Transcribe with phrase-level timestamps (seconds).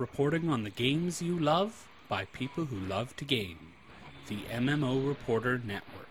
[0.00, 3.58] reporting on the games you love by people who love to game.
[4.28, 6.08] The MMO Reporter Network.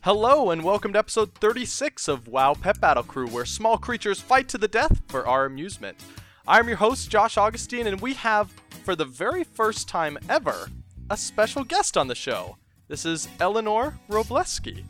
[0.00, 4.48] Hello, and welcome to episode 36 of WoW Pet Battle Crew, where small creatures fight
[4.48, 6.02] to the death for our amusement.
[6.48, 8.50] I'm your host, Josh Augustine, and we have,
[8.82, 10.68] for the very first time ever,
[11.10, 12.56] a special guest on the show.
[12.88, 14.84] This is Eleanor Robleski.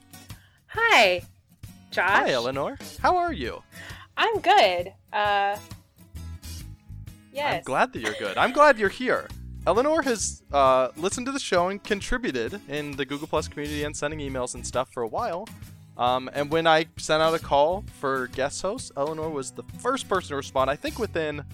[0.68, 1.22] Hi,
[1.94, 2.10] Josh.
[2.10, 2.76] Hi, Eleanor.
[3.00, 3.62] How are you?
[4.16, 4.92] I'm good.
[5.12, 5.56] Uh,
[7.32, 7.54] yes.
[7.54, 8.36] I'm glad that you're good.
[8.36, 9.28] I'm glad you're here.
[9.64, 13.96] Eleanor has uh, listened to the show and contributed in the Google Plus community and
[13.96, 15.46] sending emails and stuff for a while.
[15.96, 20.08] Um, and when I sent out a call for guest hosts, Eleanor was the first
[20.08, 20.70] person to respond.
[20.70, 21.44] I think within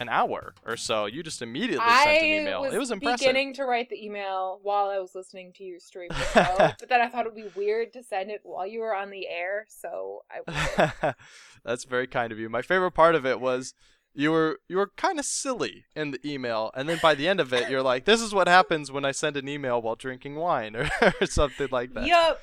[0.00, 2.62] an hour or so, you just immediately sent an email.
[2.62, 3.20] was it was impressive.
[3.20, 7.00] beginning to write the email while I was listening to you stream show, but then
[7.00, 9.66] I thought it would be weird to send it while you were on the air,
[9.68, 11.14] so I.
[11.64, 12.48] That's very kind of you.
[12.48, 13.74] My favorite part of it was
[14.14, 17.38] you were you were kind of silly in the email, and then by the end
[17.38, 20.36] of it, you're like, "This is what happens when I send an email while drinking
[20.36, 20.88] wine," or,
[21.20, 22.06] or something like that.
[22.06, 22.40] yup.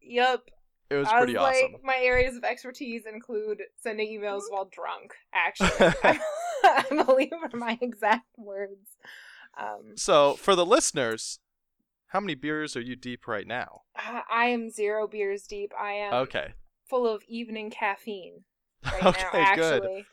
[0.00, 0.50] Yup.
[0.90, 1.72] It was I pretty was awesome.
[1.72, 4.54] like, my areas of expertise include sending emails mm-hmm.
[4.54, 6.18] while drunk, actually.
[6.90, 8.96] I believe are my exact words.
[9.58, 11.38] Um, So, for the listeners,
[12.08, 13.82] how many beers are you deep right now?
[13.96, 15.72] I I am zero beers deep.
[15.78, 16.54] I am Okay.
[16.88, 18.44] full of evening caffeine
[18.84, 19.80] right Okay, now, actually.
[19.80, 20.04] good.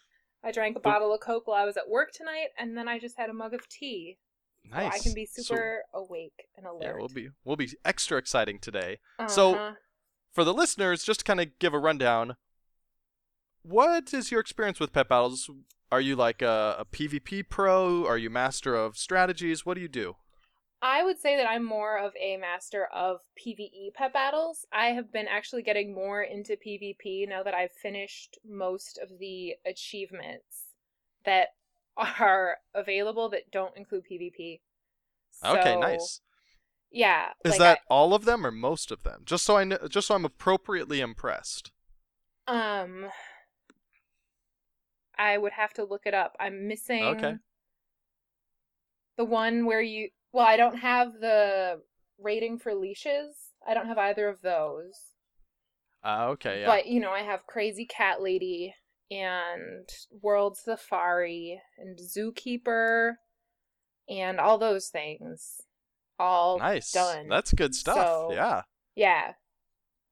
[0.43, 2.97] I drank a bottle of Coke while I was at work tonight, and then I
[2.99, 4.17] just had a mug of tea.
[4.65, 4.93] So Nice.
[4.93, 6.81] I can be So- super awake and alert.
[6.83, 8.99] yeah, we'll be we'll be extra exciting today.
[9.27, 9.75] so- Uh-huh.
[10.31, 12.37] For the listeners, just to kind of give a rundown,
[13.63, 15.49] what is your experience with pet battles?
[15.91, 18.05] Are you like a, a PvP pro?
[18.05, 19.65] Are you master of strategies?
[19.65, 20.15] What do you do?
[20.81, 24.65] I would say that I'm more of a master of PvE pet battles.
[24.71, 29.55] I have been actually getting more into PvP now that I've finished most of the
[29.65, 30.67] achievements
[31.25, 31.49] that
[31.97, 34.61] are available that don't include PvP.
[35.43, 36.21] okay, nice.
[36.91, 37.29] Yeah.
[37.43, 39.23] Is like that all of them or most of them?
[39.25, 41.71] Just so I know, just so I'm appropriately impressed.
[42.47, 43.09] Um
[45.19, 46.35] I would have to look it up.
[46.39, 47.35] I'm missing Okay.
[49.17, 51.81] the one where you well, I don't have the
[52.19, 53.35] rating for leashes.
[53.67, 54.93] I don't have either of those.
[56.03, 56.67] Uh, okay, yeah.
[56.67, 58.73] But you know, I have Crazy Cat Lady
[59.11, 59.89] and
[60.21, 63.15] World Safari and Zookeeper
[64.07, 65.61] and all those things.
[66.17, 66.91] All nice.
[66.91, 67.27] done.
[67.27, 67.97] That's good stuff.
[67.97, 68.61] So- yeah.
[68.95, 69.33] yeah.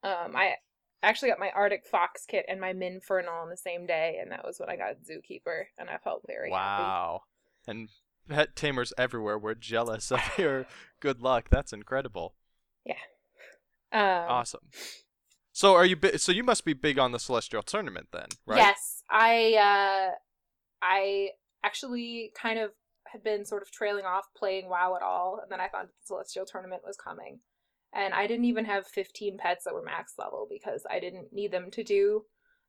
[0.03, 0.55] Um I
[1.03, 4.43] actually got my Arctic Fox kit and my Minfernal on the same day, and that
[4.43, 6.83] was when I got Zookeeper, and I felt very happy.
[6.83, 7.21] Wow.
[7.67, 7.89] And
[8.27, 10.65] pet tamers everywhere were jealous of your
[10.99, 11.49] good luck.
[11.49, 12.35] That's incredible.
[12.85, 12.95] Yeah.
[13.91, 14.69] Um, Awesome.
[15.53, 18.57] So are you bi- so you must be big on the celestial tournament then, right?
[18.57, 20.11] Yes, I uh
[20.83, 21.29] I
[21.63, 22.71] actually kind of
[23.07, 25.93] had been sort of trailing off playing WoW at all, and then I found the
[26.03, 27.39] Celestial tournament was coming.
[27.97, 31.51] And I didn't even have 15 pets that were max level because I didn't need
[31.51, 32.25] them to do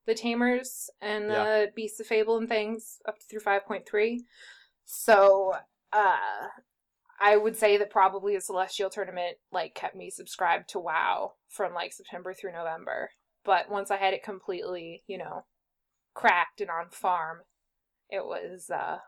[0.06, 1.66] the tamers and the Yeah.
[1.76, 4.26] beasts of fable and things up through 5.3.
[4.86, 5.54] So,
[5.92, 6.48] uh
[7.20, 11.74] I would say that probably the Celestial tournament like kept me subscribed to WoW from
[11.74, 13.10] like September through November.
[13.44, 15.44] But once I had it completely, you know,
[16.14, 17.42] cracked and on farm,
[18.10, 18.98] it was uh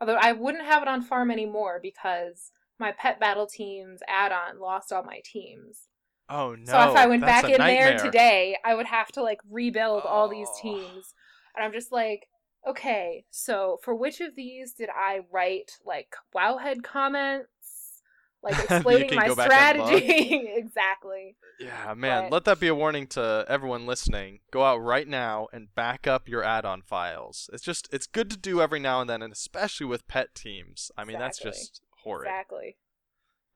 [0.00, 4.92] although I wouldn't have it on farm anymore because my pet battle teams add-on lost
[4.92, 5.88] all my teams.
[6.28, 6.64] Oh no.
[6.64, 10.28] so if I went back in there today, I would have to like rebuild all
[10.28, 10.58] these Oh.
[10.62, 11.14] teams.
[11.54, 12.26] And I'm just like,
[12.68, 17.48] okay, so for which of these did I write like wowhead comments?
[18.42, 19.88] Like explaining my go back and look.
[20.02, 20.48] strategy.
[20.56, 21.36] exactly.
[21.60, 24.40] Yeah, man, But- let that be a warning to everyone listening.
[24.50, 27.48] Go out right now and back up your add-on files.
[27.52, 30.90] It's just it's good to do every now and then and especially with pet teams.
[30.98, 32.28] I mean, that's just horrid.
[32.28, 32.76] Exactly.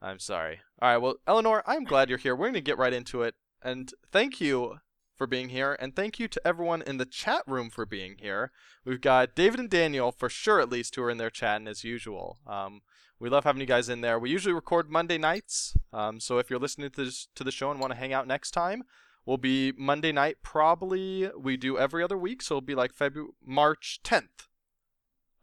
[0.03, 0.61] I'm sorry.
[0.81, 2.35] All right, well, Eleanor, I'm glad you're here.
[2.35, 3.35] We're going to get right into it.
[3.63, 4.79] And thank you
[5.15, 5.77] for being here.
[5.79, 8.53] And thank you to everyone in the chat room for being here.
[8.85, 11.85] We've got David and Daniel, for sure at least, who are in there chatting as
[11.85, 12.39] usual.
[12.47, 12.81] Um,
[13.19, 14.19] we love having you guys in there.
[14.19, 15.77] We usually record Monday nights.
[15.93, 18.27] Um, so if you're listening to, this, to the show and want to hang out
[18.27, 18.85] next time,
[19.27, 21.31] we'll be Monday night probably.
[21.39, 22.41] We do every other week.
[22.41, 24.47] So it'll be like February, March 10th.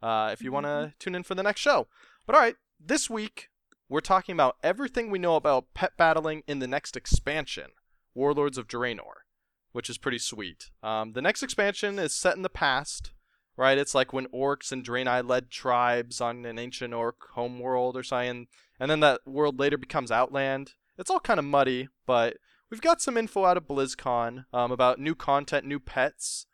[0.02, 1.86] Uh, if you want to tune in for the next show.
[2.26, 3.48] But all right, this week
[3.88, 7.70] we're talking about everything we know about pet battling in the next expansion,
[8.14, 9.24] Warlords of Draenor,
[9.72, 10.70] which is pretty sweet.
[10.82, 13.12] Um, the next expansion is set in the past,
[13.56, 13.78] right?
[13.78, 18.46] It's like when orcs and Draenei led tribes on an ancient orc homeworld or something,
[18.78, 20.74] and then that world later becomes Outland.
[20.98, 22.36] It's all kind of muddy, but
[22.70, 26.46] we've got some info out of BlizzCon um, about new content, new pets,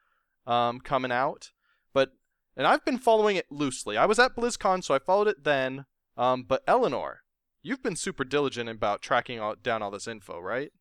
[0.47, 1.51] um, coming out,
[1.93, 2.13] but
[2.57, 3.97] and I've been following it loosely.
[3.97, 5.87] I was at BlizzCon, so I followed it then.
[6.17, 7.23] Um, but Eleanor,
[7.63, 10.73] you've been super diligent about tracking all, down all this info, right?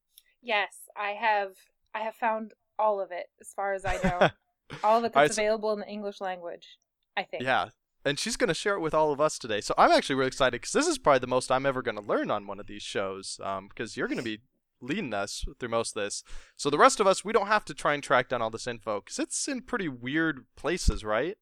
[0.41, 1.53] Yes, I have.
[1.95, 4.29] I have found all of it, as far as I know.
[4.83, 6.77] all of it that's so- available in the English language.
[7.15, 7.43] I think.
[7.43, 7.69] Yeah.
[8.05, 9.61] And she's going to share it with all of us today.
[9.61, 12.01] So I'm actually really excited because this is probably the most I'm ever going to
[12.01, 14.41] learn on one of these shows um, because you're going to be
[14.81, 16.23] leading us through most of this.
[16.57, 18.67] So the rest of us, we don't have to try and track down all this
[18.67, 21.37] info because it's in pretty weird places, right?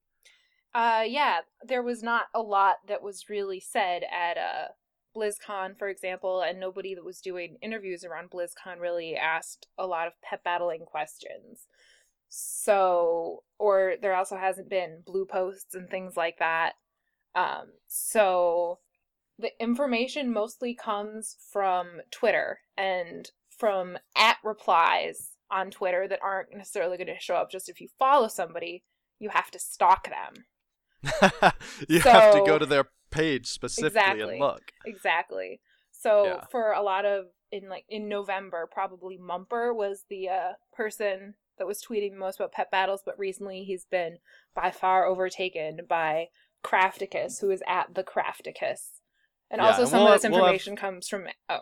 [0.73, 4.67] Uh, yeah, there was not a lot that was really said at uh,
[5.15, 10.07] BlizzCon, for example, and nobody that was doing interviews around BlizzCon really asked a lot
[10.07, 11.67] of pet battling questions.
[12.29, 16.73] So, or there also hasn't been blue posts and things like that.
[17.35, 18.79] Um, so
[19.37, 26.97] the information mostly comes from Twitter and from at replies on Twitter that aren't necessarily
[26.97, 28.83] going to show up just if you follow somebody.
[29.19, 30.45] You have to stalk them.
[31.89, 34.31] you have to go to their page specifically Exactly.
[34.33, 34.61] and look.
[34.85, 35.59] Exactly.
[35.91, 36.45] So Yeah.
[36.51, 41.67] for a lot of in like in November, probably Mumper was the uh, person that
[41.67, 44.17] was tweeting most about pet battles, but recently he's been
[44.55, 46.27] by far overtaken by
[46.63, 48.99] Crafticus, who is at the Crafticus.
[49.49, 51.59] And Yeah, also and some we'll of this have- we'll have- information comes from oh,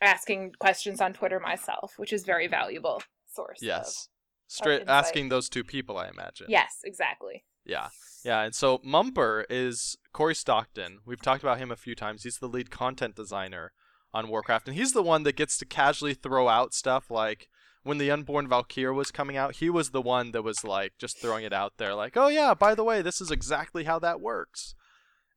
[0.00, 3.60] asking questions on Twitter myself, which is very valuable source.
[3.60, 4.08] of- Yes.
[4.46, 4.88] Straight insight.
[4.96, 6.46] asking those two people, I imagine.
[6.48, 7.44] Yes, exactly.
[7.64, 7.88] Yeah.
[8.24, 10.98] Yeah, and so Mumper is Cory Stockton.
[11.06, 12.22] We've talked about him a few times.
[12.22, 13.72] He's the lead content designer
[14.12, 17.48] on Warcraft, and he's the one that gets to casually throw out stuff like
[17.82, 21.18] when the Unborn Valkyr was coming out, he was the one that was like just
[21.18, 24.20] throwing it out there, like, oh yeah, by the way, this is exactly how that
[24.20, 24.74] works.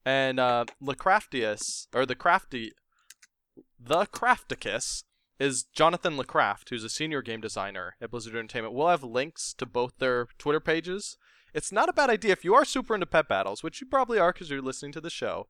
[0.06, 2.74] And uh Lecraftius, or the Crafty
[3.80, 5.04] the Crafticus
[5.40, 8.74] is Jonathan LeCraft, who's a senior game designer at Blizzard Entertainment.
[8.74, 11.18] We'll have links to both their Twitter pages
[11.54, 14.20] it's not a bad idea if you are super into pet battles, which you probably
[14.20, 15.48] are because you're listening to the show,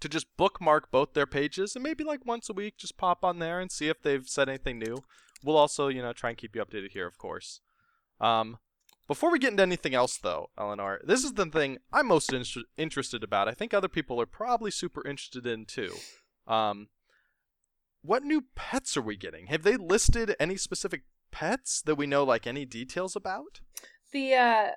[0.00, 3.38] to just bookmark both their pages and maybe like once a week just pop on
[3.38, 5.04] there and see if they've said anything new.
[5.44, 7.60] We'll also, you know, try and keep you updated here, of course.
[8.20, 8.58] Um,
[9.08, 12.44] before we get into anything else, though, Eleanor, this is the thing I'm most in-
[12.76, 13.48] interested about.
[13.48, 15.94] I think other people are probably super interested in too.
[16.46, 16.88] Um,
[18.02, 19.46] what new pets are we getting?
[19.46, 23.60] Have they listed any specific pets that we know like any details about?
[24.12, 24.68] The uh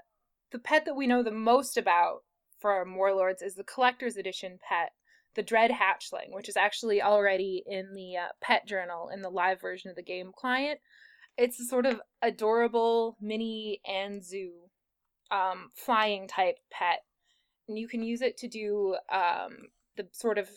[0.51, 2.24] the pet that we know the most about
[2.59, 4.92] from Warlords is the collector's edition pet,
[5.36, 9.59] the Dread Hatchling, which is actually already in the uh, pet journal in the live
[9.59, 10.80] version of the game client.
[11.38, 14.51] It's a sort of adorable mini Anzu
[15.31, 17.03] um, flying type pet.
[17.68, 19.57] And you can use it to do um,
[19.97, 20.50] the sort of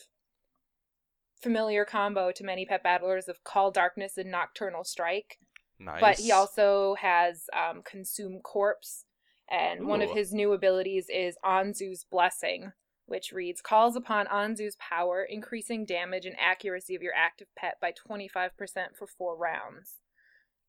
[1.40, 5.38] familiar combo to many pet battlers of Call Darkness and Nocturnal Strike
[5.81, 6.00] Nice.
[6.00, 9.05] but he also has um, consume corpse
[9.50, 12.73] and one of his new abilities is anzu's blessing
[13.06, 17.91] which reads calls upon anzu's power increasing damage and accuracy of your active pet by
[17.91, 18.50] 25%
[18.99, 19.95] for four rounds.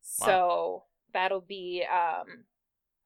[0.01, 0.83] So
[1.13, 2.45] that'll be um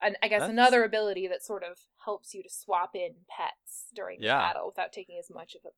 [0.02, 3.86] an, i guess That's- another ability that sort of helps you to swap in pets
[3.96, 4.40] during the Yeah.
[4.40, 5.70] battle without taking as much of a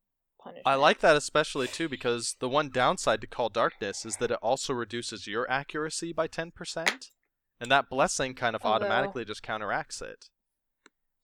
[0.42, 0.66] punishment.
[0.66, 4.38] I like that especially too because the one downside to Call Darkness is that it
[4.42, 7.10] also reduces your accuracy by 10%,
[7.60, 10.26] and that blessing kind of Although- automatically just counteracts it.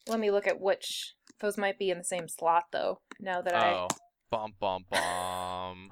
[0.09, 3.55] let me look at which those might be in the same slot though now that
[3.55, 3.89] i Oh,
[4.31, 5.91] bum bum bum.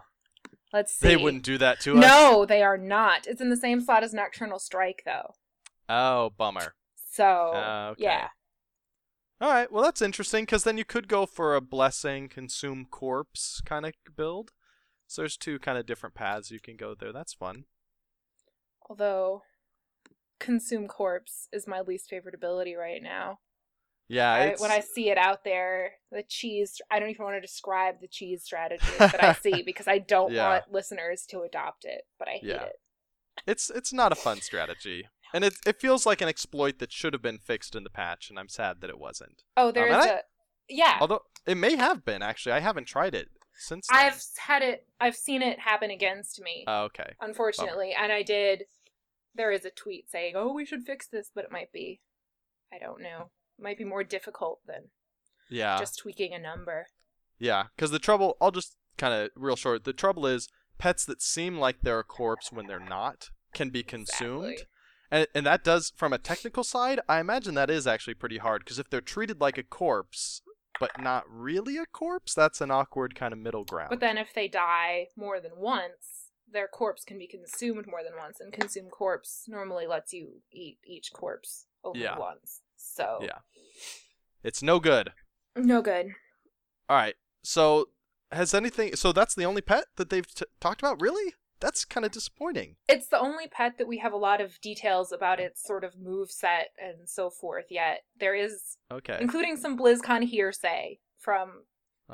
[0.73, 2.00] let's see they wouldn't do that to us.
[2.00, 3.26] No, they are not.
[3.26, 5.35] It's in the same slot as Nocturnal Strike, though.
[5.88, 6.75] Oh, bummer.
[7.12, 8.05] So, Uh, okay.
[8.05, 8.29] yeah.
[9.41, 13.61] All right, well that's interesting because then you could go for a blessing consume corpse
[13.65, 14.53] kind of build.
[15.07, 17.12] So there's two kind of different paths you can go there.
[17.12, 17.65] That's fun.
[18.88, 19.43] Although,
[20.41, 23.39] Consume Corpse is my least favorite ability right now.
[24.09, 27.41] Yeah, I, when I see it out there, the cheese, I don't even want to
[27.41, 30.49] describe the cheese strategy that I see because I don't Yeah.
[30.49, 32.65] want listeners to adopt it, but I hate Yeah.
[32.65, 32.81] it.
[33.47, 37.13] it's it's not a fun strategy, and it it feels like an exploit that should
[37.13, 39.45] have been fixed in the patch, and I'm sad that it wasn't.
[39.57, 40.21] Oh, there um, is and I- a.
[40.69, 40.99] Yeah.
[41.01, 43.29] Although it may have been actually, I haven't tried it
[43.59, 43.87] since.
[43.87, 43.97] Then.
[44.07, 46.65] I've had it, I've seen it happen against me.
[46.67, 47.13] Oh, okay.
[47.21, 48.65] unfortunately and i did
[49.35, 52.01] there is a tweet saying oh we should fix this but it might be
[52.73, 54.85] i don't know it might be more difficult than
[55.51, 55.79] Yeah.
[55.79, 56.87] just tweaking a number
[57.39, 59.85] Yeah, because the trouble, I'll just kind of real short.
[59.85, 63.83] The trouble is pets that seem like they're a corpse when they're not can be
[63.83, 64.45] consumed.
[64.53, 64.67] Exactly.
[65.11, 68.63] And, and that does, from a technical side, I imagine that is actually pretty hard
[68.65, 70.43] because if they're treated like a corpse,
[70.79, 73.89] but not really a corpse, that's an awkward kind of middle ground.
[73.91, 76.20] but then if they die more than once
[76.52, 80.78] their corpse can be consumed more than once and consume corpse normally lets you eat
[80.85, 82.19] each corpse only Yeah.
[82.19, 82.62] ones.
[82.76, 83.38] So Yeah.
[84.42, 85.12] It's no good.
[85.57, 86.14] no good.
[86.88, 87.16] All right.
[87.42, 87.90] So
[88.33, 88.97] has anything?
[88.97, 91.00] So that's the only pet that they've t- talked about.
[91.00, 91.35] Really?
[91.61, 92.76] That's kind of disappointing.
[92.88, 95.99] It's the only pet that we have a lot of details about its sort of
[95.99, 98.04] move set and so forth yet.
[98.16, 99.19] There is, Okay.
[99.21, 101.66] including some BlizzCon hearsay from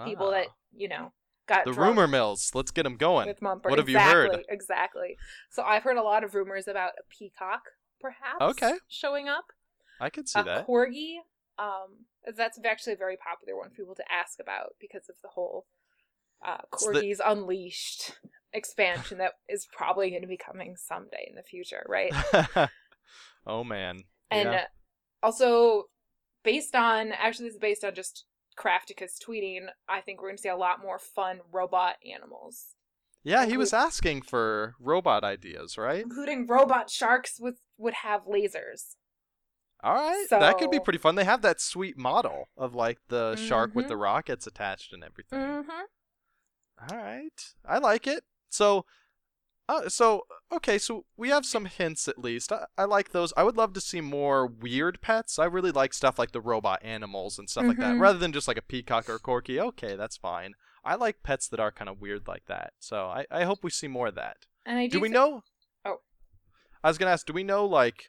[0.04, 0.30] people Ah.
[0.32, 1.12] that you know
[1.46, 2.50] got the drunk rumor mills.
[2.54, 3.28] Let's get them going.
[3.28, 3.68] with Mumper.
[3.70, 4.44] What have you heard?
[4.48, 5.16] Exactly.
[5.50, 7.62] So I've heard a lot of rumors about a peacock,
[8.00, 8.40] perhaps.
[8.40, 8.74] Okay.
[8.88, 9.46] Showing up.
[10.00, 10.66] I could see a that.
[10.66, 11.16] corgi.
[11.58, 15.28] Um, that's actually a very popular one for people to ask about because of the
[15.28, 15.66] whole
[16.44, 18.12] uh, It's the- corgis unleashed
[18.52, 22.12] expansion that is probably going to be coming someday in the future, right?
[23.46, 24.04] oh man.
[24.30, 24.64] And yeah.
[25.22, 25.84] also,
[26.42, 28.24] based on actually, this is based on just
[28.58, 29.66] Crafticus tweeting.
[29.88, 32.74] I think we're going to see a lot more fun robot animals,
[33.26, 36.00] yeah, he was asking for robot ideas, right?
[36.00, 38.94] including robot sharks with would have lasers.
[39.82, 40.38] All right, so...
[40.38, 41.16] that could be pretty fun.
[41.16, 43.88] They have that sweet model of like the shark with Mhm.
[43.88, 45.40] the rockets attached and everything.
[45.40, 46.90] Mm-hmm.
[46.90, 48.22] All right, I like it.
[48.48, 48.84] So,
[49.68, 52.52] uh, so okay, so we have some hints at least.
[52.52, 53.32] I, I like those.
[53.36, 55.38] I would love to see more weird pets.
[55.38, 58.00] I really like stuff like the robot animals and stuff like that, Mhm.
[58.00, 59.58] rather than just like a peacock or a corgi.
[59.58, 60.54] Okay, that's fine.
[60.84, 62.72] I like pets that are kind of weird like that.
[62.78, 64.36] So I, I hope we see more of that.
[64.64, 65.42] And I do, Do we thi- know?
[65.84, 65.96] Oh.
[66.84, 67.26] I was gonna ask.
[67.26, 68.04] Do we know like?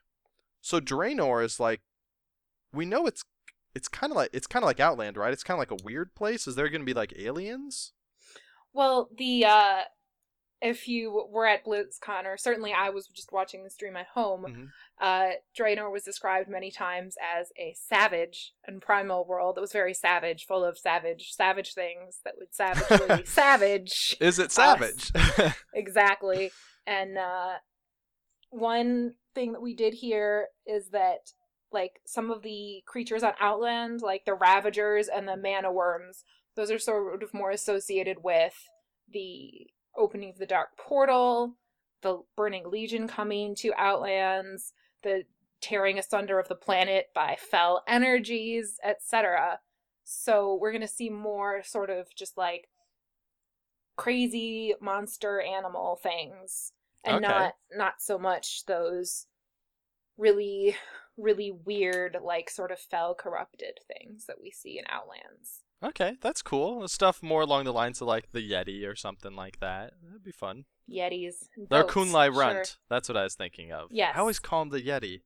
[0.61, 1.81] So Draenor is like,
[2.71, 3.23] we know it's
[3.73, 5.33] it's kind of like it's kind of like Outland, right?
[5.33, 6.45] It's kind of like a weird place.
[6.47, 7.93] Is there gonna be like aliens?
[8.73, 9.81] Well, the uh
[10.61, 14.45] if you were at BlizzCon, or certainly I was just watching the stream at home,
[14.47, 14.67] Mhm.
[14.99, 19.93] uh Draenor was described many times as a savage and primal world that was very
[19.93, 24.15] savage, full of savage, savage things that would savagely savage.
[24.19, 25.11] Is it savage?
[25.73, 26.51] Exactly.
[26.87, 27.55] And uh
[28.49, 31.31] one thing that we did hear is that
[31.71, 36.23] like some of the creatures on Outland, like the Ravagers and the Mana Worms,
[36.55, 38.55] those are sort of more associated with
[39.11, 41.55] the opening of the Dark Portal,
[42.01, 44.73] the Burning Legion coming to Outlands,
[45.03, 45.23] the
[45.61, 49.59] tearing asunder of the planet by fell energies, etc.
[50.03, 52.69] So we're gonna see more sort of just like
[53.97, 56.71] crazy monster animal things
[57.03, 57.27] and Okay.
[57.27, 59.25] not not so much those
[60.17, 60.75] really
[61.17, 66.41] really weird like sort of fell corrupted things that we see in outlands okay, that's
[66.41, 66.87] cool.
[66.87, 69.93] Stuff more along the lines of like the Yeti or something like that.
[70.03, 70.65] That'd be fun.
[70.89, 72.33] yetis goats, Kun-Lai sure.
[72.39, 72.77] Runt.
[72.89, 73.89] That's what I was thinking of.
[73.91, 74.13] Yes.
[74.15, 75.21] I always call him the Yeti.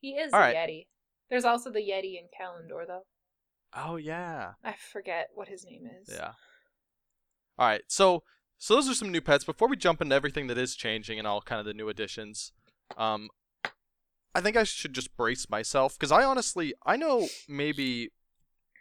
[0.00, 0.56] he is All a right.
[0.56, 0.86] yeti
[1.30, 3.02] there's also the yeti in Kalimdor though
[3.76, 4.52] Oh yeah.
[4.64, 6.32] i forget what his name is Yeah.
[7.58, 7.82] All right.
[7.88, 8.22] So
[8.60, 9.44] so those are some new pets.
[9.44, 12.52] Before we jump into everything that is changing and all kind of the new additions,
[12.96, 13.28] um,
[14.34, 18.10] I think I should just brace myself because I honestly I know maybe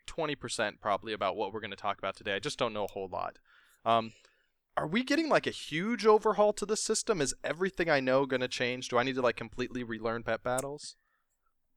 [0.07, 2.33] twenty percent probably about what we're going to talk about today.
[2.33, 3.37] I just don't know a whole lot.
[3.85, 4.13] Um,
[4.75, 7.21] are we getting like a huge overhaul to the system?
[7.21, 8.89] Is everything I know going to change?
[8.89, 10.95] Do I need to like completely relearn pet battles?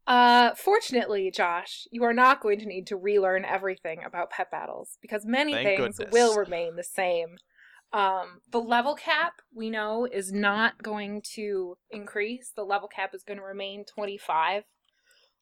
[0.06, 4.98] Uh, fortunately, Josh, you are not going to need to relearn everything about pet battles
[5.00, 6.12] because many Thank things goodness.
[6.12, 7.36] will remain the same.
[7.92, 12.52] Um, the level cap we know is not going to increase.
[12.54, 14.64] The level cap is going to remain 25,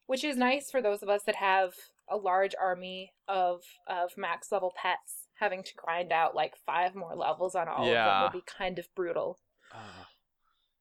[0.07, 1.73] which is nice for those of us that have
[2.11, 5.27] a large army of of max level pets.
[5.41, 8.23] Having to grind out like five more levels on all of them Yeah.
[8.25, 9.38] would be kind of brutal.
[9.73, 10.05] Uh,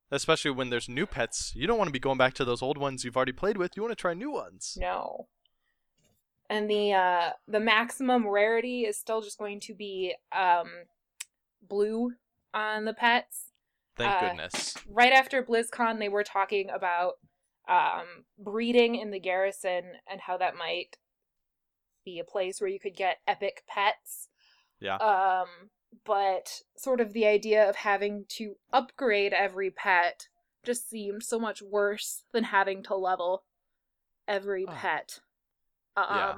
[0.09, 2.77] especially when there's new pets, you don't want to be going back to those old
[2.77, 3.75] ones you've already played with.
[3.75, 4.75] You want to try new ones.
[4.79, 5.27] No.
[6.49, 10.69] And the uh the maximum rarity is still just going to be um
[11.61, 12.13] blue
[12.53, 13.51] on the pets.
[13.97, 14.75] Thank Uh, goodness.
[14.89, 17.15] Right after BlizzCon they were talking about
[17.67, 20.97] um breeding in the garrison and how that might
[22.07, 24.29] be a place where you could get epic pets.
[24.79, 24.95] Yeah.
[24.97, 25.47] Um
[26.05, 30.27] but sort of the idea of having to upgrade every pet
[30.63, 33.43] just seemed so much worse than having to level
[34.27, 34.73] every Oh.
[34.73, 35.19] pet.
[35.97, 36.35] Um Yeah.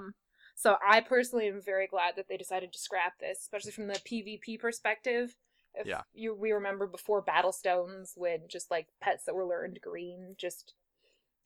[0.55, 4.01] so I personally am very glad that they decided to scrap this, especially from the
[4.09, 5.35] PvP perspective.
[5.75, 6.01] If Yeah.
[6.13, 10.73] you we remember before Battlestones when just like pets that were learned green, just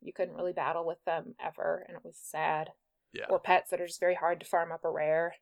[0.01, 2.71] you couldn't really battle with them ever and it was sad.
[3.13, 3.25] Yeah.
[3.29, 5.35] Or pets that are just very hard to farm up a rare.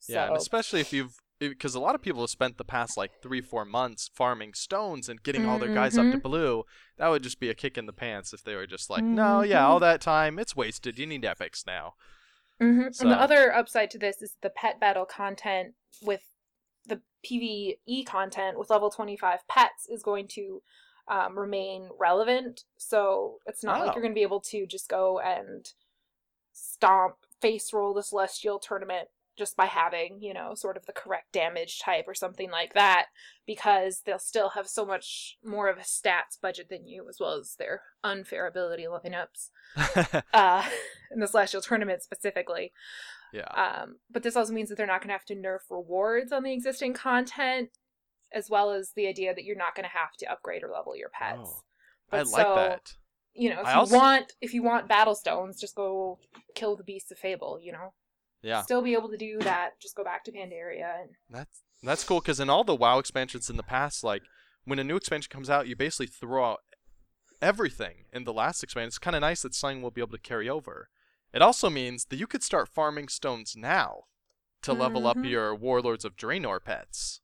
[0.00, 2.96] So Yeah, and especially if you've because a lot of people have spent the past
[2.96, 6.22] like three, four months farming stones and getting all their guys up to Mhm.
[6.22, 6.64] blue.
[6.98, 9.42] That would just be a kick in the pants if they were just like, no,
[9.42, 11.00] yeah, all that time, it's wasted.
[11.00, 11.94] You need epics now.
[12.60, 16.22] hmm And So- the other upside to this is the pet battle content with
[16.86, 20.62] the PvE content with level 25 pets is going to
[21.08, 22.62] um, remain relevant.
[22.76, 23.94] So it's not like Oh.
[23.94, 25.66] you're going to be able to just go and
[26.62, 31.32] stomp, face roll the Celestial tournament just by having, you know, sort of the correct
[31.32, 33.06] damage type or something like that,
[33.46, 37.32] because they'll still have so much more of a stats budget than you, as well
[37.32, 39.50] as their unfair ability lineups
[40.34, 40.68] uh,
[41.10, 42.72] in the Celestial tournament specifically.
[43.32, 43.48] yeah.
[43.56, 46.42] Um, but this also means that they're not going to have to nerf rewards on
[46.42, 47.70] the existing content,
[48.32, 50.94] as well as the idea that you're not going to have to upgrade or level
[50.94, 51.40] your pets.
[51.42, 51.62] Oh,
[52.10, 52.92] But I like so, that.
[53.34, 56.18] You know, if I you also- want if you want battle stones, just go
[56.54, 57.58] kill the beasts of Fable.
[57.60, 57.94] You know,
[58.42, 58.62] Yeah.
[58.62, 59.80] still be able to do that.
[59.80, 63.48] Just go back to Pandaria and That's that's cool because in all the WoW expansions
[63.50, 64.22] in the past, like
[64.64, 66.60] when a new expansion comes out, you basically throw out
[67.40, 68.88] everything in the last expansion.
[68.88, 70.88] It's kind of nice that something will be able to carry over.
[71.32, 74.04] It also means that you could start farming stones now
[74.62, 75.28] to level up Mhm.
[75.30, 77.20] your Warlords of Draenor pets.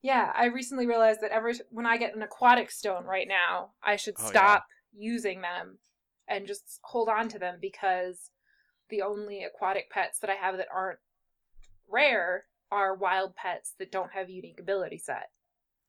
[0.00, 3.96] Yeah, I recently realized that every when I get an aquatic stone right now, I
[3.96, 4.60] should Oh, yeah.
[4.96, 5.78] Using them
[6.28, 8.30] and just hold on to them because
[8.88, 10.98] the only aquatic pets that I have that aren't
[11.88, 15.30] rare are wild pets that don't have unique ability set.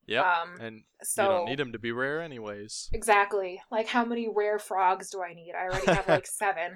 [0.07, 2.89] Yeah, Um, and so you don't need them to be rare anyways.
[2.91, 5.53] exactly, like how many rare frogs do I need?
[5.55, 6.73] I already have like seven,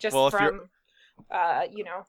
[0.00, 0.70] just Well, from,
[1.30, 2.06] uh, you know.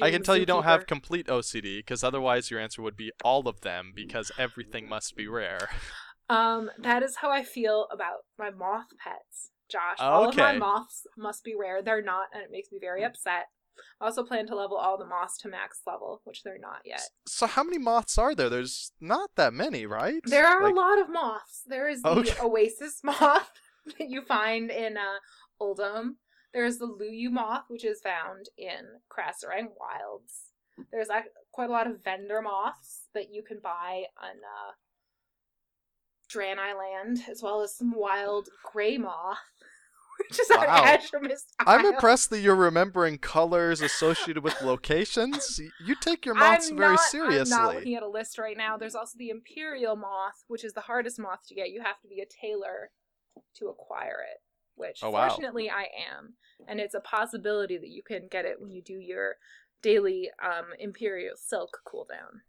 [0.00, 3.46] I can tell you don't have complete OCD because otherwise your answer would be all
[3.46, 5.68] of them because everything must be rare.
[6.32, 9.98] Um, that is how I feel about my moth pets, Josh.
[9.98, 11.82] All of my moths must be rare.
[11.82, 13.46] They're not, and it makes me very upset.
[14.00, 17.02] I also plan to level all the moths to max level, which they're not yet.
[17.26, 18.50] So how many moths are there?
[18.50, 20.20] There's not that many, right?
[20.24, 21.62] There are Like- a lot of moths.
[21.66, 22.34] There is the Okay.
[22.42, 23.50] Oasis moth
[23.98, 25.18] that you find in uh,
[25.60, 26.16] Uldum.
[26.52, 30.50] There's the Luyu moth, which is found in Krasarang Wilds.
[30.90, 34.72] There's ac- quite a lot of vendor moths that you can buy on uh,
[36.32, 39.38] Draenei Land, as well as some wild gray moth,
[40.28, 40.84] which is on Wow.
[40.84, 45.60] Azuremyst I'm impressed that you're remembering colors associated with locations.
[45.84, 47.54] You take your moths I'm very not, seriously.
[47.54, 48.76] I'm not looking at a list right now.
[48.76, 51.70] There's also the Imperial moth, which is the hardest moth to get.
[51.70, 52.90] You have to be a tailor
[53.56, 54.40] to acquire it,
[54.76, 55.28] which Oh, wow.
[55.28, 56.34] fortunately I am,
[56.68, 59.36] and it's a possibility that you can get it when you do your
[59.82, 62.40] daily um, Imperial silk cooldown.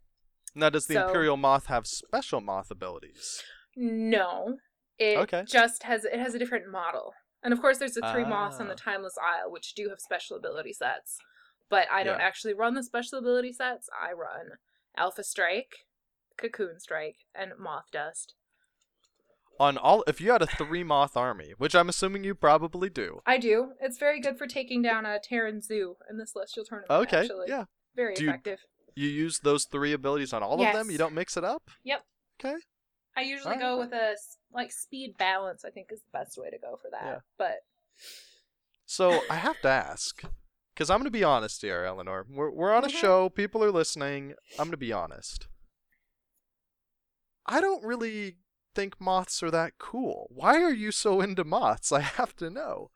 [0.54, 3.42] now, does the so- Imperial moth have special moth abilities?
[3.76, 4.58] No,
[4.98, 5.44] it Okay.
[5.46, 8.68] just has it has a different model, and of course there's the three moths on
[8.68, 8.76] the Ah.
[8.76, 11.18] Timeless Isle, which do have special ability sets.
[11.68, 12.24] But I don't Yeah.
[12.26, 13.88] actually run the special ability sets.
[13.98, 14.58] I run
[14.96, 15.86] Alpha Strike,
[16.36, 18.34] Cocoon Strike, and Moth Dust.
[19.60, 23.22] On all, if you had a three moth army, which I'm assuming you probably do.
[23.24, 23.74] I do.
[23.80, 26.90] It's very good for taking down a Taran Zhu in the Celestial Tournament.
[26.90, 27.46] Okay, actually.
[27.48, 27.64] yeah.
[27.94, 28.58] very Do you- effective.
[28.96, 30.90] You use those three abilities on all of them.
[30.90, 31.70] You don't mix it up.
[31.84, 32.04] Yep.
[32.40, 32.56] Okay.
[33.16, 33.60] I usually Alright.
[33.60, 34.16] go with a
[34.52, 35.64] like speed balance.
[35.64, 37.04] I think is the best way to go for that.
[37.04, 37.18] Yeah.
[37.38, 37.56] But
[38.86, 40.22] So I have to ask,
[40.74, 42.26] because I'm going to be honest here, Eleanor.
[42.28, 43.00] We're we're on a Mhm.
[43.00, 43.28] show.
[43.28, 44.34] People are listening.
[44.58, 45.46] I'm going to be honest.
[47.46, 48.36] I don't really
[48.74, 50.28] think moths are that cool.
[50.30, 51.92] Why are you so into moths?
[51.92, 52.90] I have to know.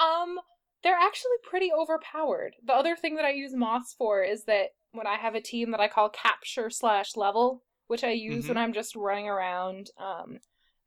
[0.00, 0.38] Um,
[0.82, 2.56] they're actually pretty overpowered.
[2.64, 5.70] The other thing that I use moths for is that when I have a team
[5.72, 8.48] that I call capture slash level, which I use Mm-hmm.
[8.48, 10.38] when I'm just running around, um,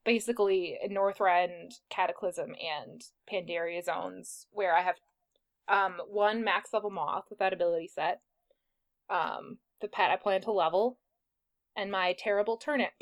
[0.04, 4.96] basically Northrend, Cataclysm, and Pandaria zones, where I have
[5.68, 8.20] um one max level moth with that ability set,
[9.08, 10.98] um, the pet I plan to level,
[11.76, 12.92] and my terrible turnip.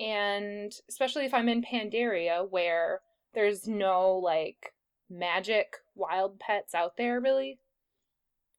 [0.00, 3.00] And especially if I'm in Pandaria, where
[3.34, 4.72] there's no like
[5.10, 7.58] magic wild pets out there really.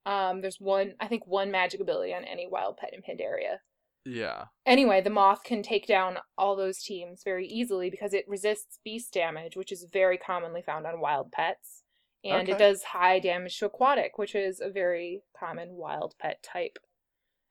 [0.05, 3.57] Um, there's one, I think, one magic ability on any wild pet in Pandaria.
[4.05, 4.45] Yeah.
[4.65, 9.13] Anyway, the moth can take down all those teams very easily because it resists beast
[9.13, 11.81] damage, which is very commonly found on wild pets.
[12.23, 16.79] And it does high damage to aquatic, which is a very common wild pet type.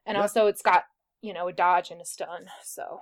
[0.04, 0.22] And Yeah.
[0.22, 0.84] also, it's got,
[1.22, 3.00] you know, a dodge and a stun, so.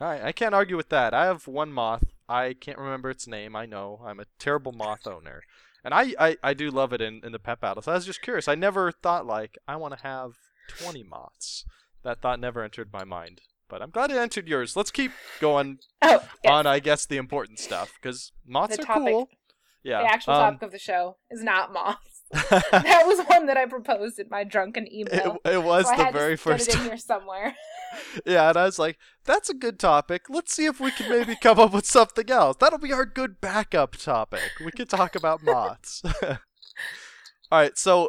[0.00, 0.22] All right.
[0.22, 1.14] I can't argue with that.
[1.14, 2.02] I have one moth.
[2.28, 3.54] I can't remember its name.
[3.54, 4.00] I know.
[4.04, 5.42] I'm a terrible moth owner.
[5.84, 7.86] And I, I, I do love it in, in the pet battles.
[7.86, 8.48] I was just curious.
[8.48, 10.32] I never thought, like, I want to have
[10.78, 11.64] 20 moths.
[12.04, 13.40] That thought never entered my mind.
[13.68, 14.76] But I'm glad it entered yours.
[14.76, 16.52] Let's keep going Oh, yes.
[16.52, 17.92] on, I guess, the important stuff.
[18.00, 19.28] Because moths The are topic- cool.
[19.82, 20.02] Yeah.
[20.02, 22.22] the actual um, topic of the show is not moths.
[22.50, 25.36] that was one that I proposed in my drunken email.
[25.44, 27.54] it was so the very first get it in here somewhere.
[28.26, 30.22] Yeah, and I was like, that's a good topic.
[30.28, 32.56] Let's see if we can maybe come up with something else.
[32.58, 34.50] That'll be our good backup topic.
[34.64, 36.02] We could talk about moths.
[36.24, 36.38] All
[37.52, 38.08] right, so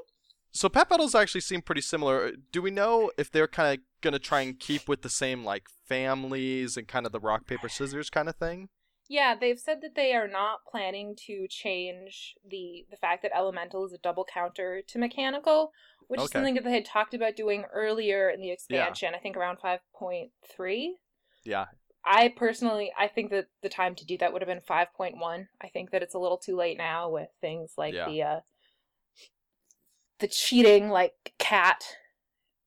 [0.56, 2.32] So pet battles actually seem pretty similar.
[2.54, 5.68] Do we know if they're kind of gonna try and keep with the same like
[5.86, 8.70] families and kind of the rock paper scissors kind of thing?
[9.10, 13.86] Yeah, they've said that they are not planning to change the the fact that elemental
[13.86, 15.74] is a double counter to mechanical,
[16.08, 19.14] which is something that they had talked about doing earlier in the expansion.
[19.14, 20.96] I think around five point three.
[21.44, 21.66] Yeah.
[22.06, 25.18] I personally, I think that the time to do that would have been five point
[25.18, 25.50] one.
[25.62, 28.06] I think that it's a little too late now with things like Yeah.
[28.06, 28.40] the uh,
[30.20, 31.84] the cheating, like cat,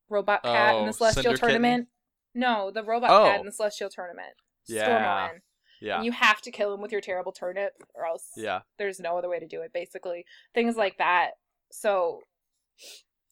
[0.09, 1.49] robot cat in Oh, the celestial Cinder Kitten?
[1.49, 1.89] tournament.
[2.35, 3.25] No, the robot Oh.
[3.31, 4.35] cat in the celestial tournament.
[4.67, 5.29] Yeah.
[5.31, 5.41] Stormoen.
[5.81, 5.97] Yeah.
[5.97, 8.63] And you have to kill him with your terrible turnip, or else Yeah.
[8.79, 9.73] there's no other way to do it.
[9.73, 11.33] Basically, things like that.
[11.71, 12.23] So,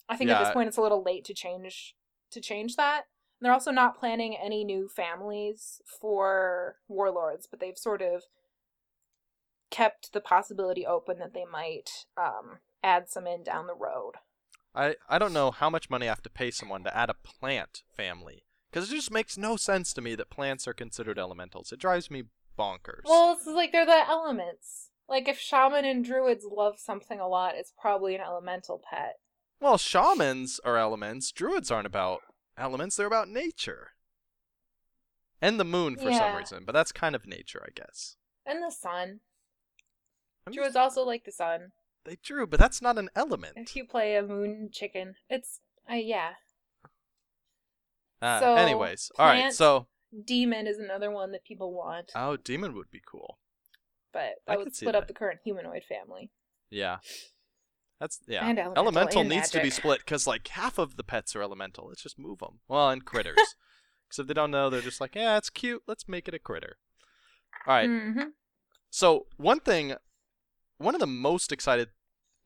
[0.09, 1.97] I think at this point it's a little late to change
[2.31, 3.07] to change that.
[3.39, 8.25] And they're also not planning any new families for warlords, but they've sort of
[9.71, 14.13] kept the possibility open that they might um, add some in down the road.
[14.75, 17.15] I I don't know how much money I have to pay someone to add a
[17.15, 21.73] plant family because it just makes no sense to me that plants are considered elementals.
[21.73, 22.25] It drives me
[22.59, 23.03] bonkers.
[23.05, 24.91] Well, it's like they're the elements.
[25.09, 29.15] Like if shaman and druids love something a lot, it's probably an elemental pet.
[29.61, 31.33] Well, shamans are elements.
[31.33, 32.21] Druids aren't about
[32.59, 32.97] elements.
[32.97, 33.93] They're about nature.
[35.41, 38.17] And the moon for some reason, but that's kind of nature, I guess.
[38.45, 39.21] And the sun.
[40.47, 41.73] I'm just- Druids also like the sun.
[42.07, 43.55] They drew, but that's not an element.
[43.57, 46.31] If you play a moon chicken, it's uh, yeah.
[48.23, 49.53] Uh, So, anyways, all right.
[49.53, 49.89] So,
[50.25, 53.39] Demon is another one that people want, oh, demon would be cool.
[54.13, 56.31] but I that could would split up the current humanoid family.
[56.71, 56.99] Yeah.
[58.01, 58.47] That's yeah.
[58.49, 61.89] And elemental and needs to be split because like half of the pets are elemental.
[61.89, 62.61] Let's just move them.
[62.69, 63.37] Well, and critters.
[64.09, 65.83] Because if they don't know, they're just like, yeah, it's cute.
[65.89, 66.77] Let's make it a critter.
[67.67, 67.89] All right.
[67.91, 68.35] Mhm.
[68.89, 69.97] So one thing,
[70.79, 71.89] one of the most excited,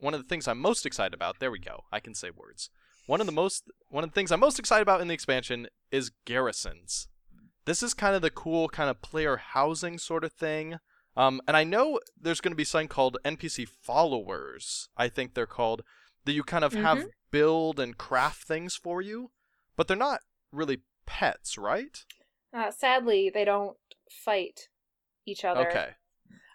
[0.00, 1.38] one of the things I'm most excited about.
[1.38, 1.84] There we go.
[1.92, 2.70] I can say words.
[3.06, 5.68] One of the most, one of the things I'm most excited about in the expansion
[5.90, 7.08] is garrisons.
[7.64, 10.78] This is kind of the cool kind of player housing sort of thing.
[11.16, 14.88] Um, and I know there's going to be something called NPC followers.
[14.96, 15.82] I think they're called
[16.24, 19.30] that you kind of have build and craft things for you,
[19.76, 20.20] but they're not
[20.52, 22.04] really pets, right?
[22.54, 23.76] Uh, sadly, they don't
[24.10, 24.68] fight
[25.26, 25.68] each other.
[25.68, 25.88] Okay.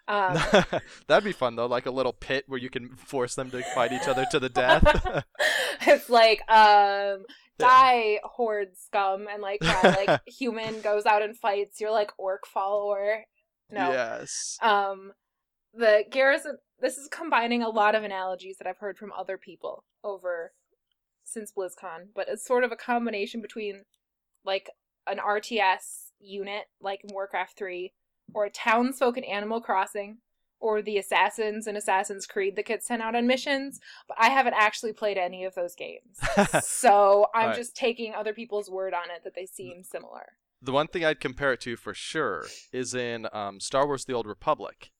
[0.08, 0.38] Um,
[1.08, 3.92] That'd be fun though, like a little pit where you can force them to fight
[3.92, 5.24] each other to the death.
[5.82, 7.24] it's like um
[7.58, 7.66] Yeah.
[7.68, 12.46] die horde scum and like yeah, like human goes out and fights your like orc
[12.46, 13.24] follower
[13.70, 14.58] no Yes.
[14.62, 15.12] um
[15.74, 19.84] the garrison this is combining a lot of analogies that i've heard from other people
[20.04, 20.52] over
[21.24, 23.84] since blizzcon but it's sort of a combination between
[24.44, 24.70] like
[25.06, 27.92] an rts unit like in warcraft 3
[28.34, 30.18] or a townsfolk in animal crossing
[30.58, 34.54] or the assassins in assassin's creed that get sent out on missions but i haven't
[34.54, 36.18] actually played any of those games
[36.66, 37.56] so i'm Alright.
[37.56, 40.26] just taking other people's word on it that they seem similar
[40.62, 44.14] the one thing I'd compare it to for sure is in um, Star Wars: The
[44.14, 44.90] Old Republic.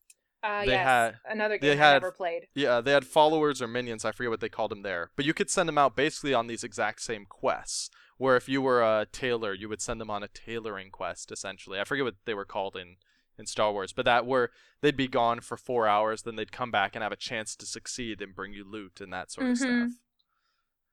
[0.45, 3.67] uh They yes had- another they game i never played Yeah, they had followers or
[3.67, 4.05] minions.
[4.05, 6.47] I forget what they called them there, but you could send them out basically on
[6.47, 7.89] these exact same quests.
[8.19, 11.33] Where if you were a tailor, you would send them on a tailoring quest.
[11.33, 12.97] Essentially, I forget what they were called in
[13.39, 16.71] in Star Wars, but that where they'd be gone for four hours, then they'd come
[16.71, 19.57] back and have a chance to succeed and bring you loot and that sort of
[19.59, 19.91] Mhm.
[19.91, 19.99] stuff.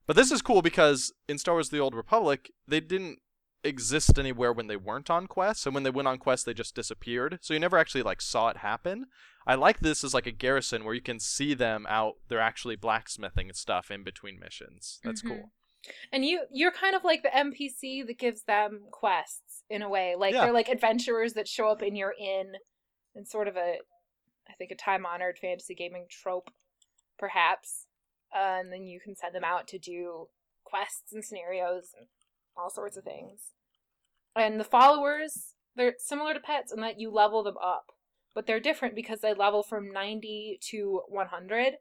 [0.06, 3.19] But this is cool because in Star Wars: The Old Republic, they didn't
[3.63, 6.75] exist anywhere when they weren't on quests, and when they went on quests, they just
[6.75, 7.39] disappeared.
[7.41, 9.06] So you never actually like saw it happen.
[9.47, 12.15] I like this as like a garrison where you can see them out.
[12.27, 14.99] They're actually blacksmithing and stuff in between missions.
[15.03, 15.27] That's Mhm.
[15.27, 15.51] cool.
[16.12, 20.15] And you you're kind of like the NPC that gives them quests in a way.
[20.17, 20.46] Like Yeah.
[20.46, 22.54] they're like adventurers that show up in your inn
[23.15, 23.78] in sort of a
[24.50, 26.50] I think a time honored fantasy gaming trope,
[27.17, 27.88] perhaps.
[28.36, 30.28] Uh, and then you can send them out to do
[30.63, 32.08] quests and scenarios and
[32.58, 33.52] all sorts of things.
[34.36, 37.91] And the followers, they're similar to pets in that you level them up.
[38.34, 41.74] But they're different because they level from 90 to 100.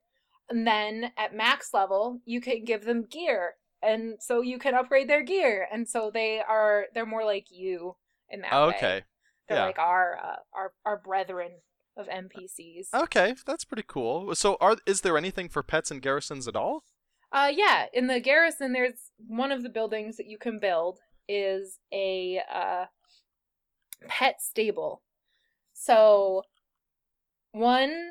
[0.50, 5.08] And then at max level, you can give them gear and so you can upgrade
[5.08, 7.96] their gear and so they are they're more like you
[8.30, 9.02] in that Oh, way okay.
[9.48, 9.64] they're yeah.
[9.64, 11.50] like our uh, our our brethren
[11.96, 14.34] of npcs Okay, that's pretty cool.
[14.34, 16.84] So, are is there anything for pets and garrisons at all?
[17.32, 21.78] uh yeah in the garrison there's one of the buildings that you can build is
[21.92, 22.84] a uh
[24.06, 25.02] pet stable
[25.72, 26.42] so
[27.52, 28.10] one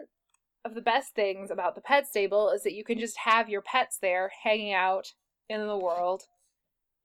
[0.63, 3.61] of the best things about the pet stable is that you can just have your
[3.61, 5.13] pets there hanging out
[5.59, 6.23] in the world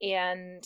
[0.02, 0.62] and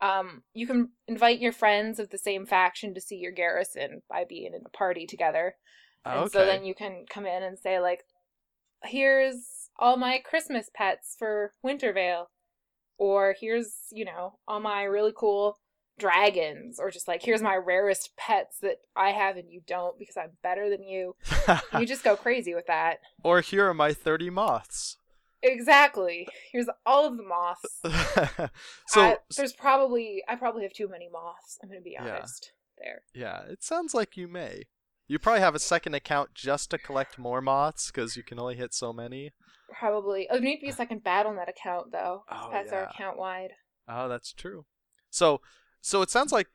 [0.00, 4.24] um, you can invite your friends of the same faction to see your garrison by
[4.28, 5.56] being in a party together
[6.04, 6.30] and okay.
[6.30, 8.04] so then you can come in and say like
[8.84, 12.30] here's all my Christmas pets for Winter Veil.
[12.98, 15.58] Or here's, you know, all my really cool
[15.98, 16.80] dragons.
[16.80, 20.32] Or just like, here's my rarest pets that I have and you don't because I'm
[20.42, 21.14] better than you.
[21.78, 22.98] You just go crazy with that.
[23.22, 24.96] or here are my 30 moths.
[25.42, 26.26] Exactly.
[26.52, 27.80] Here's all of the moths.
[28.88, 31.58] so, I, there's probably, I probably have too many moths.
[31.62, 32.16] I'm going to be Yeah.
[32.16, 33.02] honest there.
[33.14, 34.64] yeah, it sounds like you may.
[35.06, 38.56] You probably have a second account just to collect more moths because you can only
[38.56, 39.32] hit so many.
[39.78, 40.26] Probably.
[40.30, 42.24] Oh, there need to be a second BattleNet account though.
[42.30, 42.90] Oh, are yeah.
[42.90, 43.50] account wide.
[43.88, 44.66] Oh, that's true.
[45.10, 45.40] So,
[45.80, 46.48] so it sounds like,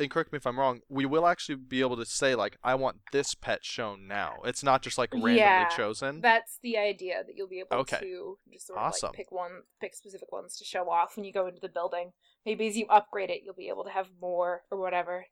[0.00, 2.74] and correct me if I'm wrong, we will actually be able to say like, I
[2.74, 4.36] want this pet shown now.
[4.44, 6.20] It's not just like randomly Yeah, chosen.
[6.20, 8.00] That's the idea that you'll be able Okay.
[8.00, 9.08] to just sort Awesome.
[9.08, 11.68] of like pick one, pick specific ones to show off when you go into the
[11.68, 12.12] building.
[12.44, 15.26] Maybe as you upgrade it, you'll be able to have more or whatever.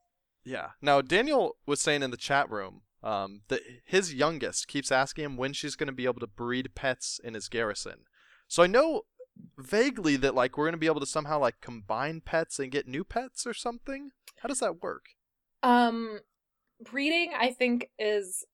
[0.45, 0.71] Yeah.
[0.81, 5.37] Now Daniel was saying in the chat room um, that his youngest keeps asking him
[5.37, 8.05] when she's going to be able to breed pets in his garrison.
[8.47, 9.03] So I know
[9.59, 13.05] vaguely that like we're to be able to somehow like combine pets and get new
[13.05, 14.11] pets or something.
[14.39, 15.07] How does that work?
[15.63, 16.21] Um,
[16.81, 18.45] breeding, I think, is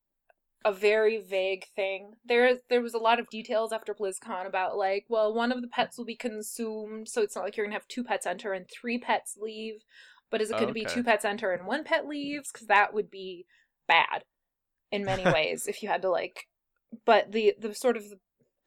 [0.65, 2.15] a very vague thing.
[2.25, 5.69] There, there was a lot of details after BlizzCon about like, well, one of the
[5.69, 8.67] pets will be consumed, so it's not like you're gonna have two pets enter and
[8.71, 9.83] three pets leave.
[10.31, 10.95] But is it going to be Okay.
[10.95, 12.51] two pets enter and one pet leaves?
[12.51, 13.47] Because that would be
[13.87, 14.25] bad
[14.91, 16.49] in many ways if you had to like.
[17.05, 18.05] But the the sort of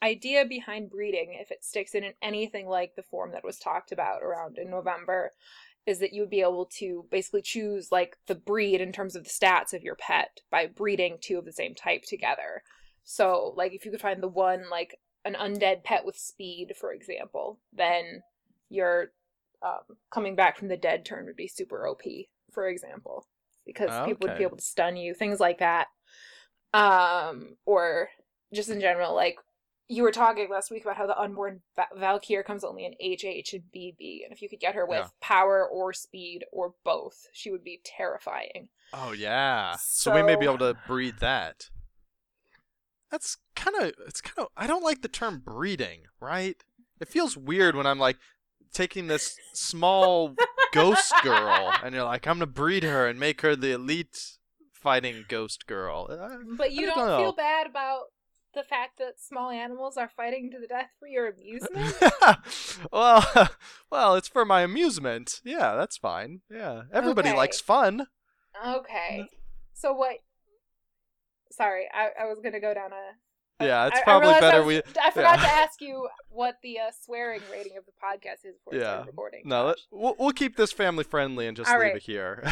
[0.04, 4.22] idea behind breeding, if it sticks in anything like the form that was talked about
[4.22, 5.32] around in November,
[5.86, 9.24] is that you would be able to basically choose like the breed in terms of
[9.24, 12.62] the stats of your pet by breeding two of the same type together.
[13.06, 16.92] So, like if you could find the one like an undead pet with speed, for
[16.92, 18.22] example, then
[18.70, 19.12] your
[19.62, 22.04] um, coming back from the dead turn would be super OP,
[22.52, 23.26] for example,
[23.66, 25.88] because people would be able to stun you, things like that.
[26.74, 28.10] Um, or
[28.54, 29.38] just in general, like
[29.89, 33.54] you were talking last week about how the unborn Va- Valkyr comes only in HH
[33.54, 35.08] and BB, and if you could get her with Yeah.
[35.21, 38.69] power or speed or both, she would be terrifying.
[38.93, 39.76] Oh yeah.
[39.80, 41.69] So, we may be able to breed that.
[43.12, 46.58] That's kind of it's kind of I don't like the term breeding, right?
[47.00, 48.17] It feels weird when I'm like
[48.73, 50.36] taking this small
[50.73, 54.38] ghost girl and you're like I'm going to breed her and make her the elite
[54.73, 56.08] fighting ghost girl.
[56.10, 58.06] Uh, But you I don't, don't feel bad about
[58.58, 61.96] the fact that small animals are fighting to the death for your amusement?
[62.91, 63.50] well,
[63.91, 65.39] well, it's for my amusement.
[65.46, 66.41] Yeah, that's fine.
[66.52, 67.38] Yeah, everybody Okay.
[67.38, 68.08] likes fun.
[68.65, 69.26] okay.
[69.74, 70.17] So what?
[71.52, 73.63] Sorry, I, I was gonna go down a.
[73.63, 74.91] Yeah, it's I- I probably I better was- we.
[75.02, 75.46] I forgot yeah.
[75.46, 79.06] to ask you what the uh, swearing rating of the podcast is before Yeah.
[79.06, 79.43] recording.
[79.46, 81.96] No, let, we'll, we'll keep this family friendly and just All leave right.
[81.96, 82.43] it here.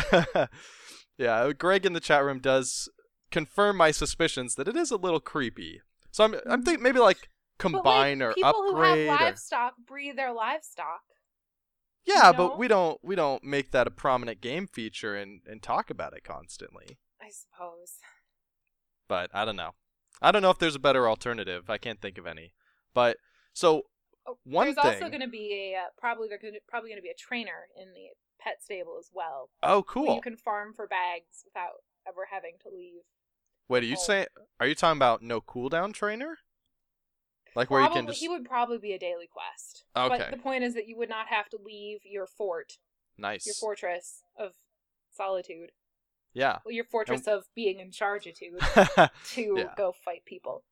[1.18, 2.90] yeah, Greg in the chat room does
[3.32, 5.82] confirm my suspicions that it is a little creepy.
[6.16, 9.06] So I'm I'm thinking maybe like But, like, combine or people upgrade.
[9.06, 11.02] who have or- livestock breed their livestock.
[12.06, 12.34] yeah, know?
[12.38, 16.14] but we don't we don't make that a prominent game feature and and talk about
[16.16, 17.00] it constantly.
[17.22, 17.96] I suppose.
[19.10, 19.72] But I don't know.
[20.22, 21.70] I don't know if there's a better alternative.
[21.70, 22.54] I can't think of any.
[22.94, 23.18] But
[23.52, 23.84] so
[24.26, 27.04] Oh, One There's also going to be a uh, probably there's gonna, probably going to
[27.04, 28.08] be a trainer in the
[28.40, 29.50] pet stable as well.
[29.64, 30.16] oh cool.
[30.16, 33.04] You can farm for bags without ever having to leave.
[33.68, 34.04] Wait, are you Oh.
[34.04, 34.28] saying
[34.60, 36.38] are you talking about no cooldown trainer?
[37.56, 39.86] Like where you Probably, can just he would probably be a daily quest.
[39.96, 40.18] Okay.
[40.18, 42.74] But the point is that you would not have to leave your fort,
[43.18, 43.46] nice.
[43.46, 44.54] your fortress of
[45.12, 45.72] solitude,
[46.34, 46.60] Yeah.
[46.66, 48.34] well, your fortress of being in charge of
[49.34, 49.74] to Yeah.
[49.78, 50.64] go fight people.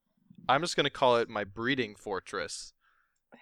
[0.50, 2.74] I'm just gonna call it my breeding fortress.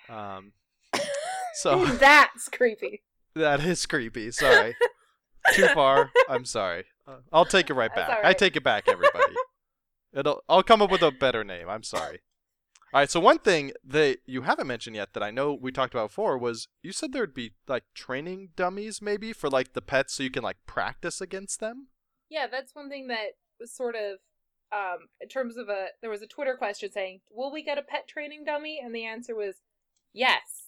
[0.07, 0.53] Um,
[1.55, 3.01] so That's creepy.
[3.35, 4.29] that is creepy.
[4.31, 4.75] Sorry,
[5.53, 6.11] too far.
[6.29, 6.85] I'm sorry.
[7.07, 8.09] Uh, I'll take it right back.
[8.09, 9.33] all I take it back, everybody.
[10.13, 10.43] It'll.
[10.49, 11.69] I'll come up with a better name.
[11.69, 12.21] I'm sorry.
[12.93, 13.09] All right.
[13.09, 16.37] So one thing that you haven't mentioned yet that I know we talked about before
[16.37, 20.31] was you said there'd be like training dummies maybe for like the pets so you
[20.31, 21.87] can like practice against them.
[22.29, 24.19] Yeah, that's one thing that was sort of
[24.73, 27.81] um in terms of a there was a Twitter question saying, "Will we get a
[27.81, 29.61] pet training dummy?" and the answer was
[30.13, 30.63] yes.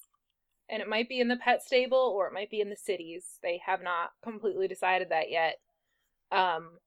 [0.69, 3.37] And it might be in the pet stable or it might be in the cities.
[3.43, 5.57] They have not completely decided that yet.
[6.33, 6.79] Um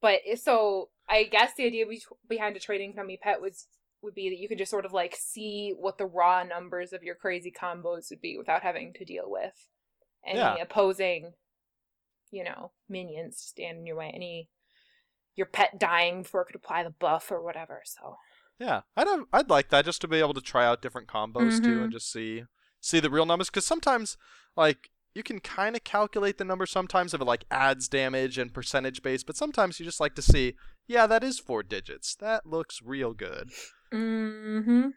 [0.00, 3.66] but so I guess the idea be- behind a training dummy pet was
[4.02, 7.02] would be that you could just sort of like see what the raw numbers of
[7.04, 9.68] your crazy combos would be without having to deal with
[10.26, 10.56] any Yeah.
[10.56, 11.32] opposing
[12.30, 14.10] you know, minions stand in your way.
[14.14, 14.48] Any
[15.36, 17.82] your pet dying before it could apply the buff or whatever.
[17.84, 18.16] So
[18.58, 21.62] Yeah, I'd have, I'd like that just to be able to try out different combos
[21.62, 21.82] too Mhm.
[21.84, 22.44] and just see
[22.80, 24.16] see the real numbers because sometimes
[24.56, 28.52] like you can kind of calculate the number sometimes if it like adds damage and
[28.54, 30.54] percentage base, but sometimes you just like to see,
[30.86, 32.14] yeah, that is four digits.
[32.14, 33.50] That looks real good.
[33.92, 34.88] mm-hmm.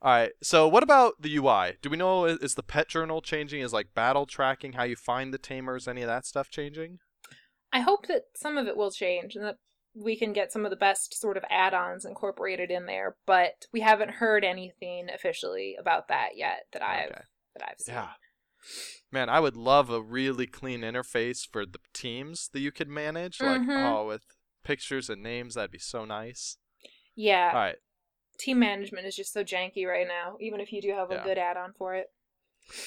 [0.00, 0.30] All right.
[0.42, 1.72] So what about the UI?
[1.82, 3.60] Do we know is, is the pet journal changing?
[3.62, 5.88] Is like battle tracking how you find the tamers?
[5.88, 6.98] Any of that stuff changing?
[7.72, 9.56] I hope that some of it will change and that
[9.94, 13.80] we can get some of the best sort of add-ons incorporated in there, but we
[13.80, 17.20] haven't heard anything officially about that yet that I've Okay.
[17.56, 17.94] that I've seen.
[17.96, 18.08] Yeah.
[19.10, 23.40] Man, I would love a really clean interface for the teams that you could manage.
[23.40, 23.84] Like, Mhm.
[23.84, 24.24] oh, with
[24.64, 26.58] pictures and names, that'd be so nice.
[27.14, 27.48] Yeah.
[27.48, 27.76] All right.
[28.38, 31.24] Team management is just so janky right now, even if you do have a Yeah.
[31.24, 32.12] good add-on for it.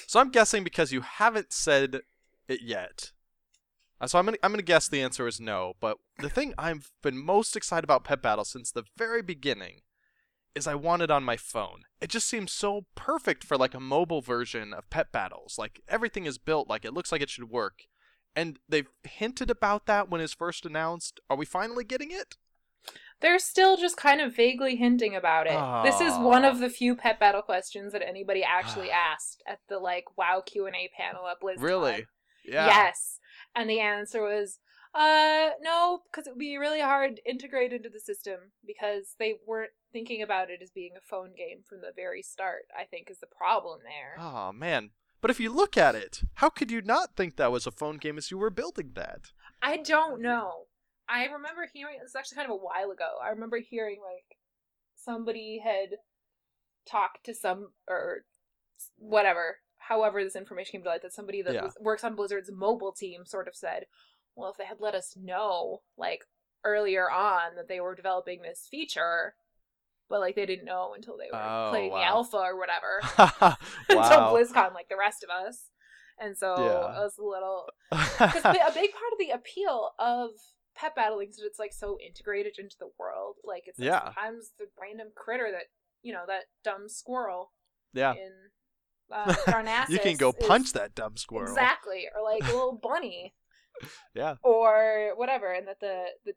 [0.08, 2.02] So I'm guessing because you haven't said
[2.48, 3.12] it yet.
[4.00, 5.76] Uh, So I'm gonna I'm gonna guess the answer is no.
[5.80, 9.82] But the thing I've been most excited about Pet Battle since the very beginning
[10.56, 11.82] is I want it on my phone.
[12.02, 15.56] It just seems so perfect for like a mobile version of Pet Battles.
[15.58, 17.84] Like everything is built like it looks like it should work.
[18.36, 21.20] And they've hinted about that when it's first announced.
[21.30, 22.38] Are we finally getting it?
[23.20, 25.84] They're still just kind of vaguely hinting about it.
[25.84, 29.78] This is one of the few pet battle questions that anybody actually asked at the
[29.78, 31.62] like WoW Q and A panel at BlizzCon.
[31.64, 32.06] Really?
[32.44, 32.66] Yeah.
[32.66, 33.20] Yes.
[33.56, 34.60] And the answer was,
[34.96, 39.36] uh, no, because it would be really hard to integrate into the system because they
[39.48, 42.64] weren't thinking about it as being a phone game from the very start.
[42.78, 44.16] I think is the problem there.
[44.24, 44.92] Oh man.
[45.22, 47.98] But if you look at it, how could you not think that was a phone
[47.98, 49.32] game as you were building that?
[49.62, 50.66] I don't know.
[51.08, 53.18] I remember hearing this is actually kind of a while ago.
[53.24, 54.38] I remember hearing like
[54.96, 55.98] somebody had
[56.88, 58.26] talked to some or
[58.98, 61.64] whatever, however this information came to light that somebody that Yeah.
[61.66, 63.86] was, works on Blizzard's mobile team sort of said,
[64.36, 66.26] "Well, if they had let us know like
[66.64, 69.36] earlier on that they were developing this feature,
[70.12, 73.02] but like they didn't know until they were Oh, playing the alpha or whatever
[73.90, 74.34] until wow.
[74.34, 75.70] BlizzCon, like the rest of us."
[76.20, 77.00] And so Yeah.
[77.00, 80.30] I was a little because a big part of the appeal of
[80.76, 83.38] pet battling is that it's like so integrated into the world.
[83.44, 84.06] Like it's like, Yeah.
[84.06, 85.66] sometimes the random critter that
[86.04, 87.52] you know that dumb squirrel
[87.94, 88.14] yeah.
[88.14, 88.32] in
[89.14, 89.34] uh,
[89.90, 91.50] you can go is- punch that dumb squirrel.
[91.50, 93.34] exactly, or like a little bunny,
[94.14, 94.36] Yeah.
[94.44, 96.34] or whatever, and that the the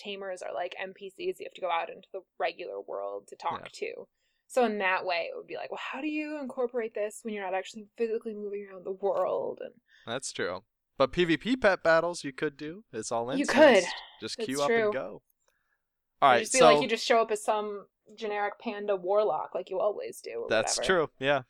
[0.00, 3.70] tamers are like NPCs you have to go out into the regular world to talk
[3.72, 4.06] to.
[4.48, 7.34] So in that way, it would be like, well, how do you incorporate this when
[7.34, 9.60] you're not actually physically moving around the world?
[9.62, 9.72] And
[10.06, 10.64] That's true.
[10.98, 12.82] But PvP pet battles you could do.
[12.92, 13.38] It's all in.
[13.38, 13.84] You could.
[14.20, 14.84] Just It's queue up true.
[14.86, 15.22] and go.
[16.20, 19.70] All right, just so like you just show up as some generic panda warlock like
[19.70, 20.42] you always do.
[20.42, 21.06] Or that's whatever.
[21.06, 21.10] true.
[21.18, 21.42] Yeah.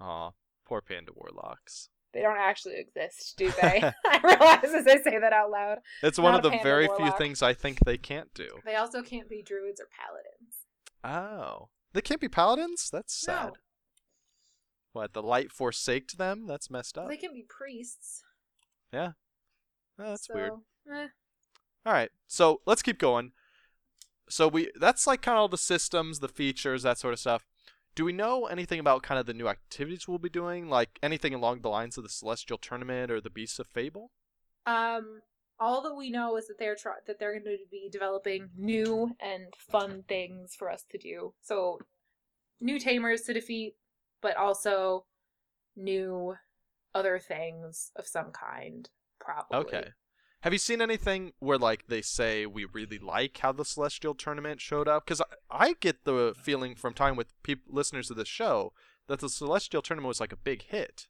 [0.00, 0.30] Aw,
[0.66, 1.88] poor panda warlocks.
[2.12, 3.82] They don't actually exist, do they?
[4.04, 5.78] I realize as I say that out loud.
[6.02, 7.08] It's one of the very warlock.
[7.08, 8.48] few things I think they can't do.
[8.64, 10.66] They also can't be druids or paladins.
[11.04, 12.90] Oh, they can't be paladins.
[12.90, 13.46] That's sad.
[13.46, 13.52] No.
[14.92, 16.46] What the light forsaked them?
[16.46, 17.08] That's messed up.
[17.08, 18.24] They can be priests.
[18.92, 19.12] Oh,
[19.96, 20.52] that's so, weird.
[20.92, 21.08] eh.
[21.86, 23.32] All right, so let's keep going.
[24.28, 27.46] So we that's like kind of all the systems, the features, that sort of stuff.
[27.94, 31.34] Do we know anything about kind of the new activities we'll be doing, like anything
[31.34, 34.10] along the lines of the Celestial Tournament or the Beasts of Fable?
[34.66, 35.20] Um,
[35.58, 39.14] all that we know is that they're try- that they're going to be developing new
[39.20, 41.34] and fun things for us to do.
[41.42, 41.78] So,
[42.60, 43.74] new tamers to defeat,
[44.22, 45.06] but also
[45.76, 46.36] new
[46.94, 48.88] other things of some kind.
[49.18, 49.58] Probably.
[49.58, 49.90] Okay.
[50.42, 54.60] Have you seen anything where like they say we really like how the Celestial Tournament
[54.60, 55.04] showed up?
[55.04, 58.72] Because I, I get the feeling from time with peop- listeners of the show
[59.06, 61.08] that the Celestial Tournament was like a big hit.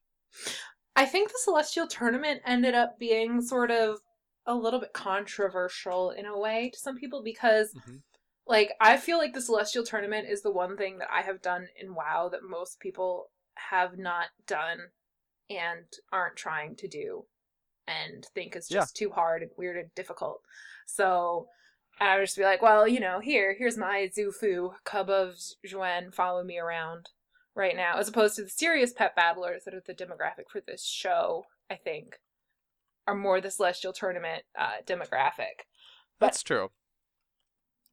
[0.96, 3.98] I think the Celestial Tournament ended up being sort of
[4.46, 8.02] a little bit controversial in a way to some people because Mhm.
[8.46, 11.68] like I feel like the Celestial Tournament is the one thing that I have done
[11.80, 13.30] in WoW that most people
[13.70, 14.90] have not done
[15.48, 17.26] and aren't trying to do
[17.86, 18.80] and think is Yeah.
[18.80, 20.42] just too hard and weird and difficult.
[20.86, 21.48] So
[22.00, 26.14] I would just be like, well, you know, here, here's my Xu-Fu, cub of Xuen,
[26.14, 27.10] follow me around
[27.54, 30.84] right now, as opposed to the serious pet battlers that are the demographic for this
[30.84, 32.18] show, I think,
[33.06, 35.66] are more the Celestial Tournament uh, demographic.
[36.18, 36.70] But- That's true.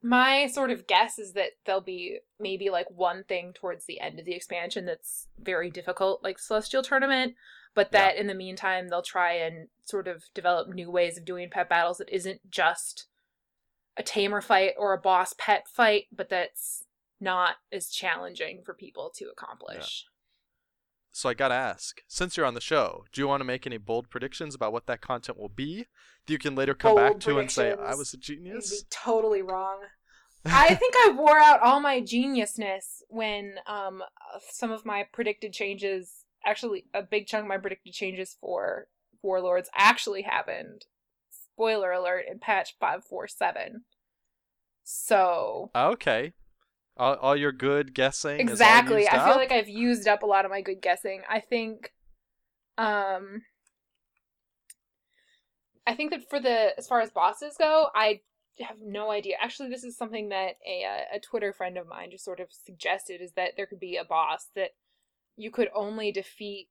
[0.01, 4.19] My sort of guess is that there'll be maybe like one thing towards the end
[4.19, 7.33] of the expansion that's very difficult, like Celestial Tournament,
[7.77, 11.47] but that in the meantime they'll try and sort of develop new ways of doing
[11.47, 13.05] pet battles that isn't just
[13.95, 16.85] a tamer fight or a boss pet fight, but that's
[17.21, 20.05] not as challenging for people to accomplish.
[21.11, 23.77] So I gotta ask, since you're on the show, do you want to make any
[23.77, 25.85] bold predictions about what that content will be?
[26.25, 28.71] That you can later come back to and say, I was a genius?
[28.71, 29.81] be totally wrong.
[30.47, 34.01] I think I wore out all my geniusness when um
[34.49, 38.87] some of my predicted changes actually a big chunk of my predicted changes for
[39.21, 40.85] warlords actually happened.
[41.29, 43.83] Spoiler alert in patch 547.
[44.83, 46.33] So, Okay.
[46.95, 48.39] All, all your good guessing.
[48.39, 49.07] Exactly.
[49.07, 51.21] I feel like I've used up a lot of my good guessing.
[51.29, 51.93] I think
[52.77, 53.43] um
[55.85, 58.21] I think that for the as far as bosses go, I
[58.59, 59.35] have no idea.
[59.39, 62.47] Actually, this is something that a uh, a Twitter friend of mine just sort of
[62.51, 64.71] suggested is that there could be a boss that
[65.37, 66.67] you could only defeat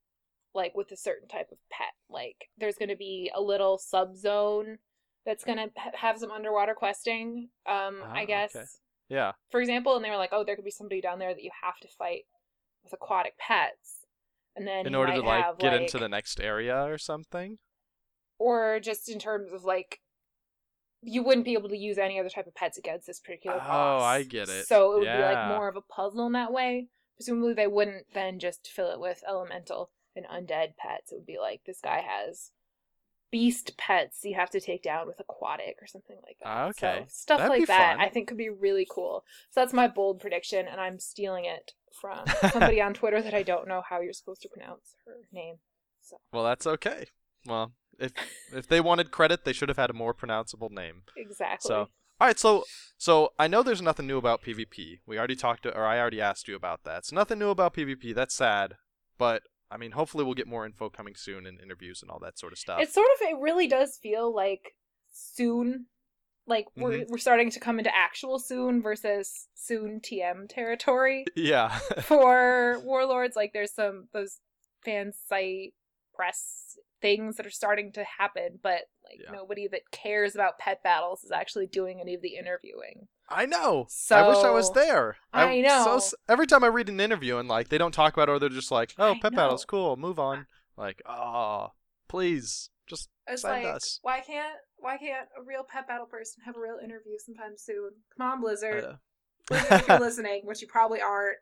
[0.54, 1.92] like with a certain type of pet.
[2.10, 4.78] Like there's going to be a little sub zone
[5.24, 7.48] that's going to ha- have some underwater questing.
[7.66, 8.64] Um Ah, I guess okay.
[9.08, 9.32] Yeah.
[9.50, 11.50] for example, and they were like, "Oh, there could be somebody down there that you
[11.62, 12.22] have to fight
[12.82, 14.06] with aquatic pets,"
[14.56, 17.58] and then In order to like have, get like- into the next area or something.
[18.38, 20.00] or just in terms of like,
[21.02, 23.98] you wouldn't be able to use any other type of pets against this particular Oh.
[23.98, 24.66] I get it.
[24.66, 26.88] So it would be like more of a puzzle in that way.
[27.16, 31.12] Presumably, they wouldn't then just fill it with elemental and undead pets.
[31.12, 32.52] It would be like this guy has
[33.30, 36.48] beast pets you have to take down with aquatic or something like that.
[36.48, 37.00] Ah, okay.
[37.00, 38.06] So stuff That'd like that fun.
[38.06, 39.24] I think could be really cool.
[39.50, 43.42] So that's my bold prediction, and I'm stealing it from somebody on Twitter that I
[43.42, 45.56] don't know how you're supposed to pronounce her name.
[46.02, 47.06] So Well, that's okay.
[47.46, 48.12] Well, if
[48.52, 51.02] if they wanted credit, they should have had a more pronounceable name.
[51.16, 51.68] exactly.
[51.68, 51.88] So,
[52.20, 52.64] all right, so
[52.98, 55.00] so I know there's nothing new about PvP.
[55.06, 57.04] We already talked to, or I already asked you about that.
[57.06, 58.14] So nothing new about PvP.
[58.14, 58.74] That's sad,
[59.18, 62.38] but I mean, hopefully we'll get more info coming soon and interviews and all that
[62.38, 62.80] sort of stuff.
[62.80, 64.74] It sort of it really does feel like
[65.12, 65.86] soon
[66.46, 67.10] like we're Mm-hmm.
[67.12, 71.70] we're starting to come into actual soon versus soon TM territory yeah,
[72.02, 73.34] for Warlords.
[73.36, 74.38] Like there's some those
[74.84, 75.74] fan site
[76.14, 79.30] press things that are starting to happen, but like Yeah.
[79.32, 83.08] nobody that cares about pet battles is actually doing any of the interviewing.
[83.28, 83.86] I know.
[84.10, 85.16] I wish I was there.
[85.32, 85.96] I So, know.
[85.96, 88.38] s- every time I read an interview and like they don't talk about it, or
[88.38, 90.46] they're just like, "Oh, I pet battles, cool, move on."
[90.76, 91.72] Like, oh,
[92.08, 93.98] please, just It's Send like us.
[94.02, 97.90] why can't why can't a real pet battle person have a real interview sometime soon?
[98.16, 98.84] Come on, Blizzard.
[98.84, 98.96] uh,
[99.48, 101.38] Blizzard, if you're listening, which you probably aren't.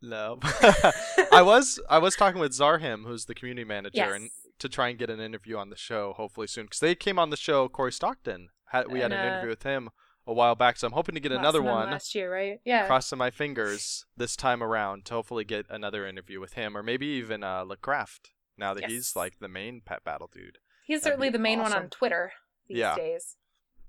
[0.00, 0.38] no.
[1.32, 4.14] I was I was talking with Zarhym, who's the community manager, Yes.
[4.16, 7.18] and to try and get an interview on the show hopefully soon because they came
[7.18, 7.68] on the show.
[7.68, 9.90] Cory Stockton had we had And, an uh, interview with him
[10.26, 11.90] a while back, so I'm hoping to get another one.
[11.90, 12.60] last year, right?
[12.64, 12.86] Yeah.
[12.86, 17.06] Crossing my fingers this time around to hopefully get another interview with him, or maybe
[17.06, 18.30] even uh, Lecraft.
[18.58, 21.72] Now that he's like the main pet battle dude, He's that'd certainly the main one
[21.72, 22.32] on Twitter
[22.68, 22.96] these Yeah.
[22.96, 23.36] days.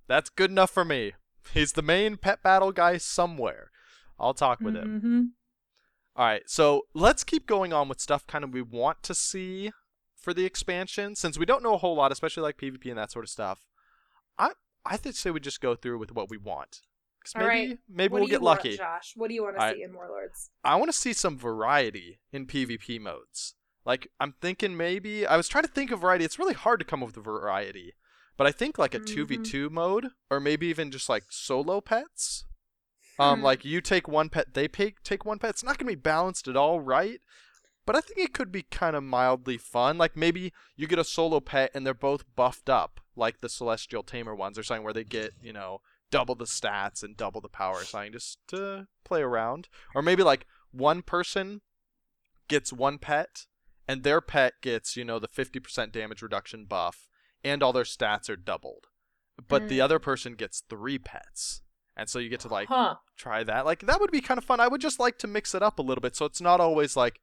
[0.08, 1.14] that's good enough for me.
[1.54, 3.72] He's the main pet battle guy somewhere.
[4.20, 5.00] I'll talk with him.
[5.00, 5.22] Mm-hmm.
[6.16, 9.72] All right, so let's keep going on with stuff kind of we want to see
[10.20, 13.12] for the expansion, since we don't know a whole lot, especially like PvP and that
[13.12, 13.66] sort of stuff.
[14.38, 14.52] I
[14.86, 16.82] I think say we just go through with what we want,
[17.24, 17.80] 'Cause maybe right.
[17.88, 18.78] maybe what we'll get want, lucky.
[18.78, 19.14] Josh?
[19.16, 20.52] What do you want to see in Warlords?
[20.64, 23.56] I want to see some variety in PvP modes.
[23.86, 26.26] Like I'm thinking maybe I was trying to think of variety.
[26.26, 27.94] It's really hard to come up with variety,
[28.38, 29.06] but I think like a Mhm.
[29.06, 32.46] two v two mode, or maybe even just like solo pets.
[33.18, 33.46] Um, Hmm.
[33.46, 35.50] like you take one pet, they take take one pet.
[35.52, 37.22] It's not gonna be balanced at all, right?
[37.90, 39.98] But I think it could be kind of mildly fun.
[39.98, 44.04] Like maybe you get a solo pet and they're both buffed up, like the Celestial
[44.04, 45.82] Tamer ones or something, where they get you know
[46.12, 49.70] double the stats and double the power or something, just to play around.
[49.96, 51.62] Or maybe like one person
[52.48, 53.48] gets one pet
[53.88, 57.10] and their pet gets you know the 50% damage reduction buff
[57.44, 58.86] and all their stats are doubled
[59.48, 59.84] but the Mm.
[59.86, 61.64] other person gets three pets
[61.98, 62.96] and so you get to like huh?
[63.18, 65.56] try that like that would be kind of fun i would just like to mix
[65.56, 67.20] it up a little bit so it's not always like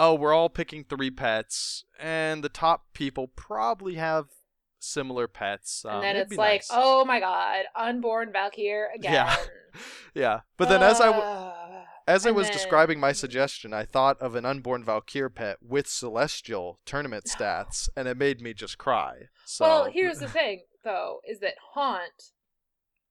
[0.00, 4.26] oh we're all picking three pets and the top people probably have
[4.78, 6.68] similar pets um, and then it's like, nice.
[6.72, 9.12] oh my god, unborn Valkyr again.
[9.12, 9.36] Yeah.
[10.14, 13.84] yeah but then as i w- Uh, as i was then- describing my suggestion i
[13.84, 18.78] thought of an unborn valkyr pet with celestial tournament stats and it made me just
[18.78, 22.32] cry so Well, here's the thing, though, is that Haunt,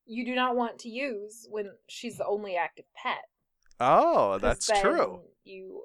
[0.05, 3.25] you do not want to use when she's the only active pet.
[3.79, 5.83] Oh, that's true You,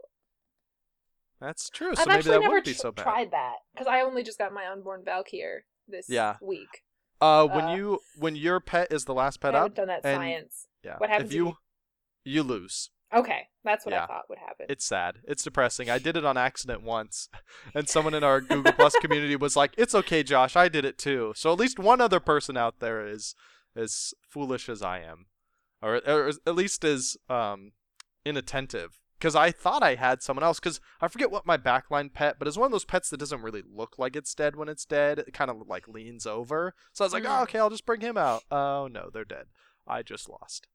[1.45, 3.87] that's true so I've maybe actually that never wouldn't be so bad tried that because
[3.87, 6.37] I only just got my unborn Valkyr this Yeah.
[6.41, 6.83] week.
[7.21, 9.89] Uh, when Uh, you when your pet is the last I pet haven't up, done
[9.89, 10.67] that science.
[10.83, 10.97] yeah.
[10.99, 11.57] What happens if you-
[12.25, 12.91] you lose?
[13.13, 14.05] Okay, that's what Yeah.
[14.05, 14.67] I thought would happen.
[14.69, 15.21] It's sad.
[15.25, 15.89] It's depressing.
[15.89, 17.29] I did it on accident once,
[17.75, 20.57] and someone in our Google Plus community was like, "It's okay, Josh.
[20.57, 23.37] I did it too." So at least one other person out there is
[23.77, 25.27] as foolish as I am,
[25.83, 27.73] or, or at least as um
[28.25, 29.01] inattentive.
[29.25, 30.61] Because I thought I had someone else.
[30.61, 33.41] Because I forget what my backline pet, but it's one of those pets that doesn't
[33.41, 35.19] really look like it's dead when it's dead.
[35.19, 36.75] It kind of like leans over.
[36.93, 37.39] So I was like, Mm.
[37.39, 39.47] "Oh, okay, I'll just bring him out." Oh no, they're dead.
[39.87, 40.67] I just lost.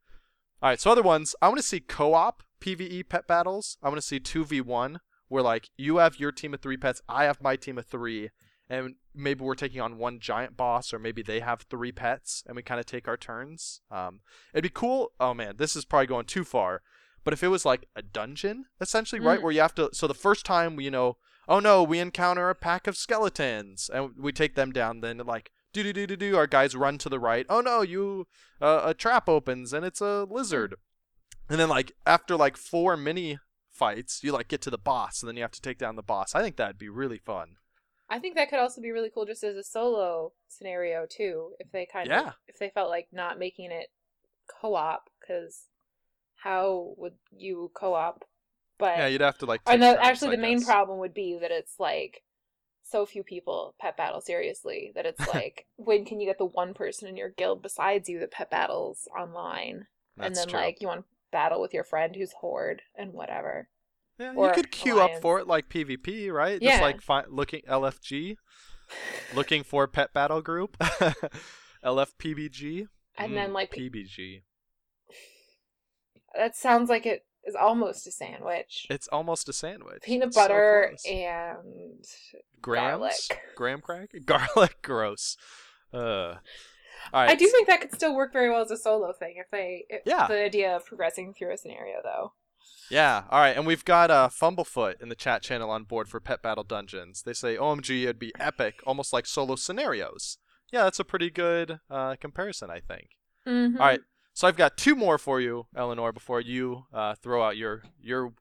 [0.64, 3.78] All right, so other ones, I want to see co-op PVE pet battles.
[3.84, 4.98] I want to see 2v1
[5.28, 8.32] where like you have your team of 3 pets, I have my team of 3,
[8.68, 12.56] and maybe we're taking on one giant boss, or maybe they have three pets, and
[12.56, 13.82] we kind of take our turns.
[13.92, 14.22] Um,
[14.54, 15.12] it'd be cool.
[15.20, 16.82] Oh man, this is probably going too far.
[17.24, 19.44] But if it was like a dungeon, essentially, right, Mm.
[19.44, 19.90] where you have to.
[19.94, 21.18] So the first time you know,
[21.48, 25.02] oh no, we encounter a pack of skeletons, and we take them down.
[25.02, 27.46] Then like do do do do do, our guys run to the right.
[27.50, 28.28] Oh no, you
[28.62, 30.76] uh, a trap opens and it's a lizard.
[31.50, 33.40] And then like after like four mini
[33.70, 36.04] fights, you like get to the boss, and then you have to take down the
[36.04, 36.36] boss.
[36.36, 37.56] I think that'd be really fun.
[38.10, 41.72] I think that could also be really cool just as a solo scenario too, if
[41.72, 42.28] they kind Yeah.
[42.30, 43.88] of if they felt like not making it
[44.62, 45.68] co-op because
[46.44, 48.24] how would you co-op?
[48.78, 49.64] But Yeah, you'd have to like.
[49.66, 50.66] and take the, actually I the main guess.
[50.66, 52.24] problem would be that it's like
[52.84, 56.74] so few people pet battle seriously that it's like when can you get the one
[56.74, 59.88] person in your guild besides you that pet battles online
[60.18, 60.60] That's and then true.
[60.62, 63.70] like you want to battle with your friend who's horde and whatever.
[64.20, 66.62] yeah, you could queue up for it like PvP, right?
[66.62, 66.72] Yeah.
[66.72, 68.38] Just like fi- looking LFG,
[69.34, 70.78] looking for pet battle group,
[71.84, 72.88] LFPBG,
[73.18, 74.44] And then Mm, like PBG.
[76.36, 78.86] That sounds like it is almost a sandwich.
[78.90, 80.02] It's almost a sandwich.
[80.04, 81.06] Peanut It's so butter close.
[81.06, 82.06] and
[82.62, 83.42] grams, garlic.
[83.56, 85.38] graham cracker, garlic, gross.
[85.94, 86.36] Uh,
[87.14, 87.30] all right.
[87.32, 89.86] I do think that could still work very well as a solo thing if they
[89.90, 90.28] if Yeah.
[90.28, 92.34] the idea of progressing through a scenario though.
[92.92, 93.24] Yeah.
[93.30, 96.42] All right, and we've got uh, Fumblefoot in the chat channel on board for Pet
[96.42, 97.22] Battle Dungeons.
[97.24, 100.38] They say, "OMG, it'd be epic, almost like solo scenarios."
[100.72, 103.10] Yeah, that's a pretty good uh, comparison, I think.
[103.48, 103.78] Mm-hmm.
[103.80, 104.00] All right,
[104.40, 108.32] so I've got two more for you, Eleanor, before you uh, throw out your your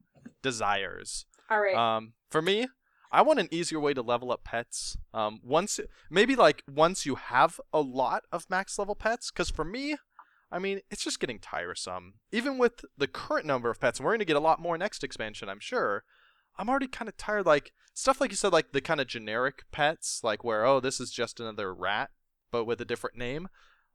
[0.42, 1.26] desires.
[1.50, 1.74] All right.
[1.74, 2.68] Um, for me,
[3.10, 4.96] I want an easier way to level up pets.
[5.12, 9.64] Um, once maybe like once you have a lot of max level pets, because for
[9.64, 9.96] me,
[10.52, 12.14] I mean it's just getting tiresome.
[12.30, 15.02] Even with the current number of pets, and we're gonna get a lot more next
[15.02, 16.04] expansion, I'm sure.
[16.56, 17.44] I'm already kind of tired.
[17.44, 21.00] Like stuff like you said, like the kind of generic pets, like where oh this
[21.00, 22.10] is just another rat,
[22.52, 23.48] but with a different name.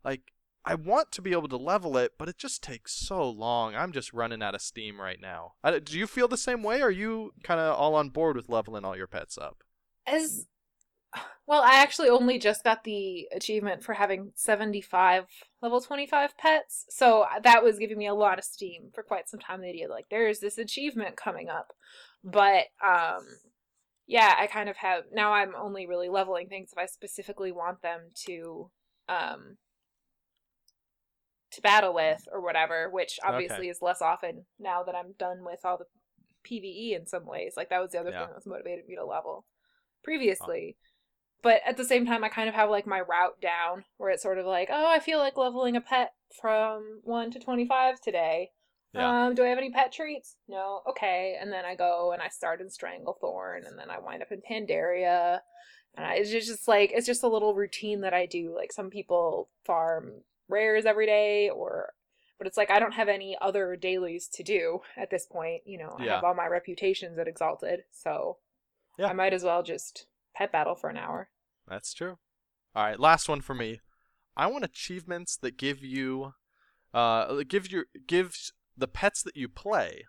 [0.04, 0.33] Like
[0.66, 3.76] I want to be able to level it, but it just takes so long.
[3.76, 5.54] I'm just running out of steam right now.
[5.64, 6.82] I, do you feel the same way?
[6.82, 9.64] Are you kind of all on board with leveling all your pets up?
[10.08, 10.46] As
[11.46, 15.26] well, I actually only just got the achievement for having 75
[15.62, 16.86] level 25 pets.
[16.90, 19.62] So that was giving me a lot of steam for quite some time.
[19.62, 21.74] The idea like there's this achievement coming up.
[22.24, 23.26] But um
[24.08, 27.82] yeah, I kind of have now I'm only really leveling things if I specifically want
[27.82, 28.70] them to
[29.10, 29.58] um
[31.54, 35.60] to battle with or whatever, which obviously is less often now that I'm done with
[35.64, 35.86] all the
[36.50, 37.54] PvE in some ways.
[37.56, 38.20] Like that was the other Yeah.
[38.20, 39.46] thing that was motivated me to level
[40.04, 40.78] previously.
[41.42, 44.24] But at the same time I kind of have like my route down where it's
[44.24, 48.52] sort of like, oh, I feel like leveling a pet from 1 to 25 today.
[48.94, 49.26] Yeah.
[49.28, 50.36] Um, do I have any pet treats?
[50.48, 50.82] No.
[50.90, 51.38] Okay.
[51.42, 54.42] And then I go and I start in Stranglethorn and then I wind up in
[54.42, 55.40] Pandaria.
[55.96, 58.54] And I, it's just like it's just a little routine that I do.
[58.56, 61.94] Like some people farm rares every day or
[62.38, 65.62] but it's like I don't have any other dailies to do at this point.
[65.66, 66.16] You know, I Yeah.
[66.16, 68.38] have all my reputations at Exalted, so
[68.98, 69.08] Yeah.
[69.08, 71.30] I might as well just pet battle for an hour.
[71.68, 72.18] That's true.
[72.76, 73.80] All right, last one for me.
[74.36, 76.34] I want achievements that give you,
[76.94, 78.36] uh, give your give
[78.76, 80.04] the pets that you play,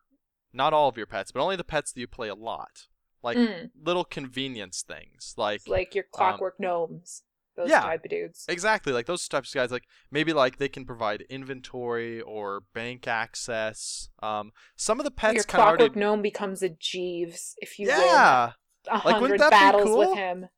[0.53, 2.87] not all of your pets, but only the pets that you play a lot,
[3.23, 3.71] like Mm.
[3.81, 7.23] little convenience things, like It's like your clockwork gnomes,
[7.57, 7.81] those yeah.
[7.81, 8.45] type of dudes.
[8.49, 9.71] Exactly, like those types of guys.
[9.71, 14.09] Like maybe like they can provide inventory or bank access.
[14.23, 16.01] Um, some of the pets your clockwork already.
[16.01, 18.53] mise becomes a Jeeves if you Yeah,
[18.91, 19.99] Like, hundred that be battles cool?
[19.99, 20.49] with him.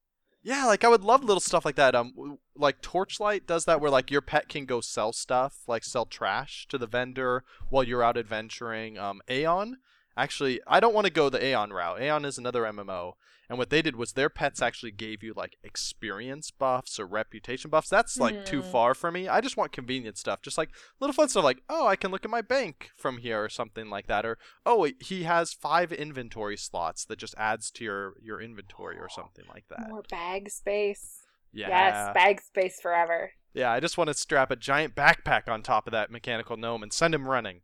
[0.43, 0.67] yeah.
[0.67, 1.95] Like I would love little stuff like that.
[1.95, 6.07] Um, like Torchlight does that, where like your pet can go sell stuff, like sell
[6.07, 8.99] trash to the vendor while you're out adventuring.
[8.99, 9.75] Um, Aion.
[10.17, 12.01] Actually, I don't want to go the Aion route.
[12.01, 13.13] Aion is another MMO,
[13.49, 17.71] and what they did was their pets actually gave you like experience buffs or reputation
[17.71, 17.89] buffs.
[17.91, 18.71] That's like too Mhm.
[18.73, 19.29] far for me.
[19.29, 22.25] I just want convenient stuff, just like little fun stuff, like oh, I can look
[22.25, 26.57] at my bank from here or something like that, or oh, he has five inventory
[26.57, 29.89] slots that just adds to your your inventory or something like that.
[29.91, 31.23] More bag space.
[31.53, 33.33] Yeah, Yes, bag space forever.
[33.55, 33.71] yeah.
[33.71, 36.93] I just want to strap a giant backpack on top of that mechanical gnome and
[36.93, 37.61] send him running.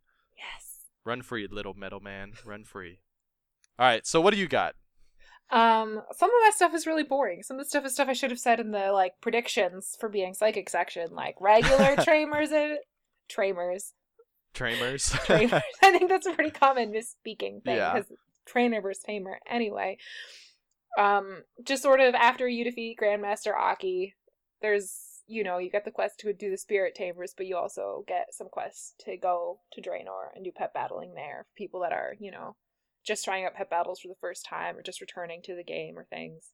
[1.05, 2.33] Run free, little metal man.
[2.45, 2.99] Run free.
[3.77, 4.05] All right.
[4.05, 4.75] So what do you got?
[5.51, 7.43] Um, some of my stuff is really boring.
[7.43, 10.09] Some of the stuff is stuff I should have said in the like predictions for
[10.09, 12.77] being psychic section, like regular tramers and
[13.29, 13.93] tramers.
[14.53, 15.09] Tramers.
[15.25, 15.63] Tramers.
[15.81, 17.93] I think that's a pretty common misspeaking thing Yeah.
[17.93, 18.11] because
[18.47, 19.39] trainer versus tamer.
[19.49, 19.97] Anyway,
[20.97, 24.13] um, just sort of after you defeat Grandmaster Aki,
[24.61, 28.03] there's you know you get the quest to do the spirit tamers, but you also
[28.07, 31.45] get some quests to go to Draenor and do pet battling there.
[31.49, 32.55] for People that are you know
[33.05, 35.97] just trying out pet battles for the first time or just returning to the game
[35.97, 36.51] or things.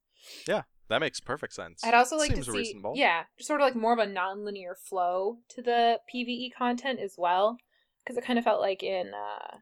[0.48, 1.84] Yeah, that makes perfect sense.
[1.84, 2.94] I'd also like Seems to see, reasonable.
[2.96, 7.58] yeah, sort of like more of a non-linear flow to the PVE content as well,
[8.04, 9.58] because it kind of felt like in uh,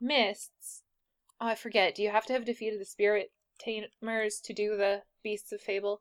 [0.00, 0.82] Mists.
[1.40, 1.94] Oh, I forget.
[1.94, 6.00] Do you have to have defeated the spirit tamers to do the Beasts of Fable,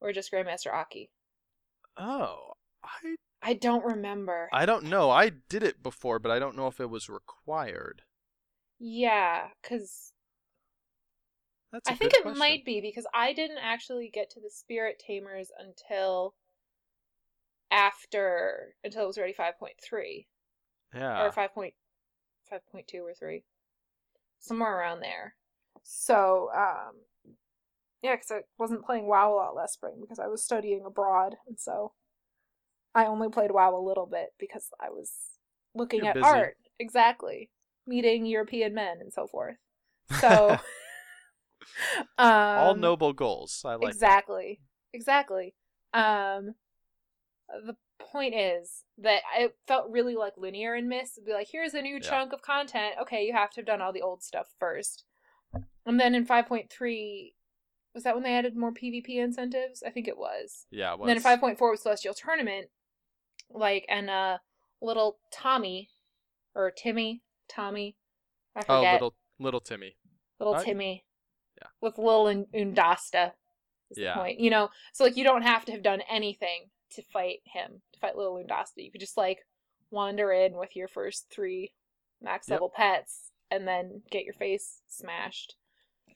[0.00, 1.10] or just Grandmaster Aki?
[1.96, 2.52] Oh,
[2.84, 4.48] I I don't remember.
[4.52, 5.10] I don't know.
[5.10, 8.02] I did it before, but I don't know if it was required.
[8.78, 10.12] Yeah, because
[11.72, 15.00] That's I I think it might be because I didn't actually get to the spirit
[15.04, 16.34] tamers until
[17.70, 20.26] after until it was already five point three.
[20.94, 21.24] Yeah.
[21.24, 21.74] or five point
[22.50, 23.44] five point two or three,
[24.38, 25.34] somewhere around there.
[25.82, 26.96] So, um,
[28.02, 31.36] yeah, because I wasn't playing WoW a lot last spring because I was studying abroad,
[31.46, 31.92] and so
[32.94, 35.12] I only played WoW a little bit because I was
[35.74, 36.26] looking You're at busy.
[36.26, 37.50] art, exactly,
[37.86, 39.56] meeting European men and so forth.
[40.20, 40.58] So,
[42.18, 43.62] um, All noble goals.
[43.64, 43.80] I like.
[43.80, 43.88] that.
[43.94, 44.60] exactly
[44.92, 45.54] exactly
[45.94, 46.54] um
[47.66, 51.18] the point is that it felt really like linear in Mist.
[51.18, 52.08] It'd be like, here's a new Yeah.
[52.10, 52.94] chunk of content.
[53.00, 55.04] Okay, you have to have done all the old stuff first.
[55.86, 57.32] And then in 5.3,
[57.94, 59.82] was that when they added more PvP incentives?
[59.86, 60.66] I think it was.
[60.70, 60.94] Yeah.
[60.94, 62.68] It And then 5.4 was Celestial Tournament.
[63.50, 64.38] Like, and uh,
[64.80, 65.90] little Tommy,
[66.54, 67.96] or Timmy, Tommy,
[68.56, 69.96] I Oh, little little Timmy.
[70.38, 71.04] little Timmy.
[71.60, 71.68] Yeah.
[71.80, 73.32] With Lil and Undasta.
[73.94, 74.14] Yeah.
[74.14, 74.40] point.
[74.40, 78.00] You know, so like you don't have to have done anything to fight him, to
[78.00, 78.76] fight Lil Undasta.
[78.78, 79.40] You could just like
[79.90, 81.72] wander in with your first three
[82.22, 82.54] max Yep.
[82.56, 85.56] level pets and then get your face smashed.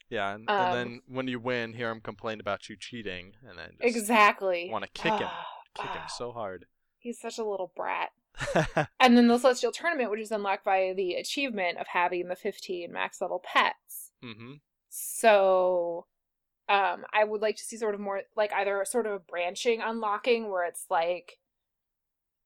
[0.08, 3.58] Yeah, and, Um, and then when you win, hear him complain about you cheating, and
[3.58, 4.68] then just Exactly.
[4.70, 6.66] want to kick him, Ah, kick him ah, so hard.
[6.98, 8.10] He's such a little brat.
[9.00, 12.92] And then the Celestial Tournament, which is unlocked by the achievement of having the 15
[12.92, 14.12] max level pets.
[14.22, 14.54] hmm
[14.88, 16.06] So
[16.68, 19.80] um I would like to see sort of more like either sort of a branching
[19.80, 21.38] unlocking where it's like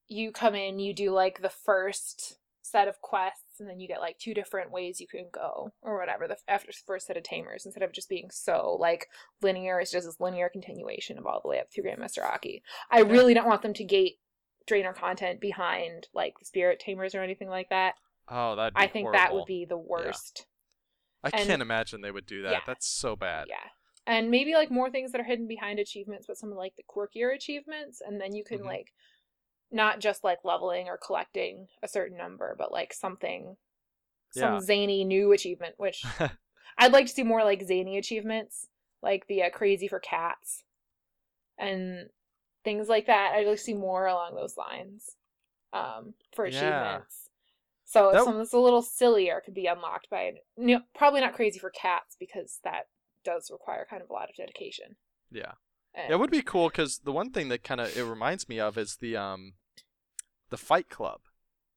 [0.09, 4.01] you come in, you do like the first set of quests and then you get
[4.01, 7.23] like two different ways you can go or whatever the after the first set of
[7.23, 9.07] tamers instead of just being so like
[9.43, 12.63] linear it's just this linear continuation of all the way up through Grandmaster Aki.
[12.91, 14.19] I really don't want them to gate
[14.69, 17.95] Draenor content behind like the spirit tamers or anything like that.
[18.29, 20.47] Oh, that'd I think that would be the worst.
[21.23, 22.53] I and- can't imagine they would do that.
[22.53, 22.61] Yeah.
[22.67, 23.47] That's so bad.
[23.49, 23.57] Yeah.
[24.07, 26.83] And maybe like more things that are hidden behind achievements, but some of like the
[26.85, 28.65] quirkier achievements, and then you can Mhm.
[28.67, 28.93] like
[29.71, 33.57] not just like leveling or collecting a certain number, but like something
[34.33, 34.61] some Yeah.
[34.61, 36.05] zany new achievement, which
[36.79, 38.67] I'd like to see more like zany achievements,
[39.03, 40.65] like the uh, crazy for cats
[41.59, 42.09] and
[42.65, 43.33] things like that.
[43.35, 45.17] I'd like to see more along those lines
[45.73, 46.59] um, for Yeah.
[46.59, 47.29] achievements.
[47.85, 51.35] So That- something that's a little sillier could be unlocked by, you know, probably not
[51.35, 52.85] crazy for cats because that
[53.25, 54.97] does require kind of a lot of dedication.
[55.33, 55.53] yeah.
[55.95, 58.61] And- It would be cool because the one thing that kind of it reminds me
[58.61, 59.55] of is the um,
[60.51, 61.21] the Fight Club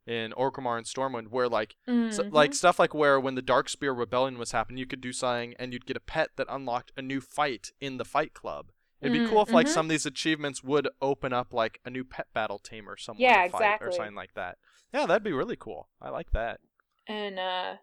[0.06, 2.32] in Orgrimmar and Stormwind, where like so, Mhm.
[2.34, 5.72] like stuff like where when the Darkspear Rebellion was happening, you could do something and
[5.74, 8.72] you'd get a pet that unlocked a new fight in the Fight Club.
[9.02, 9.74] It'd be cool if like mhm.
[9.74, 13.22] some of these achievements would open up like a new pet battle team or someone
[13.22, 14.58] Yeah, to fight or something like that.
[14.94, 15.90] Yeah, that'd be really cool.
[16.02, 16.62] I like that.
[17.08, 17.76] And uh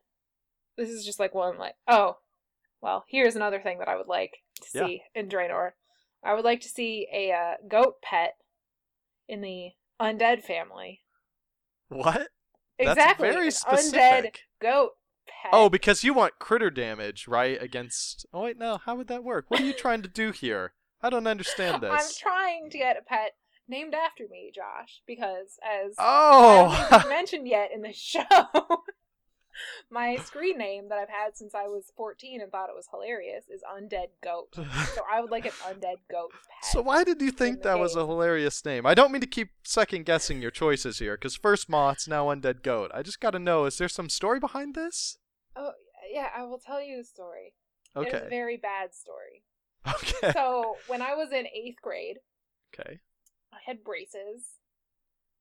[0.77, 2.19] this is just like one like oh,
[2.81, 4.87] well, here's another thing that I would like to Yeah.
[4.87, 5.73] see in Draenor.
[6.25, 8.35] I would like to see a uh, goat pet
[9.29, 11.01] in the undead family.
[11.89, 12.29] What?
[12.79, 13.31] That's exactly.
[13.31, 14.01] very specific.
[14.01, 14.91] undead goat
[15.27, 15.51] pet.
[15.53, 17.61] Oh, because you want critter damage, right?
[17.63, 18.27] Against.
[18.33, 18.79] Oh wait, no.
[18.79, 19.47] How would that work?
[19.49, 20.73] What are you trying to do here?
[21.03, 21.91] I don't understand this.
[21.93, 23.33] I'm trying to get a pet
[23.69, 26.89] named after me, Josh, because as I Oh.
[26.91, 28.21] don't mentioned yet in the show,
[29.91, 33.45] my screen name that I've had since I was 14 and thought it was hilarious
[33.49, 34.55] is Undead Goat.
[34.95, 36.71] So I would like an undead goat pet.
[36.73, 38.87] So why did you think that was a hilarious name?
[38.87, 42.63] I don't mean to keep second guessing your choices here, because first Moth's now Undead
[42.63, 42.91] Goat.
[42.95, 45.19] I just gotta know, is there some story behind this?
[45.57, 45.73] oh,
[46.13, 47.55] yeah, I will tell you the story.
[47.97, 48.09] Okay.
[48.09, 49.43] It is a very bad story.
[49.95, 50.33] Okay.
[50.33, 52.19] So when I was in eighth grade,
[52.79, 52.99] Okay.
[53.53, 54.45] I had braces,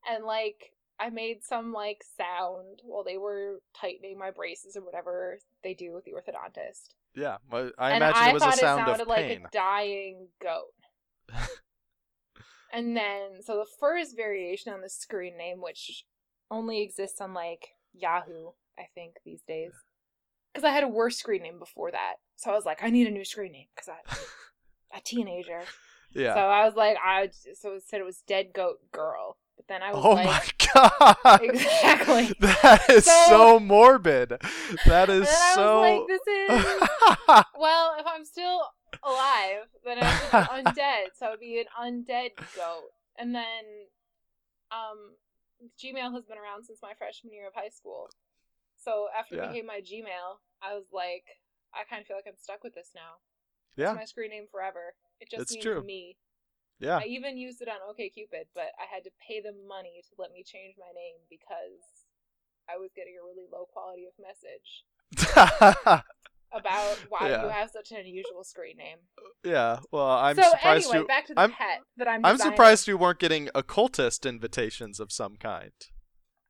[0.10, 5.40] and like I made some like sound while they were tightening my braces or whatever
[5.64, 6.94] they do with the orthodontist.
[7.16, 7.38] Yeah.
[7.50, 9.46] Well, I and imagine I it was a sound it sounded of like pain.
[9.46, 10.74] a dying goat.
[12.74, 16.06] and then, so the first variation on the screen name, which
[16.52, 19.72] only exists on like Yahoo, I think these days,
[20.54, 22.16] because I had a worse screen name before that.
[22.36, 25.62] So I was like, I need a new screen name because I, a teenager.
[26.14, 26.34] yeah.
[26.34, 29.84] So I was like, I so it said it was Dead Goat Girl But then
[29.84, 31.42] I was Oh like, my god!
[31.44, 32.34] Exactly.
[32.40, 34.30] That is so, So- morbid.
[34.86, 35.80] That is and is I so.
[35.82, 36.66] like, this is
[37.60, 38.62] well, if I'm still
[39.04, 42.88] alive, then I'm undead, so I would be an undead goat.
[43.18, 43.66] And then,
[44.72, 45.16] um,
[45.78, 48.10] Gmail has been around since my freshman year of high school.
[48.78, 49.44] So after Yeah.
[49.44, 51.26] it became my Gmail, I was like,
[51.76, 53.20] I kind of feel like I'm stuck with this now.
[53.76, 54.96] yeah, It's my screen name forever.
[55.20, 55.84] It just It's means true.
[55.84, 56.16] me.
[56.80, 56.98] Yeah.
[56.98, 60.32] I even used it on OKCupid, but I had to pay them money to let
[60.32, 61.84] me change my name because
[62.70, 64.86] I was getting a really low quality of message
[66.52, 67.44] about why Yeah.
[67.44, 68.98] you have such an unusual screen name.
[69.44, 69.80] yeah.
[69.92, 71.08] Well, I'm so surprised anyway, you.
[71.08, 72.26] back to the I'm- pet that I'm.
[72.26, 72.54] I'm designing.
[72.54, 75.72] surprised you weren't getting occultist invitations of some kind.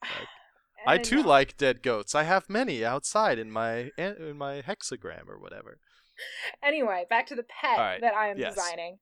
[0.87, 2.15] I too like dead goats.
[2.15, 5.77] I have many outside in my in my hexagram or whatever.
[6.63, 8.55] Anyway, back to the pet Alright, that I am yes.
[8.55, 8.97] designing.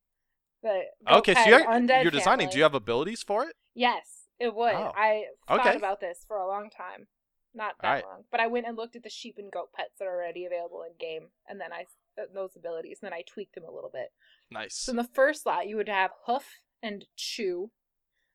[0.64, 1.60] The Okay, so you're,
[2.02, 2.46] you're designing.
[2.48, 2.52] family.
[2.52, 3.56] Do you have abilities for it?
[3.76, 4.74] Yes, it would.
[4.74, 4.92] Oh.
[4.96, 5.76] I thought Okay.
[5.76, 7.08] about this for a long time.
[7.54, 8.06] Not that Alright.
[8.06, 10.46] long, but I went and looked at the sheep and goat pets that are already
[10.46, 11.86] available in game, and then I
[12.22, 14.10] uh, those abilities, and then I tweaked them a little bit.
[14.52, 14.76] Nice.
[14.76, 16.44] So in the first slot, you would have hoof
[16.84, 17.72] and chew.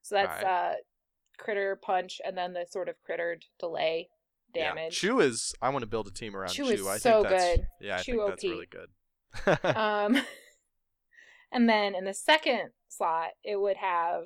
[0.02, 0.74] So that's uh,
[1.38, 4.08] critter punch, and then the sort of crittered delay
[4.54, 4.68] Yeah.
[4.74, 4.98] damage.
[4.98, 5.54] Chew is.
[5.62, 6.72] I want to build a team around Chew Chew.
[6.72, 7.66] is I so think that's, good.
[7.80, 8.88] Yeah, I Chew think that's really good.
[9.76, 10.20] Um,
[11.52, 14.24] and then in the second slot, it would have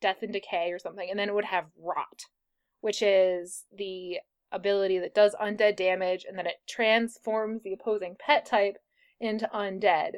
[0.00, 2.22] death and decay or something, and then it would have rot,
[2.80, 4.18] which is the
[4.50, 8.76] ability that does undead damage, and then it transforms the opposing pet type
[9.20, 10.16] into undead.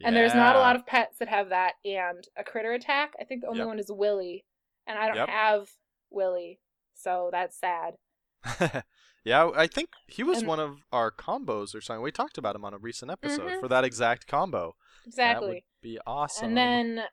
[0.00, 3.14] And there's not a lot of pets that have that and a critter attack.
[3.20, 3.66] I think the only Yep.
[3.66, 4.44] one is Willy,
[4.86, 5.28] and I don't Yep.
[5.28, 5.70] have
[6.10, 6.60] Willy,
[6.94, 7.96] so that's sad.
[9.24, 12.00] yeah, I think he was And- one of our combos or something.
[12.02, 13.60] We talked about him on a recent episode Mhm.
[13.60, 14.76] for that exact combo.
[15.04, 15.48] That Exactly.
[15.48, 16.48] would be awesome.
[16.48, 17.04] And then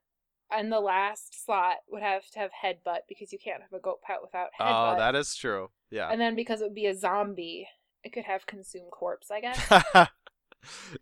[0.51, 4.01] and the last slot would have to have headbutt because you can't have a goat
[4.05, 4.93] pet without oh, headbutt.
[4.93, 5.69] oh, that is true.
[5.89, 6.09] Yeah.
[6.09, 7.67] And then because it would be a zombie,
[8.03, 9.59] it could have consume corpse, I guess.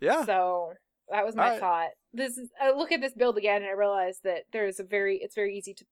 [0.01, 0.25] yeah.
[0.25, 0.73] So
[1.09, 1.59] that was my Alright.
[1.59, 1.89] thought.
[2.13, 4.83] This is I look at this build again and I realize that there is a
[4.83, 5.85] very it's very easy to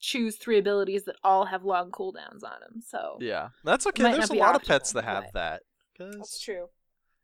[0.00, 2.80] choose three abilities that all have long cooldowns on them.
[2.86, 3.48] So Yeah.
[3.64, 4.04] That's okay.
[4.04, 5.62] There's a lot of pets that have that.
[5.98, 6.68] that's true.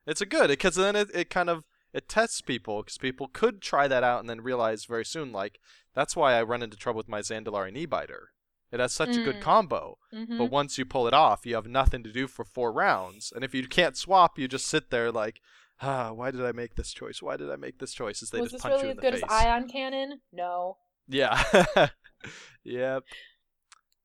[0.07, 1.62] it's a good because then it, it kind of
[1.95, 5.59] it tests people because people could try that out and then realize very soon like
[5.95, 8.26] that's why I run into trouble with my Zandalari Kneebiter.
[8.72, 9.40] It has such a good Mm.
[9.40, 12.72] combo, hmm but once you pull it off, you have nothing to do for four
[12.72, 13.32] rounds.
[13.34, 15.40] And if you can't swap, you just sit there like,
[15.80, 17.22] ah, why did I make this choice?
[17.22, 18.20] Why did I make this choice?
[18.22, 19.22] As they Was just this punch really you as in the good face.
[19.22, 20.20] as ion cannon?
[20.32, 20.78] No.
[21.07, 21.40] Yeah.
[22.64, 23.05] yep.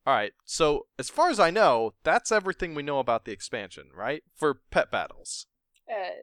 [0.05, 0.33] All right.
[0.45, 4.23] So, as far as I know, that's everything we know about the expansion, right?
[4.35, 5.47] For pet battles.
[5.89, 6.21] Uh,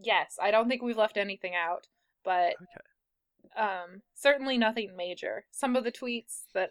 [0.00, 1.88] yes, I don't think we've left anything out,
[2.24, 2.54] but
[3.56, 5.44] um, certainly nothing major.
[5.50, 6.70] Some of the tweets that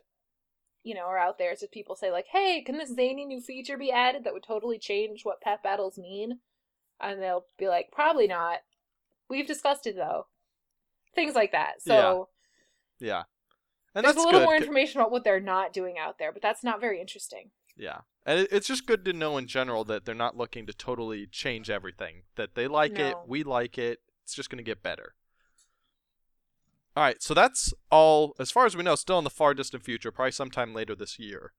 [0.84, 3.42] you know are out there is just people say like, "Hey, can this zany new
[3.42, 6.40] feature be added that would totally change what pet battles mean?"
[7.00, 8.60] And they'll be like, "Probably not.
[9.30, 10.28] We've discussed it though."
[11.14, 11.82] Things like that.
[11.82, 12.30] So
[13.00, 13.24] Yeah.
[13.94, 14.46] And there's that's a little good.
[14.46, 17.52] more information about what they're not doing out there, but that's not very interesting.
[17.78, 18.00] Yeah.
[18.26, 21.70] And it's just good to know in general that they're not looking to totally change
[21.70, 22.24] everything.
[22.36, 24.00] That they like it, we like it.
[24.24, 25.16] It's just going to get better.
[26.96, 29.84] All right, so that's all, as far as we know, still in the far distant
[29.84, 31.54] future, probably sometime later this year.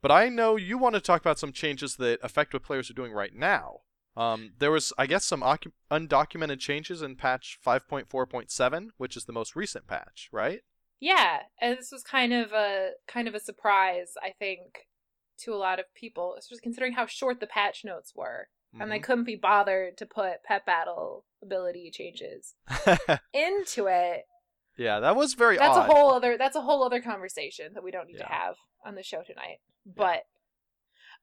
[0.00, 2.94] But I know you want to talk about some changes that affect what players are
[2.94, 3.80] doing right now.
[4.16, 9.32] Um, there was, I guess, some ocu- undocumented changes in patch 5.4.7, which is the
[9.32, 10.60] most recent patch, right?
[11.00, 14.86] Yeah, and this was kind of a kind of a surprise, I think,
[15.40, 18.98] to a lot of people, especially considering how short the patch notes were, and they
[18.98, 19.02] Mhm.
[19.02, 23.14] couldn't be bothered to put pet battle ability changes Mm-hmm.
[23.32, 24.26] into it.
[24.76, 25.90] yeah, that was very That's odd.
[25.90, 28.94] a whole other that's a whole other conversation that we don't need to have on
[28.94, 29.58] the show tonight.
[29.84, 30.24] But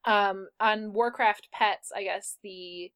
[0.05, 2.91] um on Warcraft Pets, I guess the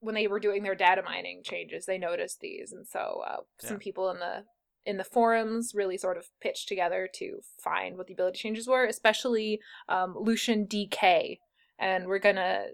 [0.00, 3.76] when they were doing their data mining changes, they noticed these, and so uh, some
[3.78, 3.82] Yeah.
[3.82, 4.44] people in the
[4.86, 8.84] in the forums really sort of pitched together to find what the ability changes were,
[8.86, 11.38] especially um, Lucian DK,
[11.78, 12.66] and we're gonna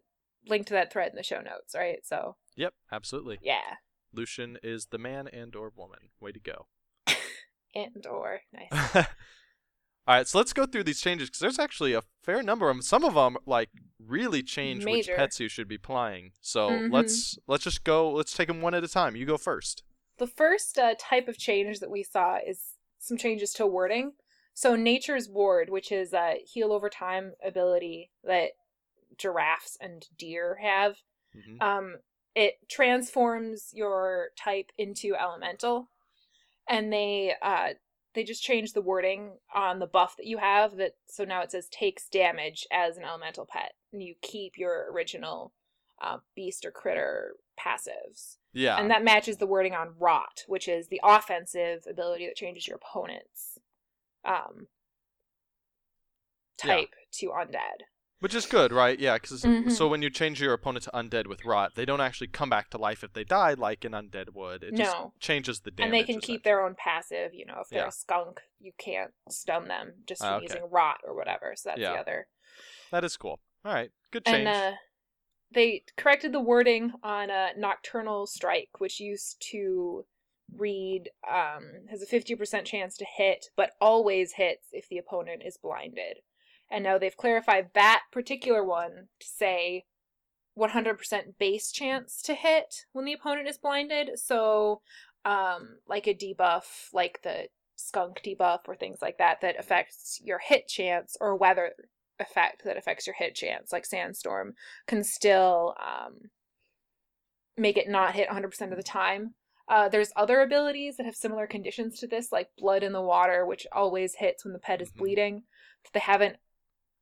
[0.46, 2.04] link to that thread in the show notes, right?
[2.04, 3.38] So Yep, absolutely.
[3.42, 3.76] yeah,
[4.12, 6.10] Lucian is the man and or woman.
[6.20, 6.66] Way to go.
[7.74, 9.06] and or nice.
[10.06, 12.76] All right, so let's go through these changes because there's actually a fair number of
[12.76, 12.82] them.
[12.82, 15.12] Some of them like really change Major.
[15.12, 16.32] which pets you should be playing.
[16.42, 16.92] So Mhm.
[16.92, 18.10] let's let's just go.
[18.12, 19.16] Let's take them one at a time.
[19.16, 19.82] You go first.
[20.18, 24.12] The first uh, type of change that we saw is some changes to wording.
[24.54, 28.50] So Nature's Ward, which is a heal over time ability that
[29.18, 30.96] giraffes and deer have,
[31.32, 31.96] hmm um,
[32.34, 35.88] it transforms your type into elemental,
[36.68, 37.70] and they uh,
[38.14, 40.76] they just change the wording on the buff that you have.
[40.76, 44.90] That so now it says takes damage as an elemental pet, and you keep your
[44.92, 45.52] original
[46.00, 48.36] uh, beast or critter passives.
[48.54, 48.78] Yeah.
[48.78, 52.76] And that matches the wording on Rot, which is the offensive ability that changes your
[52.76, 53.58] opponent's
[54.24, 54.68] um,
[56.64, 56.76] Yeah.
[56.76, 57.82] type to undead.
[58.20, 58.98] Which is good, right?
[58.98, 59.70] Yeah, because Mhm.
[59.70, 62.70] so when you change your opponent to undead with rot, they don't actually come back
[62.70, 64.62] to life if they die, like an undead would.
[64.62, 65.12] It just No.
[65.20, 65.84] changes the damage.
[65.84, 67.34] and they can keep their own passive.
[67.34, 67.88] You know, if they're Yeah.
[67.88, 70.54] a skunk, you can't stun them just Ah, from okay.
[70.54, 71.54] using Rot or whatever.
[71.56, 71.92] So that's Yeah.
[71.92, 72.28] the other.
[72.90, 73.40] That is cool.
[73.64, 74.46] All right, good change.
[74.46, 74.76] And uh,
[75.54, 80.04] they corrected the wording on a Nocturnal Strike, which used to
[80.54, 85.56] read um, has a 50% chance to hit, but always hits if the opponent is
[85.56, 86.18] blinded.
[86.70, 89.84] And now they've clarified that particular one to say
[90.58, 90.98] 100%
[91.38, 94.10] base chance to hit when the opponent is blinded.
[94.16, 94.80] So,
[95.24, 100.38] um, like a debuff, like the skunk debuff or things like that, that affects your
[100.38, 101.72] hit chance or weather
[102.18, 104.54] effect that affects your hit chance, like Sandstorm,
[104.86, 106.30] can still um,
[107.56, 109.34] make it not hit 100% of the time.
[109.68, 113.46] Uh, there's other abilities that have similar conditions to this, like Blood in the Water,
[113.46, 114.98] which always hits when the pet is Mhm.
[114.98, 115.42] bleeding.
[115.92, 116.36] They haven't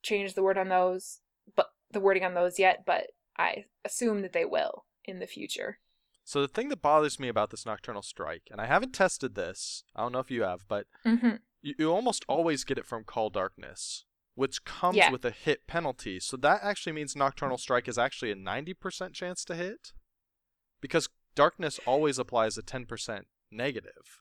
[0.02, 1.20] changed the word on those,
[1.56, 5.78] but the wording on those yet, but I assume that they will in the future.
[6.24, 9.82] so the thing that bothers me about this nocturnal strike, and I haven't tested this,
[9.96, 11.36] I don't know if you have, but Mm-hmm.
[11.60, 14.04] you, you almost always get it from Call Darkness,
[14.34, 15.10] which comes Yeah.
[15.10, 16.18] with a hit penalty.
[16.20, 19.92] So that actually means Nocturnal Strike is actually a 90% chance to hit?
[20.80, 24.20] Because Darkness always applies a 10% negative.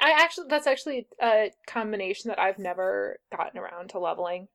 [0.00, 4.48] I actually, that's actually a combination that I've never gotten around to leveling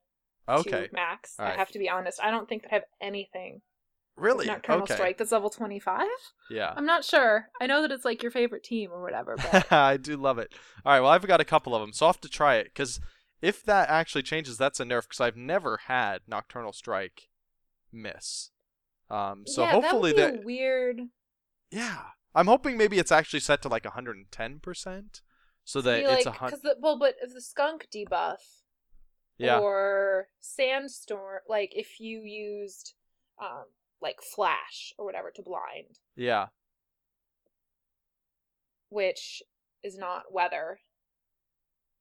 [0.48, 0.88] Okay.
[0.88, 1.34] to max.
[1.38, 2.20] All I have to be honest.
[2.22, 3.62] I don't think that I have anything
[4.16, 4.46] Really?
[4.46, 4.94] Nocturnal okay.
[4.94, 6.06] Strike that's level 25.
[6.50, 6.72] Yeah.
[6.74, 7.48] I'm not sure.
[7.60, 10.54] I know that it's like your favorite team or whatever, but I do love it.
[10.86, 12.64] All right, well, I've got a couple of them, so I'll have to try it
[12.64, 12.98] because
[13.46, 17.28] if that actually changes, that's a nerf because I've never had Nocturnal Strike
[17.92, 18.50] miss.
[19.08, 21.00] Um, so yeah, hopefully that that, weird.
[21.70, 25.22] yeah, I'm hoping maybe it's actually set to like 110 percent,
[25.64, 26.60] so that it's a hundred.
[26.80, 28.62] well, but if the skunk debuff
[29.38, 32.94] Yeah, or sandstorm, like if you used
[33.40, 33.66] um
[34.02, 36.46] like flash or whatever to blind, yeah,
[38.88, 39.40] which
[39.84, 40.80] is not weather,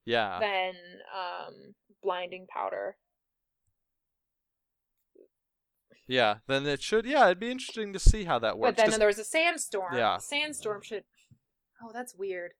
[0.05, 0.39] yeah.
[0.39, 0.75] then
[1.13, 2.97] um blinding powder.
[6.07, 7.05] Yeah, then it should.
[7.05, 8.75] Yeah, it'd be interesting to see how that works.
[8.75, 9.95] But then there was a sandstorm.
[9.95, 10.17] Yeah.
[10.19, 11.03] Sandstorm should.
[11.81, 12.51] Oh, that's weird.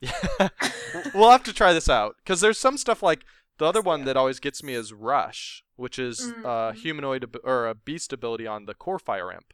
[0.00, 0.12] yeah
[1.14, 3.24] we'll have to try this out because there's some stuff like
[3.58, 6.74] the other one that always gets me is Rush, which is uh, Mhm.
[6.76, 9.52] humanoid ab- or a beast ability on the Corefire Imp,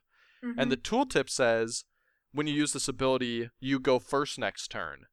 [0.58, 1.84] and the tooltip says
[2.32, 5.06] when you use this ability, you go first next turn.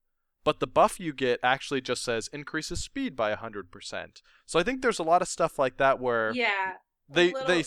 [0.44, 4.22] But the buff you get actually just says increases speed by 100%.
[4.46, 6.74] So I think there's a lot of stuff like that where yeah.
[7.10, 7.64] they little- they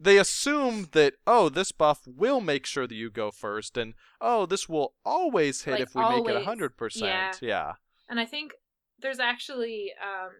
[0.00, 4.44] they assume that oh this buff will make sure that you go first and oh
[4.44, 6.46] this will always hit Like, if we make it always.
[6.46, 7.00] 100%.
[7.00, 7.32] Yeah.
[7.40, 7.72] yeah.
[8.08, 8.52] And I think
[9.00, 10.30] there's actually um,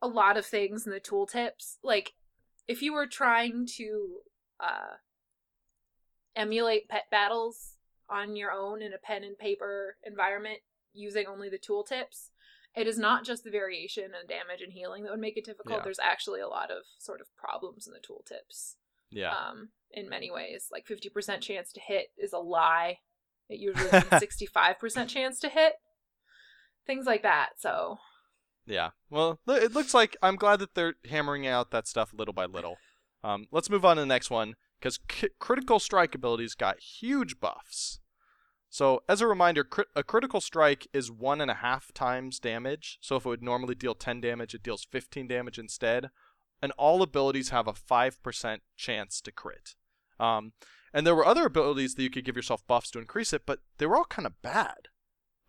[0.00, 1.76] a lot of things in the tooltips.
[1.82, 2.12] Like,
[2.68, 4.18] if you were trying to
[4.60, 4.96] uh,
[6.36, 7.74] emulate pet battles
[8.08, 10.58] on your own in a pen and paper environment
[10.92, 12.30] using only the tooltips,
[12.74, 15.78] it is not just the variation and damage and healing that would make it difficult.
[15.78, 15.84] Yeah.
[15.84, 18.74] There's actually a lot of sort of problems in the tooltips.
[19.10, 19.32] Yeah.
[19.32, 22.98] Um, in many ways, like 50% chance to hit is a lie.
[23.48, 25.74] It usually is 65% chance to hit.
[26.86, 27.50] Things like that.
[27.58, 27.98] So
[28.66, 28.90] Yeah.
[29.10, 32.76] Well, it looks like I'm glad that they're hammering out that stuff little by little.
[33.22, 37.38] Um, let's move on to the next one because c- critical strike abilities got huge
[37.38, 38.00] buffs.
[38.72, 42.96] So, as a reminder, a critical strike is one and a half times damage.
[43.02, 46.08] So, if it would normally deal 10 damage, it deals 15 damage instead.
[46.62, 49.74] And all abilities have a 5% chance to crit.
[50.18, 50.54] Um,
[50.94, 53.58] and there were other abilities that you could give yourself buffs to increase it, but
[53.76, 54.88] they were all kind of bad.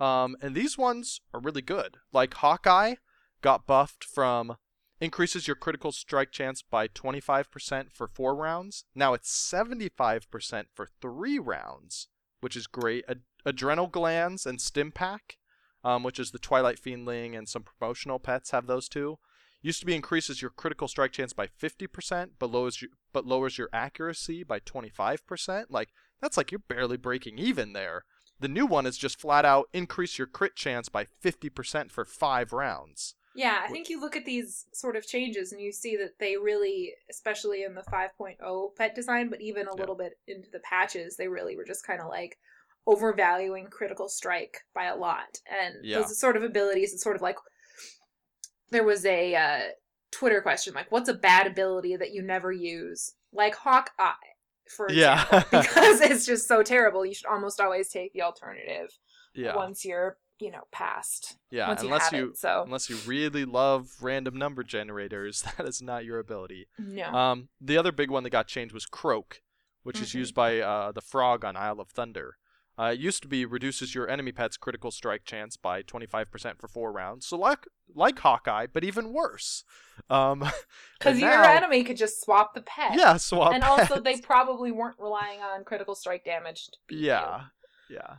[0.02, 2.00] Um, and these ones are really good.
[2.12, 2.96] Like Hawkeye
[3.42, 4.58] got buffed from
[5.00, 8.84] increases your critical strike chance by 25% for four rounds.
[8.94, 12.10] Now it's 75% for three rounds,
[12.44, 13.06] which is great.
[13.08, 15.38] Ad- adrenal glands and stim pack,
[15.84, 19.18] um, which is the Twilight Fiendling and some promotional pets have those too.
[19.62, 23.58] Used to be increases your critical strike chance by 50%, but lowers you, but lowers
[23.58, 25.66] your accuracy by 25%.
[25.70, 28.04] Like that's like you're barely breaking even there.
[28.40, 32.52] The new one is just flat out increase your crit chance by 50% for 5
[32.52, 33.16] rounds.
[33.36, 36.38] Yeah, I think you look at these sort of changes and you see that they
[36.38, 39.80] really, especially in the 5.0 pet design, but even a Yeah.
[39.80, 42.38] little bit into the patches, they really were just kind of like,
[42.86, 45.40] overvaluing critical strike by a lot.
[45.50, 46.00] And Yeah.
[46.00, 47.38] those sort of abilities, it's sort of like
[48.72, 49.60] there was a uh,
[50.12, 53.14] Twitter question like, what's a bad ability that you never use?
[53.32, 54.12] Like Hawkeye,
[54.76, 55.24] for Yeah.
[55.24, 57.06] example, because it's just so terrible.
[57.06, 58.90] You should almost always take the alternative
[59.34, 59.56] Yeah.
[59.56, 61.38] once you're, you know, past.
[61.52, 61.70] yeah.
[61.72, 62.38] you Unless you it.
[62.38, 66.68] So unless you really love random number generators, that is not your ability.
[66.78, 67.06] no.
[67.06, 69.42] Um, the other big one that got changed was Croak,
[69.84, 70.16] which is Mhm.
[70.16, 72.38] used by uh, the frog on Isle of Thunder.
[72.78, 76.68] Uh, it used to be reduces your enemy pet's critical strike chance by 25% for
[76.68, 77.28] four rounds.
[77.28, 79.64] So like like Hawkeye, but even worse.
[80.10, 80.40] Um,
[81.00, 82.98] Because your now- enemy could just swap the pet.
[82.98, 83.54] yeah, swap.
[83.54, 86.68] and also they probably weren't relying on critical strike damage.
[86.88, 87.06] Beat you.
[87.08, 87.42] yeah,
[87.92, 88.16] yeah,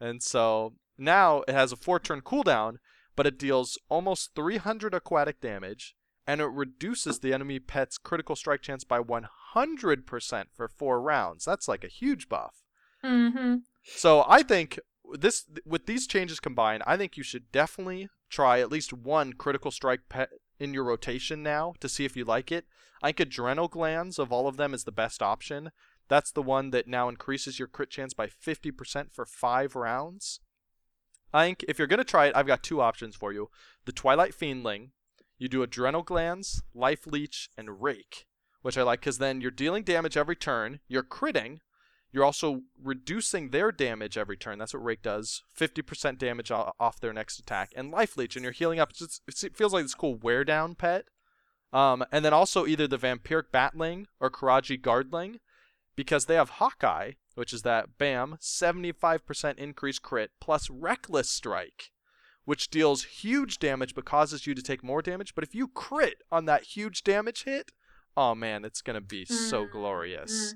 [0.00, 2.76] and so now it has a four turn cooldown,
[3.16, 5.94] but it deals almost 300 aquatic damage,
[6.26, 11.44] and it reduces the enemy pet's critical strike chance by 100% for four rounds.
[11.44, 12.62] That's like a huge buff.
[13.04, 13.56] Mm-hmm.
[13.84, 14.78] So I think
[15.12, 19.70] this with these changes combined, I think you should definitely try at least one critical
[19.70, 22.64] strike pet in your rotation now to see if you like it.
[23.02, 25.70] I think adrenal glands of all of them is the best option.
[26.08, 30.40] That's the one that now increases your crit chance by 50% for 5 rounds.
[31.34, 33.50] I think if you're to try it, I've got two options for you.
[33.84, 34.90] The Twilight Fiendling,
[35.36, 38.26] you do adrenal glands, life leech, and rake,
[38.62, 41.58] which I like cuz then you're dealing damage every turn, you're critting,
[42.14, 44.56] you're also reducing their damage every turn.
[44.56, 45.42] That's what Rake does.
[45.58, 47.72] 50% damage off their next attack.
[47.74, 48.92] And Life Leech, and you're healing up.
[48.92, 51.06] Just, it feels like this cool wear down pet.
[51.72, 55.40] Um, and then also either the Vampiric Batling or Karaji Guardling,
[55.96, 61.90] because they have Hawkeye, which is that BAM, 75% increased crit, plus Reckless Strike,
[62.44, 65.34] which deals huge damage but causes you to take more damage.
[65.34, 67.72] But if you crit on that huge damage hit,
[68.16, 70.54] oh man, it's going to be so Mm, glorious.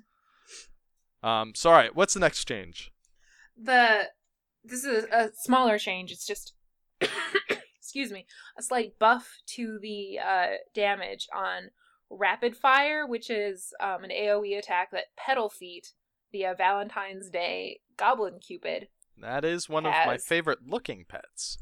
[1.22, 2.92] Um, so all right, what's the next change?
[3.60, 4.08] The
[4.64, 6.12] this is a smaller change.
[6.12, 6.52] It's just
[7.80, 8.26] excuse me,
[8.58, 11.70] a slight buff to the uh, damage on
[12.10, 15.92] rapid fire, which is um, an AOE attack that Peddlefeet,
[16.32, 18.88] the uh, Valentine's Day Goblin Cupid.
[19.16, 21.58] That is one of my favorite looking pets.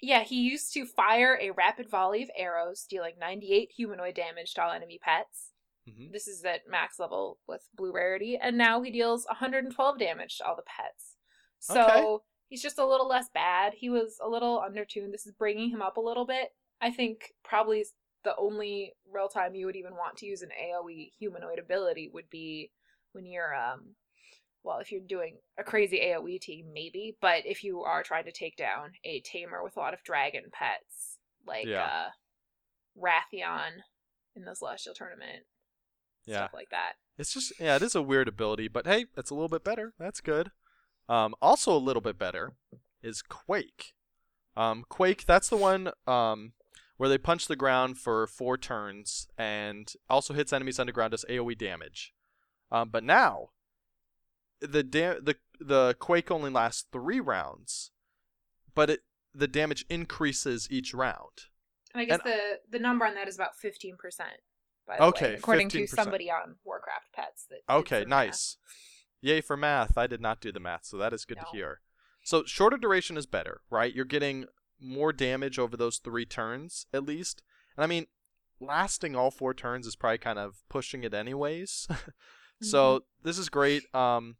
[0.00, 4.62] Yeah, he used to fire a rapid volley of arrows, dealing 98 humanoid damage to
[4.62, 5.52] all enemy pets.
[5.88, 10.38] hmm This is at max level with blue rarity, and now he deals 112 damage
[10.38, 11.16] to all the pets.
[11.60, 12.24] So Okay.
[12.48, 13.74] he's just a little less bad.
[13.74, 15.12] He was a little undertuned.
[15.12, 16.50] This is bringing him up a little bit.
[16.80, 17.84] I think probably
[18.24, 22.30] the only real time you would even want to use an AoE humanoid ability would
[22.30, 22.70] be
[23.12, 23.94] when you're um
[24.64, 28.30] well, if you're doing a crazy AoE team, maybe, but if you are trying to
[28.32, 31.84] take down a tamer with a lot of dragon pets, like Yeah.
[31.84, 32.08] uh
[32.98, 33.80] Wrathion
[34.36, 35.44] in the Celestial Tournament,
[36.26, 36.36] Yeah.
[36.44, 36.94] stuff like that.
[37.18, 39.94] It's just yeah, it is a weird ability, but hey, it's a little bit better.
[39.98, 40.50] That's good.
[41.08, 42.52] Um, also a little bit better
[43.02, 43.94] is Quake.
[44.56, 46.52] Um, Quake, that's the one um,
[47.02, 51.58] where they punch the ground for four turns and also hits enemies underground as AOE
[51.58, 52.14] damage.
[52.70, 53.48] Um, but now
[54.60, 57.90] the da- the the Quake only lasts three rounds,
[58.76, 59.00] but it
[59.34, 61.46] the damage increases each round.
[61.92, 64.36] And I guess And- the the number on that is about fifteen percent.
[64.86, 65.88] By the Okay, way, according to 15%.
[66.04, 67.46] somebody on Warcraft Pets.
[67.50, 68.26] That Okay, some math.
[68.26, 68.56] nice.
[69.20, 69.98] Yay for math.
[69.98, 71.42] I did not do the math, so that is good No.
[71.50, 71.80] to hear.
[72.22, 73.92] So shorter duration is better, right?
[73.92, 74.46] You're getting
[74.82, 77.42] more damage over those three turns at least.
[77.76, 78.06] And I mean,
[78.60, 81.86] lasting all four turns is probably kind of pushing it anyways.
[82.60, 83.04] so Mm-hmm.
[83.28, 83.82] this is great.
[83.94, 84.36] Um,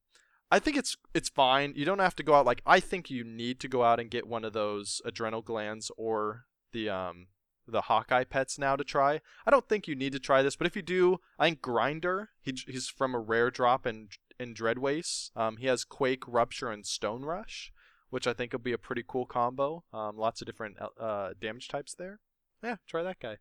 [0.51, 1.72] I think it's it's fine.
[1.76, 4.11] You don't have to go out like I think you need to go out and
[4.11, 7.28] get one of those adrenal glands or the um
[7.66, 9.20] the Hawkeye pets now to try.
[9.47, 12.30] I don't think you need to try this, but if you do, I think Grinder.
[12.40, 15.30] He, he's from a rare drop in in Dreadwaste.
[15.36, 17.72] Um, he has Quake, Rupture, and Stone Rush,
[18.12, 19.84] which I think will be a pretty cool combo.
[19.90, 22.20] Um, lots of different uh damage types there.
[22.62, 23.38] Yeah, try that guy.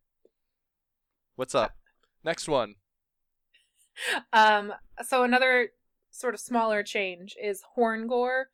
[1.36, 1.76] What's up?
[2.24, 2.76] Next one.
[4.32, 4.74] Um,
[5.06, 5.72] so another
[6.12, 8.46] sort of smaller change is Horngore,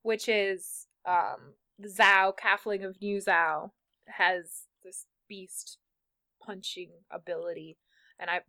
[0.00, 3.72] which is um the Zao Calfling of Niuzao
[4.08, 5.76] has this beast
[6.42, 7.76] punching ability,
[8.18, 8.40] and I,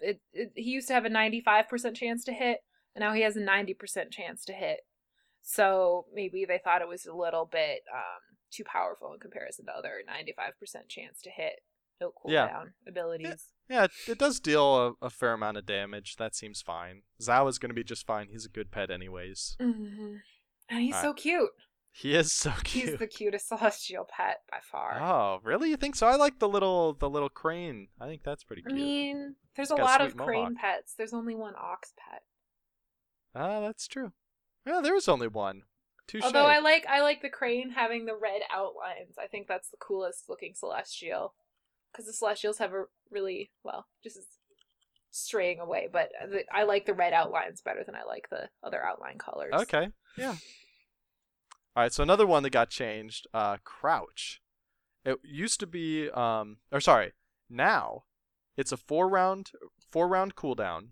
[0.00, 2.64] it, it he used to have a ninety five percent chance to hit,
[2.96, 4.80] and now he has a ninety percent chance to hit.
[5.42, 9.72] So maybe they thought it was a little bit um too powerful in comparison to
[9.72, 11.60] other ninety five percent chance to hit
[12.00, 12.62] no cooldown Yeah.
[12.86, 13.46] abilities.
[13.68, 16.16] Yeah, it, does deal a, a fair amount of damage.
[16.16, 17.02] That seems fine.
[17.22, 18.28] Zao is going to be just fine.
[18.30, 19.56] He's a good pet, anyways.
[19.58, 20.16] hmm
[20.68, 21.08] And he's Alright.
[21.10, 21.50] so cute.
[21.90, 22.90] He is so cute.
[22.90, 25.00] He's the cutest celestial pet by far.
[25.00, 25.70] Oh, really?
[25.70, 26.06] You think so?
[26.06, 27.88] I like the little the little crane.
[28.00, 28.80] I think that's pretty I cute.
[28.80, 30.56] mean, there's He's a got a lot of sweet crane mohawk.
[30.60, 30.94] pets.
[30.98, 32.22] There's only one ox pet.
[33.34, 34.12] Ah, that's true.
[34.66, 35.62] Yeah, there was only one.
[36.06, 36.24] Touche.
[36.24, 39.16] Although I like I like the crane having the red outlines.
[39.18, 41.34] I think that's the coolest looking celestial.
[41.92, 44.18] Because the celestials have a really well, just
[45.10, 48.82] straying away, but the, I like the red outlines better than I like the other
[48.82, 49.52] outline colors.
[49.52, 49.90] Okay.
[50.16, 50.36] Yeah.
[51.76, 51.92] All right.
[51.92, 53.26] So another one that got changed.
[53.32, 54.40] Uh, crouch.
[55.04, 56.10] It used to be.
[56.10, 56.58] Um.
[56.70, 57.12] Or sorry.
[57.50, 58.04] Now,
[58.56, 59.52] it's a four round
[59.90, 60.88] four round cooldown.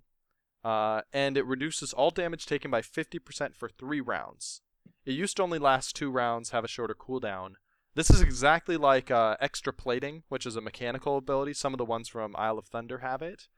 [0.62, 4.60] Uh, and it reduces all damage taken by 50% for three rounds.
[5.06, 7.54] It used to only last two rounds, have a shorter cooldown.
[7.94, 11.54] This is exactly like uh, extra plating, which is a mechanical ability.
[11.54, 13.48] Some of the ones from Isle of Thunder have it,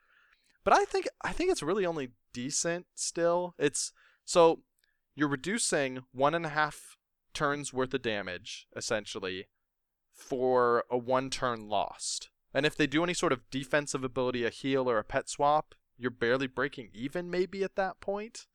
[0.65, 3.55] but I think I think it's really only decent still.
[3.59, 3.93] It's
[4.25, 4.61] so
[5.15, 6.97] you're reducing one and a half
[7.35, 9.49] turns worth of damage essentially
[10.13, 12.31] for a one turn lost.
[12.55, 15.75] And if they do any sort of defensive ability, a heal or a pet swap,
[16.03, 18.47] you're barely breaking even maybe at that point.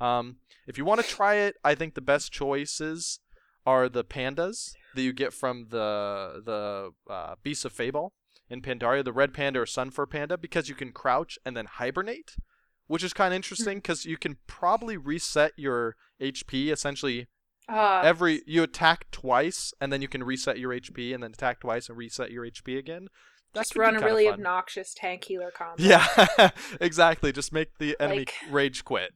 [0.00, 0.36] Um,
[0.66, 3.20] if you want to try it, I think the best choices
[3.66, 8.12] are the pandas that you get from the the uh, Beasts of Fable
[8.48, 12.36] in Pandaria, the red panda or sunfur panda, because you can crouch and then hibernate,
[12.86, 17.28] which is kind of interesting because you can probably reset your HP essentially
[17.68, 21.60] Uh, every you attack twice and then you can reset your HP and then attack
[21.60, 23.08] twice and reset your HP again.
[23.54, 25.82] Just run a really obnoxious tank healer combo.
[25.82, 27.32] Yeah, exactly.
[27.32, 29.12] Just make the enemy Like- rage quit.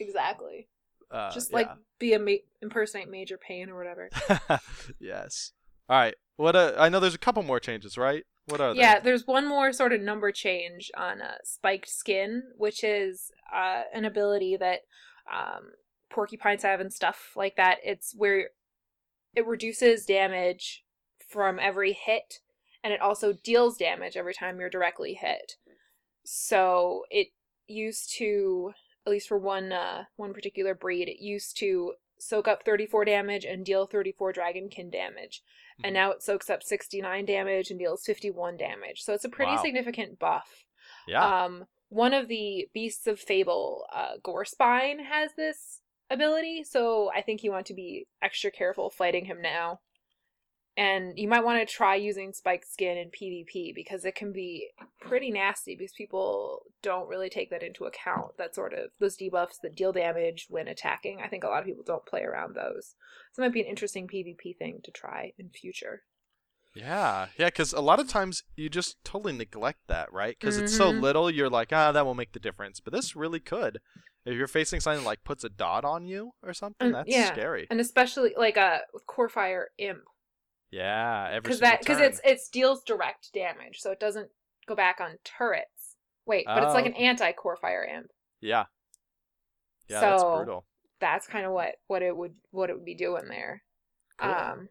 [0.00, 0.68] exactly.
[1.10, 1.56] Uh, just yeah.
[1.58, 1.70] like
[2.00, 4.10] be a ma- impersonate Major Payne or whatever.
[5.00, 5.52] yes.
[5.88, 6.14] All right.
[6.36, 6.56] What?
[6.56, 8.24] Uh, I know there's a couple more changes, right?
[8.46, 8.80] What are they?
[8.80, 13.82] Yeah, there's one more sort of number change on uh, spiked skin, which is uh,
[13.94, 14.80] an ability that
[15.32, 15.70] um,
[16.10, 17.78] porcupines have and stuff like that.
[17.84, 18.50] It's where
[19.34, 20.84] it reduces damage
[21.28, 22.40] from every hit,
[22.84, 25.56] and it also deals damage every time you're directly hit.
[26.24, 27.28] So it
[27.66, 28.72] used to,
[29.06, 33.44] at least for one uh, one particular breed, it used to soak up 34 damage
[33.44, 35.42] and deal 34 dragonkin damage
[35.84, 35.94] and Mhm.
[35.94, 39.02] now it soaks up 69 damage and deals 51 damage.
[39.02, 39.62] So it's a pretty Wow.
[39.62, 40.64] significant buff.
[41.06, 41.44] Yeah.
[41.44, 47.44] Um, one of the beasts of fable, uh, Gorespine, has this ability, so I think
[47.44, 49.80] you want to be extra careful fighting him now.
[50.78, 54.68] And you might want to try using spiked skin in PvP because it can be
[55.00, 58.36] pretty nasty because people don't really take that into account.
[58.36, 61.20] That sort of those debuffs that deal damage when attacking.
[61.24, 62.94] I think a lot of people don't play around those.
[63.32, 66.02] So it might be an interesting PvP thing to try in future.
[66.74, 67.28] yeah.
[67.38, 67.46] Yeah.
[67.46, 70.36] Because a lot of times you just totally neglect that, right?
[70.38, 71.00] Because it's so Mhm.
[71.00, 72.80] little, you're like, ah, that won't make the difference.
[72.80, 73.78] But this really could.
[74.26, 77.32] If you're facing something like puts a dot on you or something, Um, that's yeah.
[77.32, 77.66] scary.
[77.70, 80.02] and especially like uh Corefire Imp
[80.70, 81.26] Yeah.
[81.28, 84.28] Every because that because it's it's deals direct damage, so it doesn't
[84.66, 85.96] go back on turrets.
[86.26, 86.88] Wait, but it's like Oh.
[86.88, 88.10] an anti Corefire Imp.
[88.40, 88.64] Yeah.
[89.88, 90.00] Yeah.
[90.00, 90.66] that's So- brutal.
[90.98, 93.62] That's kind of what what it would what it would be doing there.
[94.18, 94.30] Cool.
[94.30, 94.68] Um,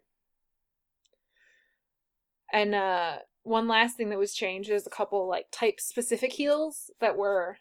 [2.51, 6.89] and uh, one last thing that was changed is a couple like type specific heals
[6.99, 7.57] that were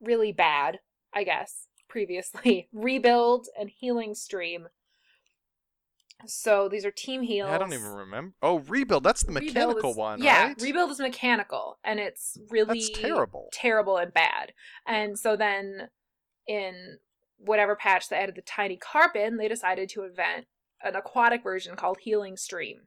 [0.00, 0.80] really bad,
[1.12, 2.68] I guess, previously.
[2.72, 4.68] Rebuild and healing stream.
[6.26, 7.50] So these are team heals.
[7.50, 8.34] I don't even remember.
[8.42, 9.04] Oh, rebuild.
[9.04, 10.60] That's the Rebuild mechanical is- one, Yeah, right?
[10.62, 13.48] rebuild is mechanical, and it's really That's terrible.
[13.52, 14.52] terrible and bad.
[14.86, 15.88] And so then,
[16.46, 16.98] in
[17.38, 20.46] whatever patch they added the tiny carp in, they decided to invent
[20.82, 22.86] an aquatic version called Healing Stream.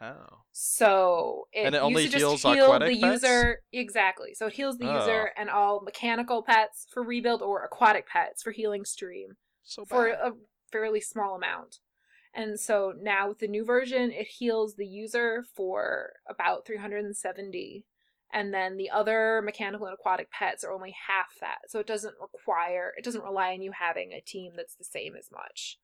[0.00, 0.42] Oh.
[0.52, 3.22] So it, And it only heals heal aquatic the pets?
[3.22, 4.34] user exactly.
[4.34, 4.98] So it heals the Oh.
[5.00, 10.08] user and all mechanical pets for rebuild or aquatic pets for Healing Stream So for
[10.08, 10.32] a
[10.70, 11.78] fairly small amount.
[12.36, 17.84] And so now with the new version, it heals the user for about 370.
[18.32, 21.70] And then the other mechanical and aquatic pets are only half that.
[21.70, 25.14] So it doesn't require, it doesn't rely on you having a team that's the same
[25.16, 25.78] as much.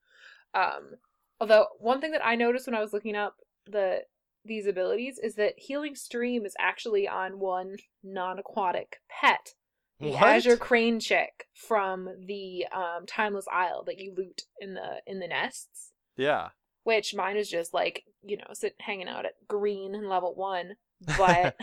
[0.53, 0.97] Um,
[1.39, 4.03] although, one thing that I noticed when I was looking up the
[4.45, 9.55] these abilities is that Healing Stream is actually on one non aquatic pet
[9.99, 10.23] the What?
[10.23, 15.27] Azure Crane chick from the um, Timeless Isle that you loot in the in the
[15.27, 15.92] nests.
[16.17, 16.49] Yeah.
[16.83, 20.73] Which mine is just like you know sit hanging out at green and level one,
[21.17, 21.55] but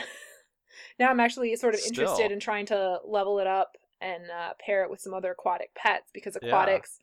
[0.98, 4.82] now I'm actually sort of interested in trying to level it up and uh, pair
[4.82, 6.48] it with some other aquatic pets because Yeah.
[6.48, 6.98] aquatics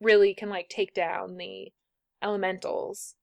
[0.00, 1.72] really can like take down the
[2.22, 3.14] elementals.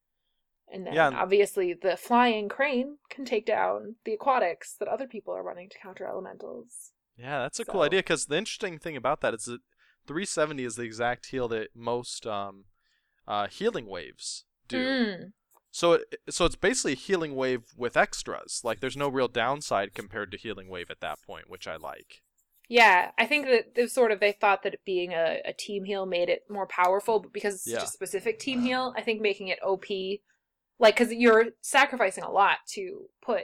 [0.72, 5.08] And then Yeah, and- obviously the flying crane can take down the aquatics that other
[5.08, 6.92] people are running to counter elementals.
[7.18, 9.62] Yeah, that's a cool idea because the interesting thing about that is that
[10.06, 12.66] 370 is the exact heal that most um,
[13.28, 14.78] uh, healing waves do.
[14.78, 15.32] Mm.
[15.72, 18.62] So it, so it's basically a healing wave with extras.
[18.64, 22.22] Like there's no real downside compared to healing wave at that point, which I like.
[22.68, 25.84] Yeah, I think that it sort of they thought that it being a, a team
[25.84, 27.80] heal made it more powerful, but because it's Yeah.
[27.80, 29.86] such a specific team heal, I think making it OP,
[30.80, 33.44] like because you're sacrificing a lot to put,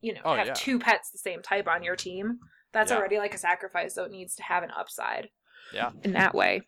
[0.00, 0.54] you know, Oh, have yeah.
[0.54, 2.40] two pets the same type on your team.
[2.72, 2.96] That's Yeah.
[2.98, 5.28] already like a sacrifice, so it needs to have an upside.
[5.72, 5.90] Yeah.
[6.02, 6.62] in that way.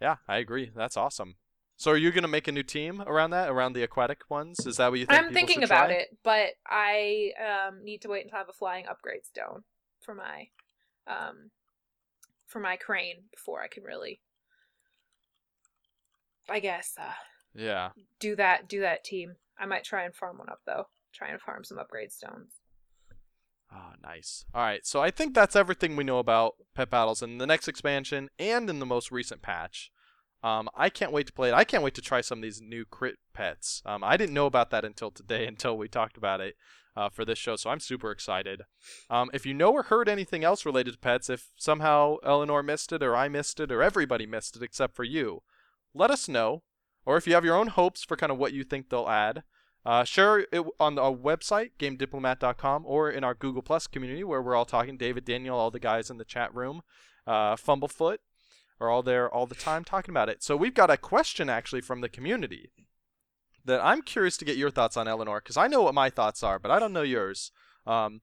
[0.00, 0.70] Yeah, I agree.
[0.74, 1.36] That's awesome.
[1.76, 4.66] So are you gonna make a new team around that, around the aquatic ones?
[4.66, 5.22] Is that what you think?
[5.22, 5.94] I'm thinking about try?
[5.96, 9.64] it, but I um, need to wait until I have a flying upgrade stone
[10.00, 10.48] for my
[11.06, 11.50] um,
[12.46, 14.20] for my crane before I can really,
[16.48, 17.12] I guess, uh,
[17.54, 17.90] Yeah.
[18.18, 19.36] do that do that team.
[19.58, 20.88] I might try and farm one up though.
[21.14, 22.59] Try and farm some upgrade stones.
[23.72, 24.44] Oh, nice.
[24.52, 27.68] All right, so I think that's everything we know about pet battles in the next
[27.68, 29.90] expansion and in the most recent patch.
[30.42, 31.54] Um, I can't wait to play it.
[31.54, 33.82] I can't wait to try some of these new crit pets.
[33.84, 36.56] Um, I didn't know about that until today, until we talked about it
[36.96, 38.62] uh, for this show, so I'm super excited.
[39.08, 42.92] Um, if you know or heard anything else related to pets, if somehow Eleanor missed
[42.92, 45.42] it, or I missed it, or everybody missed it except for you,
[45.94, 46.62] let us know.
[47.06, 49.42] Or if you have your own hopes for kind of what you think they'll add,
[49.84, 54.54] uh, share it on our website, gamediplomat.com, or in our Google Plus community where we're
[54.54, 54.96] all talking.
[54.96, 56.82] David, Daniel, all the guys in the chat room,
[57.26, 58.18] uh, Fumblefoot
[58.80, 60.42] are all there all the time talking about it.
[60.42, 62.70] So we've got a question actually from the community
[63.64, 66.42] that I'm curious to get your thoughts on, Eleanor, because I know what my thoughts
[66.42, 67.52] are, but I don't know yours.
[67.86, 68.20] Um,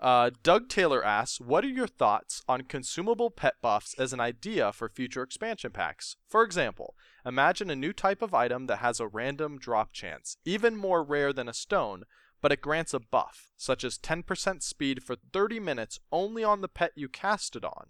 [0.00, 4.72] uh, Doug Taylor asks, "What are your thoughts on consumable pet buffs as an idea
[4.72, 6.16] for future expansion packs?
[6.28, 6.94] For example,
[7.24, 11.32] imagine a new type of item that has a random drop chance, even more rare
[11.32, 12.04] than a stone,
[12.40, 16.68] but it grants a buff, such as 10% speed for 30 minutes only on the
[16.68, 17.86] pet you cast it on.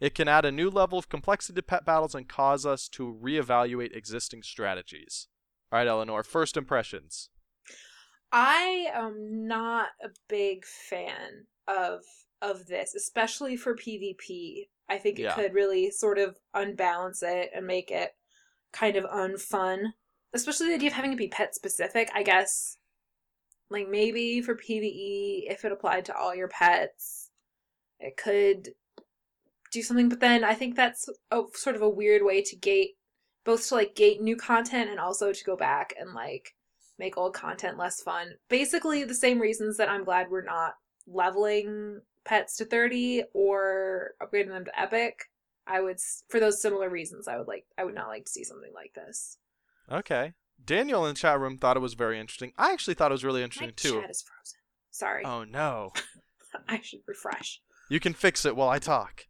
[0.00, 3.18] It can add a new level of complexity to pet battles and cause us to
[3.22, 5.28] reevaluate existing strategies."
[5.70, 7.30] All right, Eleanor, first impressions.
[8.32, 12.04] I am not a big fan of
[12.40, 14.68] of this, especially for PvP.
[14.88, 15.34] I think it Yeah.
[15.34, 18.16] could really sort of unbalance it and make it
[18.72, 19.92] kind of unfun.
[20.34, 22.78] Especially the idea of having to be pet specific, I guess.
[23.70, 27.30] Like maybe for PvE, if it applied to all your pets,
[28.00, 28.74] it could
[29.70, 30.08] do something.
[30.08, 32.96] But then I think that's a sort of a weird way to gate
[33.44, 36.54] both to like gate new content and also to go back and like
[37.02, 38.34] make old content less fun.
[38.48, 40.74] Basically, the same reasons that I'm glad we're not
[41.06, 45.24] leveling pets to 30 or upgrading them to epic.
[45.66, 45.98] I would,
[46.28, 48.94] for those similar reasons, I would like, I would not like to see something like
[48.94, 49.38] this.
[49.90, 50.32] Okay.
[50.64, 52.52] Daniel in the chat room thought it was very interesting.
[52.56, 54.00] I actually thought it was really My interesting too.
[54.00, 54.58] chat is frozen.
[54.92, 55.92] Sorry, Oh no.
[56.68, 57.60] I should refresh.
[57.88, 59.26] You can fix it while I talk.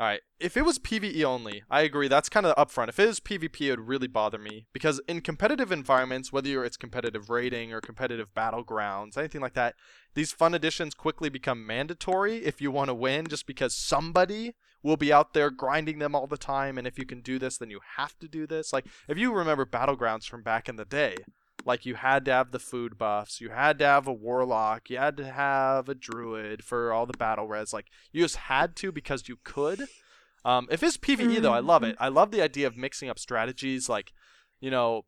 [0.00, 0.22] All right.
[0.38, 2.08] If it was PvE only, I agree.
[2.08, 2.88] That's kind of upfront.
[2.88, 6.78] If it is PvP, it would really bother me because in competitive environments, whether it's
[6.78, 9.74] competitive raiding or competitive battlegrounds, anything like that,
[10.14, 14.96] these fun additions quickly become mandatory if you want to win, just because somebody will
[14.96, 16.78] be out there grinding them all the time.
[16.78, 18.72] And if you can do this, then you have to do this.
[18.72, 21.16] Like if you remember battlegrounds from back in the day,
[21.64, 24.98] like you had to have the food buffs, you had to have a warlock, you
[24.98, 27.72] had to have a druid for all the battle res.
[27.72, 29.86] Like you just had to because you could.
[30.44, 31.96] Um, if it's PVE though, I love it.
[31.98, 34.12] I love the idea of mixing up strategies, like
[34.60, 35.04] you know,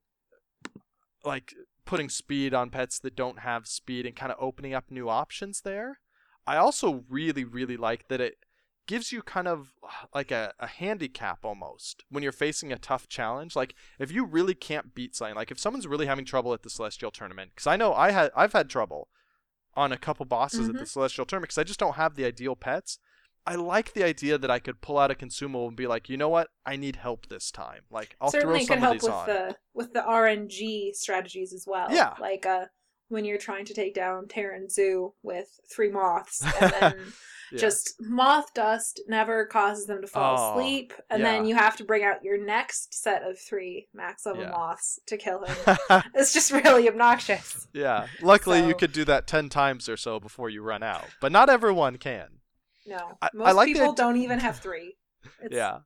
[1.24, 1.54] like
[1.84, 5.62] putting speed on pets that don't have speed and kind of opening up new options
[5.62, 5.98] there.
[6.46, 8.34] I also really, really like that it
[8.86, 9.72] gives you kind of
[10.14, 13.54] like a, a handicap almost when you're facing a tough challenge.
[13.56, 16.70] Like if you really can't beat something, like if someone's really having trouble at the
[16.70, 19.08] Celestial Tournament, because I know I had I've had trouble
[19.74, 20.88] on a couple bosses at the Mhm.
[20.88, 22.98] Celestial Tournament because I just don't have the ideal pets.
[23.46, 26.16] I like the idea that I could pull out a consumable and be like, you
[26.16, 27.82] know what, I need help this time.
[27.90, 29.26] Like I'll Certainly throw could some of help with on.
[29.26, 31.88] the with the RNG strategies as well.
[31.90, 32.14] Yeah.
[32.20, 32.66] like uh,
[33.12, 36.94] when you're trying to take down Taran Zhu with three moths, and then
[37.52, 37.58] Yeah.
[37.58, 41.84] just moth dust never causes them to fall Oh, asleep, and then you have to
[41.84, 44.50] bring out your next set of three max level Yeah.
[44.50, 45.56] moths to kill him.
[46.14, 47.68] it's just really obnoxious.
[47.74, 48.06] yeah.
[48.22, 51.50] Luckily, you could do that ten times or so before you run out, but not
[51.50, 52.28] everyone can.
[52.86, 54.96] No, I- I most like people id- don't even have three.
[55.42, 55.80] It's, yeah.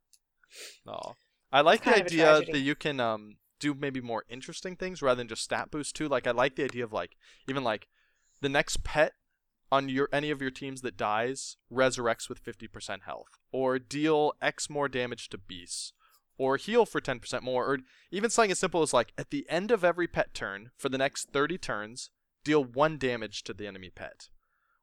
[0.86, 1.16] No.
[1.52, 4.76] I like the kind of a idea that you can um do maybe more interesting
[4.76, 6.08] things rather than just stat boost too.
[6.08, 7.16] Like I like the idea of like
[7.48, 7.88] even like
[8.40, 9.12] the next pet
[9.72, 14.70] on your any of your teams that dies resurrects with 50% health or deal X
[14.70, 15.92] more damage to beasts
[16.38, 17.78] or heal for 10% more or
[18.10, 20.98] even something as simple as like at the end of every pet turn for the
[20.98, 22.10] next 30 turns
[22.44, 24.28] deal 1 damage to the enemy pet.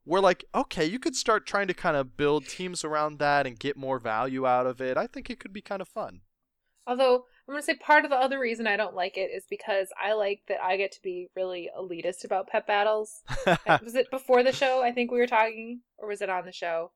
[0.06, 3.58] We're like, okay, you could start trying to kind of build teams around that and
[3.58, 4.98] get more value out of it.
[4.98, 6.22] I think it could be kind of fun.
[6.86, 9.90] Although I'm gonna say part of the other reason I don't like it is because
[10.02, 13.22] I like that I get to be really elitist about pet battles.
[13.84, 14.82] was it before the show?
[14.82, 16.92] I think we were talking, or was it on the show?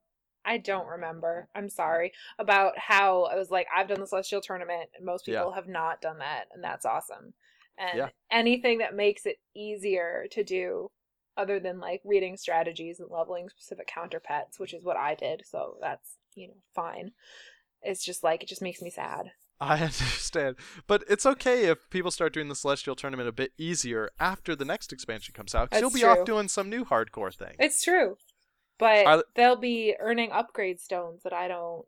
[0.45, 1.49] I don't remember.
[1.53, 5.39] I'm sorry about how I was like, I've done the Celestial tournament, and most Yeah.
[5.39, 7.33] people have not done that, and that's awesome.
[7.77, 8.09] And Yeah.
[8.31, 10.91] anything that makes it easier to do,
[11.35, 15.45] other than like reading strategies and leveling specific counter pets, which is what I did,
[15.45, 17.11] so that's you know fine.
[17.81, 19.31] It's just like it just makes me sad.
[19.59, 20.55] I understand,
[20.85, 24.65] but it's okay if people start doing the Celestial Tournament a bit easier after the
[24.65, 25.69] next expansion comes out.
[25.69, 27.55] Because you'll That's be off doing some new hardcore thing.
[27.59, 28.17] It's true,
[28.77, 31.85] but they'll be earning upgrade stones that I don't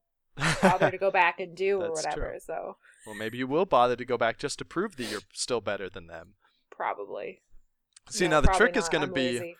[0.61, 2.31] bother to go back and do or whatever.
[2.31, 2.39] true.
[2.39, 5.61] So well, maybe you will bother to go back just to prove that you're still
[5.61, 6.33] better than them.
[6.71, 7.41] probably.
[8.09, 9.57] See, No, now the trick is going to I'm be lazy.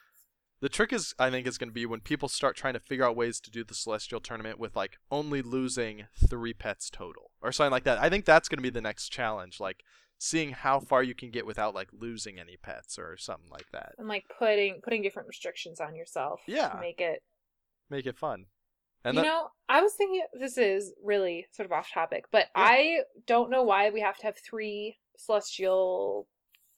[0.61, 3.05] The trick is I think is going to be when people start trying to figure
[3.05, 7.51] out ways to do the celestial tournament with like only losing 3 pets total or
[7.51, 7.99] something like that.
[8.01, 9.83] I think that's going to be the next challenge like
[10.17, 13.93] seeing how far you can get without like losing any pets or something like that.
[13.97, 16.41] and like putting putting different restrictions on yourself.
[16.47, 16.69] Yeah.
[16.69, 17.23] To make it.
[17.89, 18.45] Make it fun.
[19.05, 22.47] And you that- know, I was thinking this is really sort of off topic, but
[22.53, 26.27] I don't know why we have to have three celestial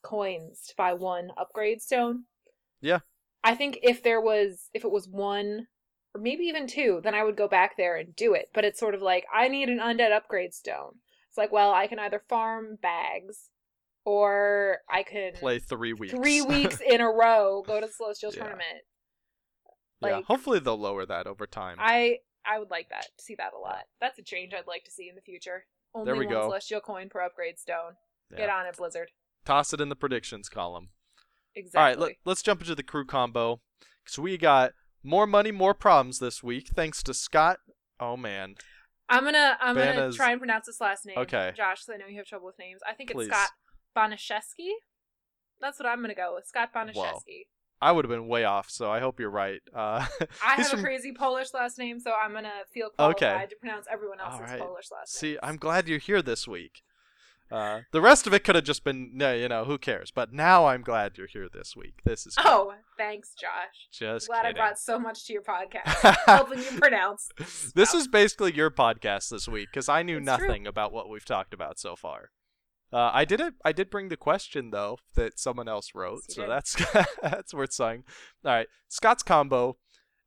[0.03, 2.26] coins to buy one upgrade stone.
[2.80, 2.99] Yeah.
[3.44, 5.68] I think if there was if it was one
[6.14, 8.50] or maybe even two, then I would go back there and do it.
[8.54, 10.96] But it's sort of like I need an undead upgrade stone.
[11.30, 13.50] It's like, well, I can either farm bags
[14.04, 16.14] or I can play 3 weeks.
[16.14, 18.40] three weeks in a row go to the celestial Yeah.
[18.42, 18.84] tournament.
[20.02, 21.78] yeah, hopefully they'll lower that over time.
[21.80, 23.84] I I would like that see that a lot.
[24.00, 25.66] That's a change I'd like to see in the future.
[25.94, 26.42] Only There we one go.
[26.48, 27.94] celestial coin per upgrade stone.
[28.32, 28.38] Yeah.
[28.38, 29.12] Get on it, Blizzard.
[29.46, 30.90] Toss it in the predictions column.
[31.56, 31.80] Exactly.
[31.80, 33.61] All right, let, let's jump into the crew combo.
[34.06, 34.72] So we got
[35.03, 37.57] more money, more problems this week, thanks to Scott.
[37.99, 38.56] Oh man,
[39.10, 41.18] I'm gonna I'm gonna try and pronounce this last name.
[41.18, 41.52] Okay.
[41.56, 42.82] Josh, 'cause I know you have trouble with names.
[42.88, 43.28] I think Please.
[43.28, 43.49] it's Scott
[43.95, 44.72] Bonashevsky.
[45.60, 46.48] That's what I'm gonna go with.
[46.48, 47.45] Scott Bonashevsky.
[47.84, 49.60] I would have been way off, so I hope you're right.
[49.76, 50.06] Uh,
[50.45, 53.48] I have a crazy Polish last name, so I'm gonna feel qualified Okay.
[53.49, 54.60] to pronounce everyone else's right.
[54.60, 55.34] Polish last name.
[55.34, 55.40] See.
[55.41, 56.84] I'm glad you're here this week.
[57.52, 60.10] Uh, the rest of it could have just been, no, you know, who cares?
[60.11, 61.95] But now I'm glad you're here this week.
[62.06, 62.45] This is good.
[62.48, 63.90] Oh, thanks, Josh.
[63.91, 67.30] just Glad I brought so much to your podcast, helping you pronounce.
[67.76, 67.95] this stuff.
[67.95, 71.53] is basically your podcast this week because I knew It's nothing about what we've talked
[71.53, 72.32] about so far.
[72.94, 73.53] Uh, I did it.
[73.64, 76.52] I did bring the question though that someone else wrote, Yes, so did.
[76.52, 76.76] that's
[77.22, 78.03] that's worth saying.
[78.45, 79.78] All right, Scott's combo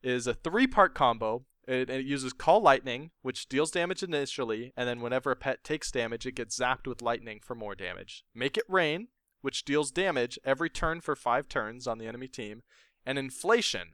[0.02, 1.44] is a three-part combo.
[1.66, 5.90] It, it uses Call Lightning, which deals damage initially, and then whenever a pet takes
[5.90, 8.24] damage, it gets zapped with lightning for more damage.
[8.34, 9.08] Make It Rain,
[9.40, 12.62] which deals damage every turn for five turns on the enemy team,
[13.06, 13.92] and Inflation,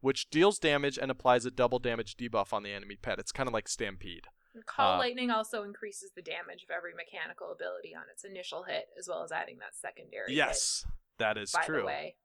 [0.00, 3.18] which deals damage and applies a double damage debuff on the enemy pet.
[3.20, 4.26] It's kind of like Stampede.
[4.66, 8.86] Call Uh, lightning also increases the damage of every mechanical ability on its initial hit,
[8.98, 10.28] as well as adding that secondary.
[10.28, 10.84] hit, Yes,
[11.18, 11.78] that is by true.
[11.80, 12.16] the way,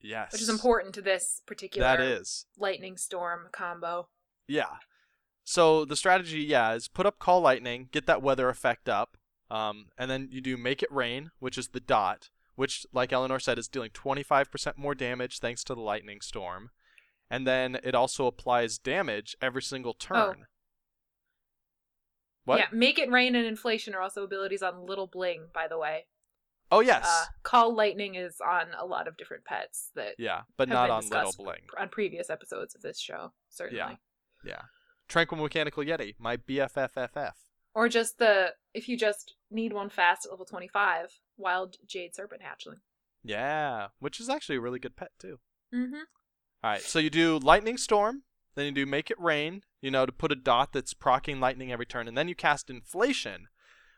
[0.00, 4.08] Yes, which is important to this particular That is, lightning storm combo.
[4.48, 4.76] Yeah.
[5.44, 9.16] So the strategy, yeah, is put up Call Lightning, get that weather effect up,
[9.50, 13.38] um, and then you do Make It Rain, which is the dot, which, like Eleanor
[13.38, 16.70] said, is dealing 25% more damage thanks to the lightning storm,
[17.30, 20.36] and then it also applies damage every single turn.
[20.40, 20.44] Oh.
[22.44, 22.58] What?
[22.60, 26.06] Yeah, make it rain and inflation are also abilities on Little Bling, by the way.
[26.70, 30.68] Oh yes, Uh, Call lightning is on a lot of different pets that yeah, but
[30.68, 31.62] not on Little Bling.
[31.78, 33.78] on previous episodes of this show, certainly.
[33.78, 33.96] Yeah.
[35.08, 37.32] Tranquil Mechanical Yeti, my BFFFF.
[37.74, 42.14] Or just the if you just need one fast at level twenty five, Wild Jade
[42.14, 42.80] Serpent Hatchling.
[43.22, 45.38] Yeah, which is actually a really good pet too.
[45.74, 45.94] Mm-hmm.
[46.64, 48.22] All right, so you do Lightning Storm,
[48.54, 51.70] then you do Make It Rain, you know, to put a dot that's procking lightning
[51.70, 53.46] every turn, and then you cast Inflation,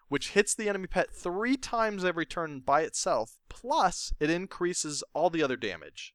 [0.08, 5.30] which hits the enemy pet three times every turn by itself, plus it increases all
[5.30, 6.14] the other damage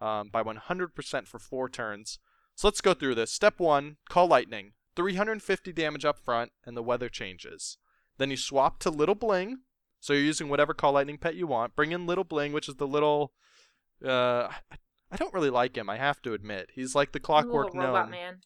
[0.00, 2.18] um, by 100% for four turns.
[2.56, 3.30] So let's go through this.
[3.30, 4.72] Step one, call Lightning.
[4.96, 7.76] 350 damage up front, and the weather changes.
[8.18, 9.58] Then you swap to Little Bling,
[10.00, 11.76] so you're using whatever Call Lightning pet you want.
[11.76, 13.32] Bring in Little Bling, which is the little.
[14.04, 14.48] Uh,
[15.10, 15.88] I- don't really like him.
[15.88, 18.10] I have to admit, he's like the Clockwork Little Gnome.
[18.10, 18.40] man.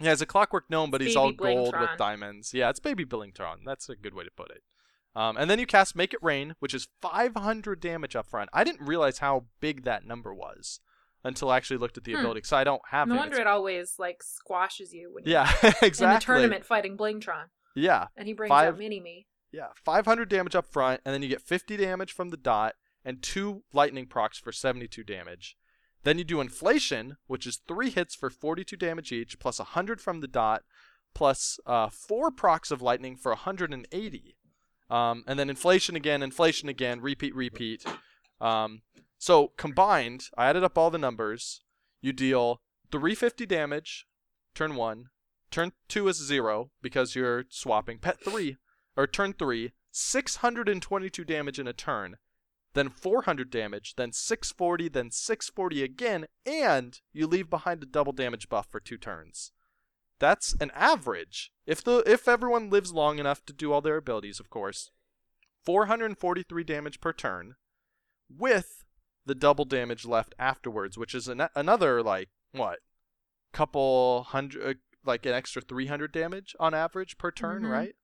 [0.00, 2.52] Yeah, he's a Clockwork Gnome, but he's Baby all gold with diamonds.
[2.52, 3.58] Yeah, it's Baby Blingtron.
[3.64, 4.62] That's a good way to put it.
[5.14, 8.50] Um, and then you cast Make It Rain, which is 500 damage up front.
[8.52, 10.80] I didn't realize how big that number was
[11.24, 12.18] until I actually looked at the Hmm.
[12.20, 15.72] ability, because I don't have No wonder it always like squashes you when Yeah, you're
[15.82, 16.06] exactly.
[16.06, 19.26] in the tournament fighting Blingtron, Yeah, and he brings Five- out Mini Me.
[19.50, 22.74] Yeah, 500 damage up front, and then you get 50 damage from the dot,
[23.04, 25.56] and two lightning procs for 72 damage.
[26.02, 30.20] Then you do inflation, which is three hits for 42 damage each, plus 100 from
[30.20, 30.62] the dot,
[31.14, 34.36] plus uh, four procs of lightning for 180.
[34.90, 37.84] Um, and then inflation again, inflation again, repeat, repeat.
[38.40, 38.82] Um,
[39.24, 41.62] so combined, I added up all the numbers.
[42.02, 42.60] You deal
[42.92, 44.06] 350 damage,
[44.54, 45.06] turn one.
[45.50, 47.96] Turn two is zero because you're swapping.
[47.96, 48.58] Pet three,
[48.98, 52.18] or turn three, 622 damage in a turn,
[52.74, 58.50] then 400 damage, then 640, then 640 again, and you leave behind a double damage
[58.50, 59.52] buff for two turns.
[60.18, 61.50] That's an average.
[61.64, 64.90] If the if everyone lives long enough to do all their abilities, of course,
[65.64, 67.54] 443 damage per turn,
[68.28, 68.83] with
[69.26, 72.78] the double damage left afterwards, which is an, another like what,
[73.52, 74.74] couple hundred, uh,
[75.04, 77.70] like an extra 300 damage on average per turn, Mhm.
[77.70, 77.94] right?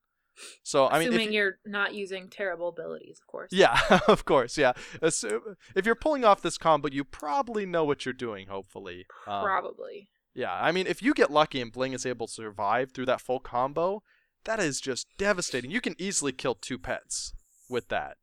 [0.63, 3.51] So I mean, Assuming you- you're not using terrible abilities, of course.
[3.53, 3.79] yeah,
[4.09, 4.73] of course, yeah.
[5.03, 8.47] Assume, if you're pulling off this combo, you probably know what you're doing.
[8.47, 10.09] Hopefully, Um, Probably.
[10.35, 10.55] yeah.
[10.55, 13.41] I mean, if you get lucky and Bling is able to survive through that full
[13.41, 14.03] combo,
[14.45, 15.71] that is just devastating.
[15.71, 17.35] You can easily kill two pets
[17.69, 18.17] with that.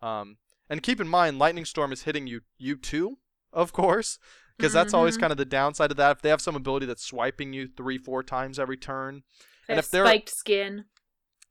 [0.00, 0.38] Um,
[0.68, 3.18] and keep in mind, Lightning Storm is hitting you, you too,
[3.52, 4.18] of course,
[4.56, 5.20] because that's always Mhm.
[5.20, 6.16] kind of the downside of that.
[6.16, 9.22] If they have some ability that's swiping you three, four times every turn,
[9.66, 10.84] They and if they're- spiked skin.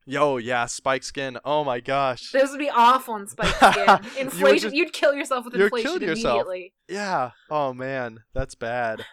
[0.06, 1.38] yo, yeah, Spike Skin.
[1.44, 2.32] Oh my gosh.
[2.32, 3.86] this would be awful on spiked skin.
[4.16, 4.60] You Inflation.
[4.70, 6.48] just- You'd kill yourself with inflation killing yourself.
[6.88, 7.32] Yeah.
[7.50, 9.06] Oh man, that's bad.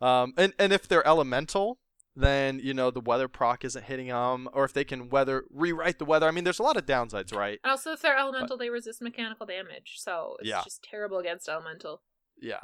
[0.00, 1.78] Um, and and if they're elemental,
[2.16, 5.98] then you know the weather proc isn't hitting them, or if they can weather rewrite
[5.98, 6.28] the weather.
[6.28, 7.58] I mean, there's a lot of downsides, right?
[7.64, 10.62] And also, if they're elemental, they resist mechanical damage, so it's Yeah.
[10.62, 12.02] just terrible against elemental.
[12.40, 12.60] Yeah.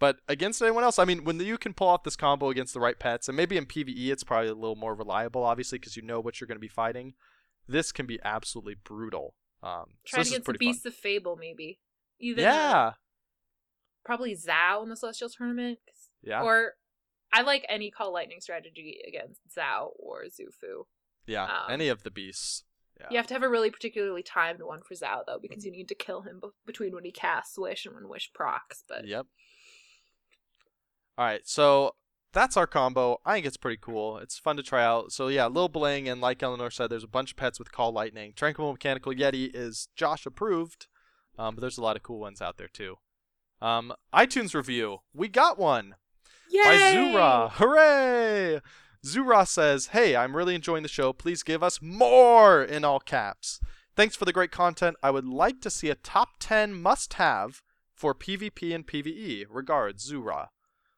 [0.00, 2.80] But against anyone else, I mean, when you can pull off this combo against the
[2.80, 6.02] right pets, and maybe in PVE it's probably a little more reliable, obviously, because you
[6.02, 7.14] know what you're going to be fighting.
[7.68, 9.34] This can be absolutely brutal.
[9.62, 10.72] Um, so Try it is against the pretty fun.
[10.72, 11.80] Beasts of Fable, maybe.
[12.18, 12.92] Even uh, Yeah.
[14.04, 15.78] probably Zao in the Celestial Tournament.
[16.22, 16.42] Yeah.
[16.42, 16.74] Or
[17.34, 20.86] I like any Call Lightning strategy against Zao or Xu-Fu.
[21.26, 21.44] yeah.
[21.44, 22.62] um, Any of the beasts.
[23.00, 23.06] Yeah.
[23.10, 25.88] You have to have a really particularly timed one for Zao though, because you need
[25.88, 28.84] to kill him be- between when he casts Wish and when Wish procs.
[28.88, 29.26] But Yep.
[31.18, 31.94] All right, so
[32.32, 33.18] that's our combo.
[33.24, 34.18] I think it's pretty cool.
[34.18, 35.12] It's fun to try out.
[35.12, 37.92] So yeah, Lil Bling and like Eleanor said, there's a bunch of pets with Call
[37.92, 38.32] Lightning.
[38.34, 40.86] Tranquil Mechanical Yeti is Josh approved,
[41.38, 42.96] um, but there's a lot of cool ones out there too.
[43.62, 44.98] Um, iTunes review.
[45.12, 45.94] We got one
[46.54, 46.62] Yay!
[46.62, 47.50] by Zura.
[47.54, 48.60] Hooray!
[49.04, 51.12] Zura says, Hey, I'm really enjoying the show.
[51.12, 53.58] Please give us more in all caps.
[53.96, 54.96] Thanks for the great content.
[55.02, 57.60] I would like to see a top 10 must have
[57.92, 59.46] for PvP and PvE.
[59.50, 60.50] Regards, Zura.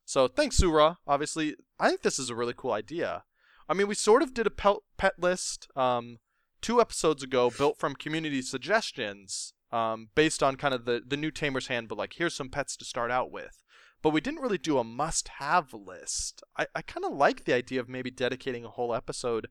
[0.04, 0.98] So thanks, Zura.
[1.06, 3.24] Obviously, I think this is a really cool idea.
[3.68, 6.18] I mean, we sort of did a pet, pet list um,
[6.60, 11.30] two episodes ago built from community suggestions um, based on kind of the, the new
[11.30, 11.98] Tamer's Handbook.
[11.98, 13.62] Like, here's some pets to start out with
[14.06, 16.40] but we didn't really do a must-have list.
[16.56, 19.48] I, I kind of like the idea of maybe dedicating a whole episode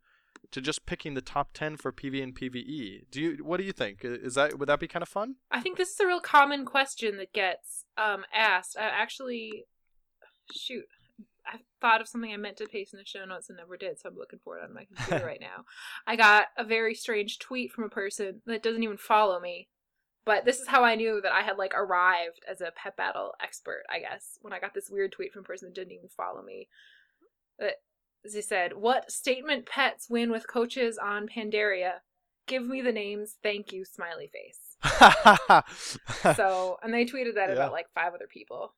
[0.51, 3.01] to just picking the top 10 for PV and PVE.
[3.11, 3.99] Do you what do you think?
[4.05, 5.35] Is that would that be kind of fun?
[5.51, 8.77] I think this is a real common question that gets um, asked.
[8.79, 9.65] I actually,
[10.53, 10.85] shoot,
[11.45, 13.99] I thought of something I meant to paste in the show notes and never did,
[13.99, 15.65] so I'm looking for it on my computer right now.
[16.07, 19.67] I got a very strange tweet from a person that doesn't even follow me,
[20.25, 23.33] but this is how I knew that I had like arrived as a pet battle
[23.41, 23.83] expert.
[23.89, 26.41] I guess when I got this weird tweet from a person that didn't even follow
[26.41, 26.67] me.
[27.59, 27.75] That
[28.23, 31.99] they said, "What statement pets win with coaches on Pandaria?
[32.47, 34.59] Give me the names, thank you, smiley face."
[36.35, 37.53] so and they tweeted that Yeah.
[37.55, 38.73] about like five other people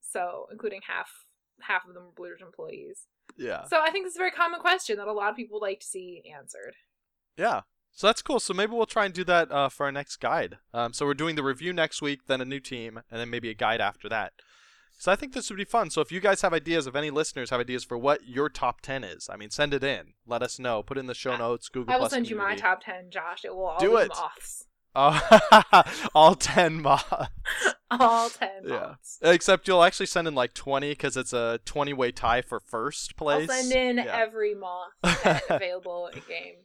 [0.00, 1.10] so including half
[1.60, 3.06] half of them were blue Ridge employees
[3.36, 3.64] yeah.
[3.66, 5.80] so i think this is a very common question that a lot of people like
[5.80, 6.74] to see answered
[7.36, 7.62] Yeah.
[7.94, 8.40] So that's cool.
[8.40, 10.58] So maybe we'll try and do that uh, for our next guide.
[10.72, 13.50] Um, so we're doing the review next week, then a new team, and then maybe
[13.50, 14.32] a guide after that.
[14.98, 15.90] So I think this would be fun.
[15.90, 18.80] So if you guys have ideas, if any listeners have ideas for what your top
[18.82, 20.14] ten is, I mean, send it in.
[20.26, 20.82] Let us know.
[20.82, 21.68] Put it in the show notes.
[21.68, 21.92] Google.
[21.92, 24.08] i will send you my top 10 josh it will all Do be it.
[24.08, 24.64] moths
[24.94, 25.82] Oh,
[26.14, 27.04] all ten mods.
[27.90, 28.94] all 10 Yeah.
[29.22, 33.48] Except you'll actually send in like twenty because it's a twenty-way tie for first place.
[33.50, 34.14] i'll send in Yeah.
[34.16, 34.90] every moth
[35.50, 36.56] available in game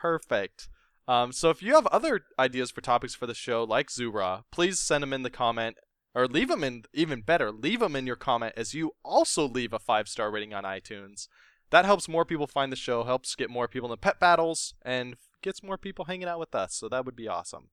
[0.00, 0.68] Perfect.
[1.06, 4.78] Um, so if you have other ideas for topics for the show, like Zura, please
[4.78, 5.76] send them in the comment,
[6.14, 6.84] or leave them in.
[6.94, 10.64] Even better, leave them in your comment as you also leave a five-star rating on
[10.64, 11.28] iTunes.
[11.70, 14.74] That helps more people find the show, helps get more people in the pet battles,
[14.82, 16.74] and gets more people hanging out with us.
[16.74, 17.68] So that would be awesome.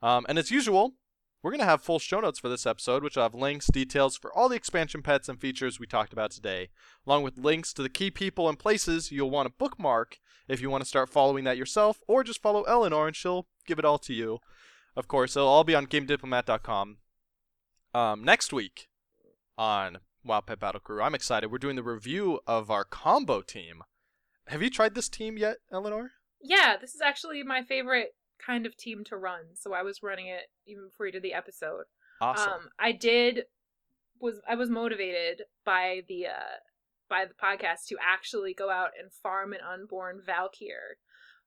[0.00, 0.94] Um, and as usual,
[1.42, 4.32] we're gonna have full show notes for this episode, which will have links, details for
[4.32, 6.68] all the expansion pets and features we talked about today,
[7.06, 10.70] along with links to the key people and places you'll want to bookmark if you
[10.70, 13.98] want to start following that yourself, or just follow Eleanor and she'll give it all
[13.98, 14.38] to you.
[14.96, 16.98] Of course, it'll all be on GameDiplomat.com.
[17.94, 18.88] Um, next week
[19.58, 21.50] on Wild Pet Battle Crew, I'm excited.
[21.50, 23.82] We're doing the review of our combo team.
[24.48, 26.12] Have you tried this team yet, Eleanor?
[26.44, 30.26] yeah this is actually my favorite kind of team to run so i was running
[30.26, 31.84] it even before you did the episode
[32.22, 32.52] Awesome.
[32.52, 33.46] Um, I did
[34.20, 36.60] was I was motivated by the uh
[37.10, 40.98] by the podcast to actually go out and farm an unborn Valkyr.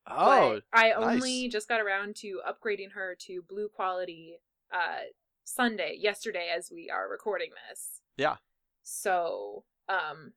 [0.08, 0.98] Oh, but I nice.
[0.98, 4.40] only just got around to upgrading her to blue quality
[4.74, 5.06] uh
[5.46, 8.02] Sunday yesterday as we are recording this.
[8.18, 8.36] Yeah.
[8.84, 10.34] So, um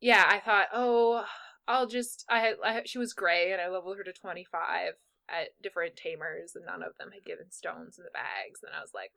[0.00, 1.24] yeah, I thought, "Oh,
[1.66, 4.92] I'll just I I had she was gray and I leveled her to 25
[5.32, 8.80] at different tamers and none of them had given stones in the bags and I
[8.80, 9.10] was like,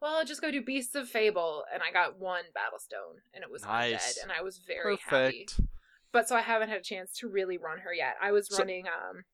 [0.00, 3.44] well, I'll just go do Beasts of Fable and I got one battle stone and
[3.44, 3.92] it was Nice.
[4.18, 5.46] undead and I was very happy
[6.10, 8.14] but so I haven't had a chance to really run her yet.
[8.22, 9.24] I was So- running um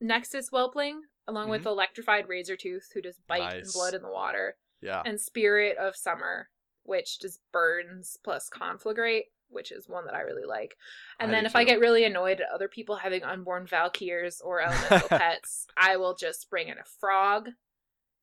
[0.00, 3.78] Nexus Whelpling along with Electrified Razortooth, who does bite and Mm-hmm.
[3.78, 5.02] Blood in the water, Yeah.
[5.06, 6.50] and Spirit of Summer,
[6.82, 10.76] which just burns plus conflagrate, which is one that I really like.
[11.18, 14.60] And I then if I get really annoyed at other people having unborn Valkyrs or
[14.66, 17.50] elemental pets, I will just bring in a frog.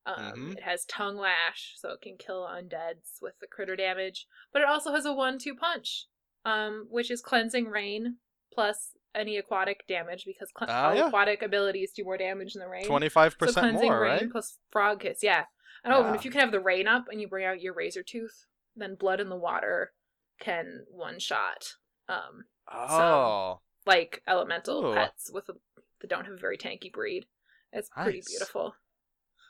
[0.06, 0.58] Um, Mhm.
[0.58, 4.28] It has tongue lash, so it can kill undeads with the critter damage.
[4.52, 6.08] But it also has a one-two punch,
[6.44, 8.18] um, which is cleansing rain
[8.52, 11.08] plus any aquatic damage because Ah, all yeah.
[11.08, 12.86] aquatic abilities do more damage than the rain.
[12.86, 14.32] Twenty-five so percent cleansing more, rain right?
[14.32, 15.46] plus frog kiss, yeah.
[15.84, 16.16] And oh, and Yeah.
[16.16, 18.46] if you can have the rain up and you bring out your razor tooth,
[18.76, 19.94] then blood in the water
[20.42, 21.76] can one shot.
[22.10, 24.94] Um, Oh, like elemental Ooh.
[24.94, 25.54] pets with a,
[26.02, 27.26] that don't have a very tanky breed.
[27.74, 28.28] It's pretty Nice.
[28.30, 28.76] beautiful.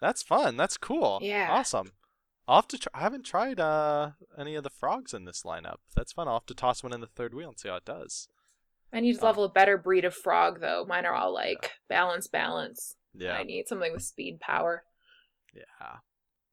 [0.01, 0.57] that's fun.
[0.57, 1.19] That's cool.
[1.21, 1.47] Yeah.
[1.51, 1.91] Awesome.
[2.47, 2.77] I'll have to.
[2.79, 5.77] Try, I haven't tried uh any of the frogs in this lineup.
[5.95, 6.27] That's fun.
[6.27, 8.27] I'll have to toss one in the third wheel and see how it does.
[8.91, 9.25] I need to Oh.
[9.25, 10.83] level a better breed of frog though.
[10.87, 12.95] Mine are all like balance, balance.
[13.13, 13.33] Yeah.
[13.33, 14.83] I need something with speed power.
[15.53, 15.97] Yeah.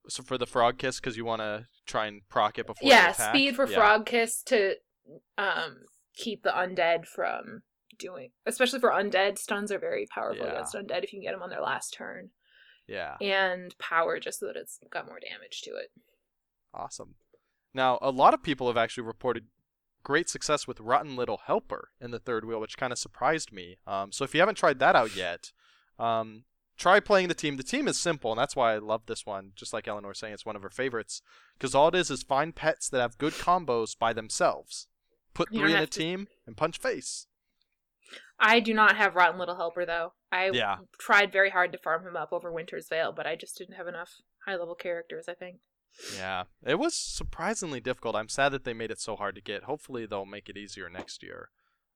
[0.08, 2.88] So for the frog kiss, because you want to try and proc it before.
[2.88, 3.76] yeah, speed for Yeah.
[3.76, 4.76] frog kiss to
[5.38, 5.80] um
[6.14, 7.62] keep the undead from
[7.98, 10.52] doing especially for undead stuns are very powerful Yeah.
[10.52, 12.30] against undead if you can get them on their last turn
[12.86, 13.16] Yeah.
[13.20, 15.90] and power just so that it's got more damage to it
[16.74, 17.14] Awesome.
[17.72, 19.46] Now, a lot of people have actually reported
[20.04, 23.78] great success with Rotten Little Helper in the third wheel, which kind of surprised me.
[23.86, 25.52] Um, so if you haven't tried that out yet,
[25.98, 26.44] um,
[26.78, 27.56] try playing the team.
[27.56, 29.52] The team is simple, and that's why I love this one.
[29.56, 31.20] Just like Eleanor saying, it's one of her favorites
[31.58, 34.86] because all it is is find pets that have good combos by themselves.
[35.34, 37.26] Put You three in a to- team and punch face.
[38.40, 40.76] i do not have rotten little helper though i Yeah.
[40.98, 43.88] tried very hard to farm him up over winter's veil but i just didn't have
[43.88, 44.12] enough
[44.46, 45.56] high level characters i think
[46.16, 48.14] Yeah, it was surprisingly difficult.
[48.14, 49.64] I'm sad that they made it so hard to get.
[49.64, 51.48] Hopefully, they'll make it easier next year.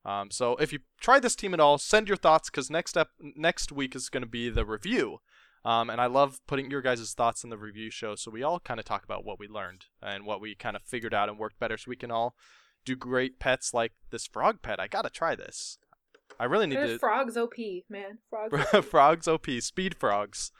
[0.04, 3.10] Um, so if you try this team at all, send your thoughts because next up
[3.20, 5.18] next week is going to be the review.
[5.64, 8.58] Um, and I love putting your guys' thoughts in the review show, so we all
[8.58, 11.38] kind of talk about what we learned and what we kind of figured out and
[11.38, 12.34] worked better, so we can all
[12.84, 14.80] do great pets like this frog pet.
[14.80, 15.78] I gotta try this.
[16.40, 17.54] I really need Nerf frogs op
[17.88, 20.50] man frogs to frogs op speed frogs.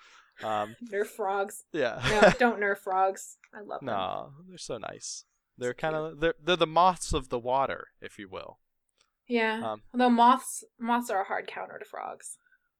[0.44, 2.00] Um, nerf frogs yeah.
[2.08, 5.24] no don't nerf frogs i love them No, they're so nice.
[5.58, 8.58] They're kind of they're they're the moths of the water, if you will.
[9.32, 12.36] Yeah Um, although moths moths are a hard counter to frogs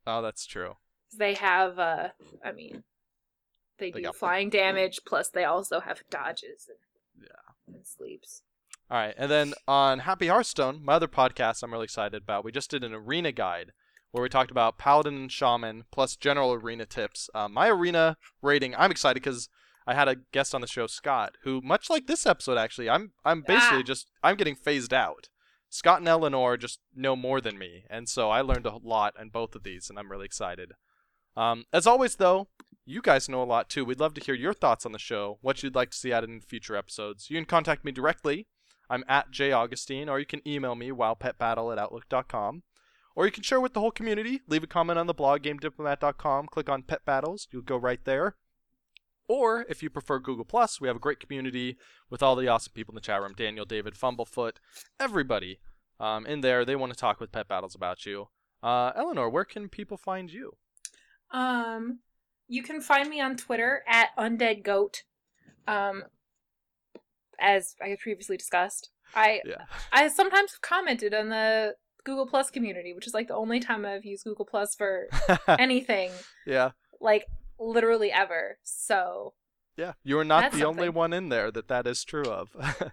[0.06, 0.72] oh, that's true.
[1.16, 2.08] they have uh
[2.44, 2.84] i mean
[3.78, 6.78] they, They do flying damage plus they also have dodges and,
[7.28, 7.74] Yeah.
[7.74, 8.42] and sleeps
[8.90, 12.44] All right, and then on Happy Hearthstone, my other podcast, I'm really excited about.
[12.44, 13.72] We just did an arena guide
[14.10, 17.30] where we talked about paladin and shaman plus general arena tips.
[17.34, 19.48] Um, my arena rating, I'm excited because
[19.86, 23.12] I had a guest on the show, Scott, who much like this episode actually, I'm
[23.24, 23.92] I'm basically Ah.
[23.92, 25.30] just I'm getting phased out.
[25.72, 29.30] Scott and Eleanor just know more than me, and so I learned a lot on
[29.30, 30.72] both of these, and I'm really excited.
[31.34, 32.48] Um, as always, though,
[32.84, 33.82] you guys know a lot too.
[33.82, 36.28] We'd love to hear your thoughts on the show, what you'd like to see added
[36.28, 37.30] in future episodes.
[37.30, 38.46] You can contact me directly.
[38.90, 42.64] I'm at J Augustine, or you can email me wildpetbattle at outlook.com.
[43.16, 44.42] Or you can share with the whole community.
[44.46, 46.48] Leave a comment on the blog, gamediplomat.com.
[46.48, 47.48] Click on Pet Battles.
[47.50, 48.36] You'll go right there.
[49.32, 51.78] Or if you prefer Google Plus, we have a great community
[52.10, 53.32] with all the awesome people in the chat room.
[53.34, 54.56] Daniel, David, Fumblefoot,
[55.00, 55.58] everybody
[55.98, 56.66] um, in there.
[56.66, 58.28] They want to talk with Pet Battles about you.
[58.62, 60.52] Uh, Eleanor, where can people find you?
[61.30, 62.00] um
[62.46, 65.02] you can find me on twitter at undead goat
[65.66, 66.02] um
[67.40, 69.64] as i previously discussed i Yeah.
[69.92, 74.04] i sometimes commented on the google plus community which is like the only time i've
[74.04, 75.08] used google plus for
[75.48, 76.10] anything
[76.46, 76.72] yeah.
[77.00, 77.24] like
[77.62, 79.34] literally ever so
[79.76, 79.92] Yeah.
[80.02, 82.50] You are not the only one in there that that is true of.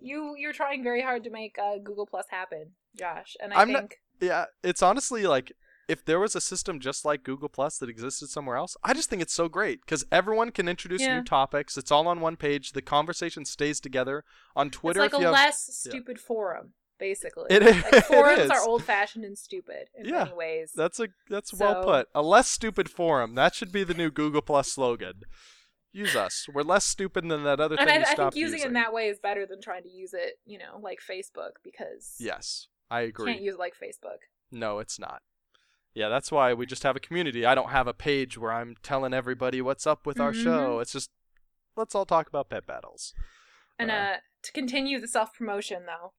[0.00, 3.72] you you're trying very hard to make uh, Google Plus happen, Josh, and I I'm
[3.72, 5.52] not- Yeah, it's honestly like
[5.88, 9.08] if there was a system just like Google Plus that existed somewhere else, I just
[9.08, 11.16] think it's so great because everyone can introduce Yeah.
[11.18, 11.78] new topics.
[11.78, 12.72] It's all on one page.
[12.72, 14.22] The conversation stays together
[14.54, 15.02] on Twitter.
[15.02, 15.90] it's like a have, less yeah.
[15.90, 17.46] stupid forum, basically.
[17.50, 18.50] It is- Like, forums is.
[18.50, 20.72] are old fashioned and stupid in Yeah, many ways.
[20.74, 22.08] that's a that's well put.
[22.14, 23.34] A less stupid forum.
[23.34, 25.22] That should be the new Google Plus slogan.
[25.92, 26.46] use us.
[26.52, 28.92] We're less stupid than that other thing and I, I think using, it in that
[28.92, 33.02] way is better than trying to use it, you know, like Facebook because yes, I
[33.02, 33.32] you agree.
[33.32, 34.18] can't use it like Facebook.
[34.52, 35.22] No, it's not.
[35.94, 37.44] Yeah, that's why we just have a community.
[37.46, 40.44] I don't have a page where I'm telling everybody what's up with our Mhm.
[40.44, 40.78] show.
[40.80, 41.10] It's just
[41.74, 43.14] let's all talk about pet battles.
[43.78, 46.12] And Uh, uh, to continue the self promotion though,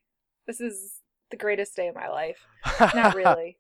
[0.48, 1.02] this is
[1.36, 2.38] the greatest day of my life.
[2.96, 3.58] Not really.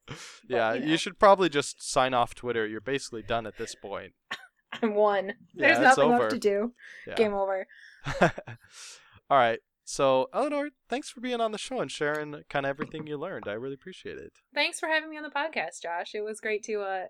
[0.47, 2.65] yeah, you you, should probably just sign off Twitter.
[2.65, 4.14] You're basically done at this point.
[4.81, 5.34] I'm one.
[5.53, 6.18] Yeah, There's nothing over.
[6.23, 6.73] left to do.
[7.07, 7.15] Yeah.
[7.15, 7.68] Game over.
[8.22, 9.60] All right.
[9.84, 13.47] So, Eleanor, thanks for being on the show and sharing kind of everything you learned.
[13.47, 14.34] I really appreciate it.
[14.53, 16.15] Thanks for having me on the podcast, Josh.
[16.15, 17.03] It was great to uh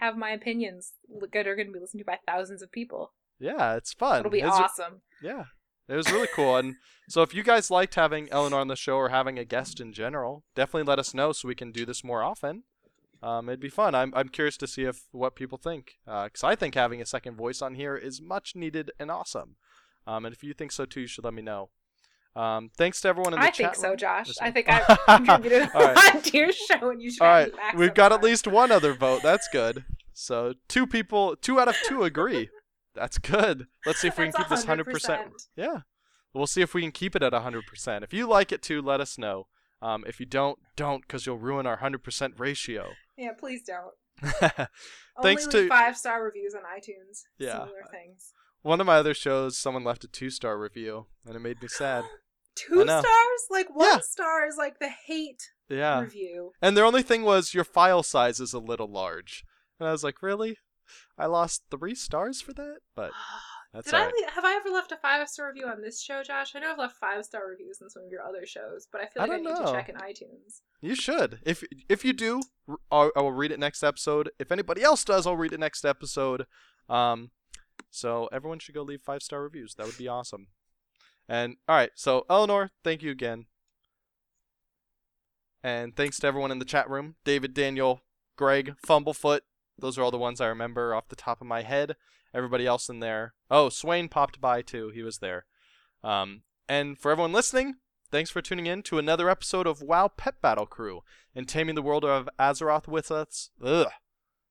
[0.00, 3.12] have my opinions look that are going to be listened to by thousands of people.
[3.38, 4.20] Yeah, it's fun.
[4.20, 5.02] It'll be It's- awesome.
[5.22, 5.44] Yeah,
[5.88, 6.56] it was really cool.
[6.56, 6.76] And
[7.08, 9.92] so, if you guys liked having Eleanor on the show or having a guest in
[9.92, 12.64] general, definitely let us know so we can do this more often.
[13.22, 13.94] Um, it'd be fun.
[13.94, 17.36] I'm I'm curious to see if what people think, because I think having a second
[17.36, 19.56] voice on here is much needed and awesome.
[20.06, 21.70] Um, and if you think so too, you should let me know.
[22.36, 23.96] Um, thanks to everyone in the I chat I think so.
[23.96, 24.26] Josh.
[24.26, 26.14] This I think I've contributed a right.
[26.14, 28.92] lot to your show, and you should All right, we've got at least one other
[28.92, 29.22] vote.
[29.22, 29.84] That's good.
[30.12, 32.50] So two people, two out of two agree.
[32.96, 33.66] That's good.
[33.84, 35.30] Let's see if we can keep this hundred percent.
[35.32, 35.46] 100%.
[35.56, 35.78] Yeah,
[36.34, 38.02] we'll see if we can keep it at hundred percent.
[38.04, 39.46] If you like it too, let us know.
[39.82, 42.90] Um, if you don't, don't, because you'll ruin our hundred percent ratio.
[43.16, 43.94] Yeah, please don't.
[45.22, 47.20] Thanks Only to- five star reviews on iTunes.
[47.38, 47.52] Yeah.
[47.60, 48.32] Similar things.
[48.62, 51.68] one of my other shows, someone left a two star review, and it made me
[51.68, 52.04] sad.
[52.56, 53.04] Two stars?
[53.50, 53.98] Like one Yeah.
[54.00, 56.52] star is like the hate Yeah, review.
[56.62, 59.44] and their only thing was your file size is a little large,
[59.78, 60.56] and I was like, really?
[61.18, 63.12] I lost three stars for that, but
[63.72, 66.22] that's Did all I have I ever left a five star review on this show,
[66.22, 66.54] Josh?
[66.54, 69.06] I know I've left five star reviews on some of your other shows, but I
[69.06, 69.66] feel I like I, need know.
[69.66, 70.60] to check in iTunes.
[70.80, 71.40] You should.
[71.44, 72.42] If if you do,
[72.90, 74.30] I'll, I will read it next episode.
[74.38, 76.46] If anybody else does, I'll read it next episode.
[76.88, 77.30] Um,
[77.90, 79.74] so everyone should go leave five star reviews.
[79.74, 80.48] That would be awesome.
[81.28, 83.46] And all right, so Eleanor, thank you again.
[85.62, 88.02] And thanks to everyone in the chat room: David, Daniel,
[88.36, 89.40] Greg, Fumblefoot.
[89.78, 91.96] Those are all the ones I remember off the top of my head.
[92.34, 93.34] Everybody else in there.
[93.50, 94.90] Oh, Swain popped by too.
[94.90, 95.46] He was there.
[96.02, 97.76] Um, and for everyone listening,
[98.10, 101.02] Thanks for tuning in to another episode of WoW Pet Battle Crew
[101.34, 103.50] and taming the world of Azeroth with us.
[103.62, 103.88] Ugh.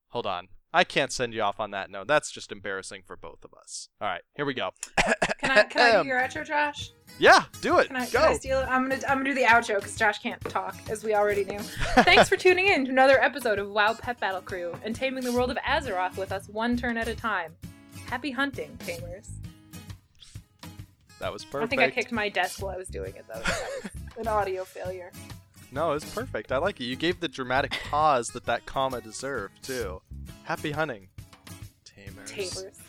[0.09, 0.49] Hold on.
[0.75, 2.07] I can't send you off on that note.
[2.07, 3.87] That's just embarrassing for both of us.
[4.01, 4.71] All right, here we go.
[5.39, 6.91] Can I can I do your outro, Josh?
[7.17, 7.87] Yeah, do it.
[7.87, 8.19] Can I, go.
[8.19, 8.67] can I steal it?
[8.67, 11.59] I'm gonna I'm gonna do the outro because Josh can't talk, as we already knew.
[11.59, 15.31] Thanks for tuning in to another episode of WoW Pet Battle Crew and taming the
[15.31, 17.55] world of Azeroth with us one turn at a time.
[18.07, 19.29] Happy hunting, tamers.
[21.19, 21.63] that was perfect.
[21.63, 23.39] I think I kicked my desk while I was doing it though.
[23.39, 25.13] That was an audio failure.
[25.75, 26.53] No, it's perfect.
[26.53, 26.85] I like it.
[26.85, 30.01] You gave the dramatic pause that that comma deserved too.
[30.43, 31.09] Happy hunting,
[31.83, 32.31] tamers.
[32.31, 32.79] Tamers.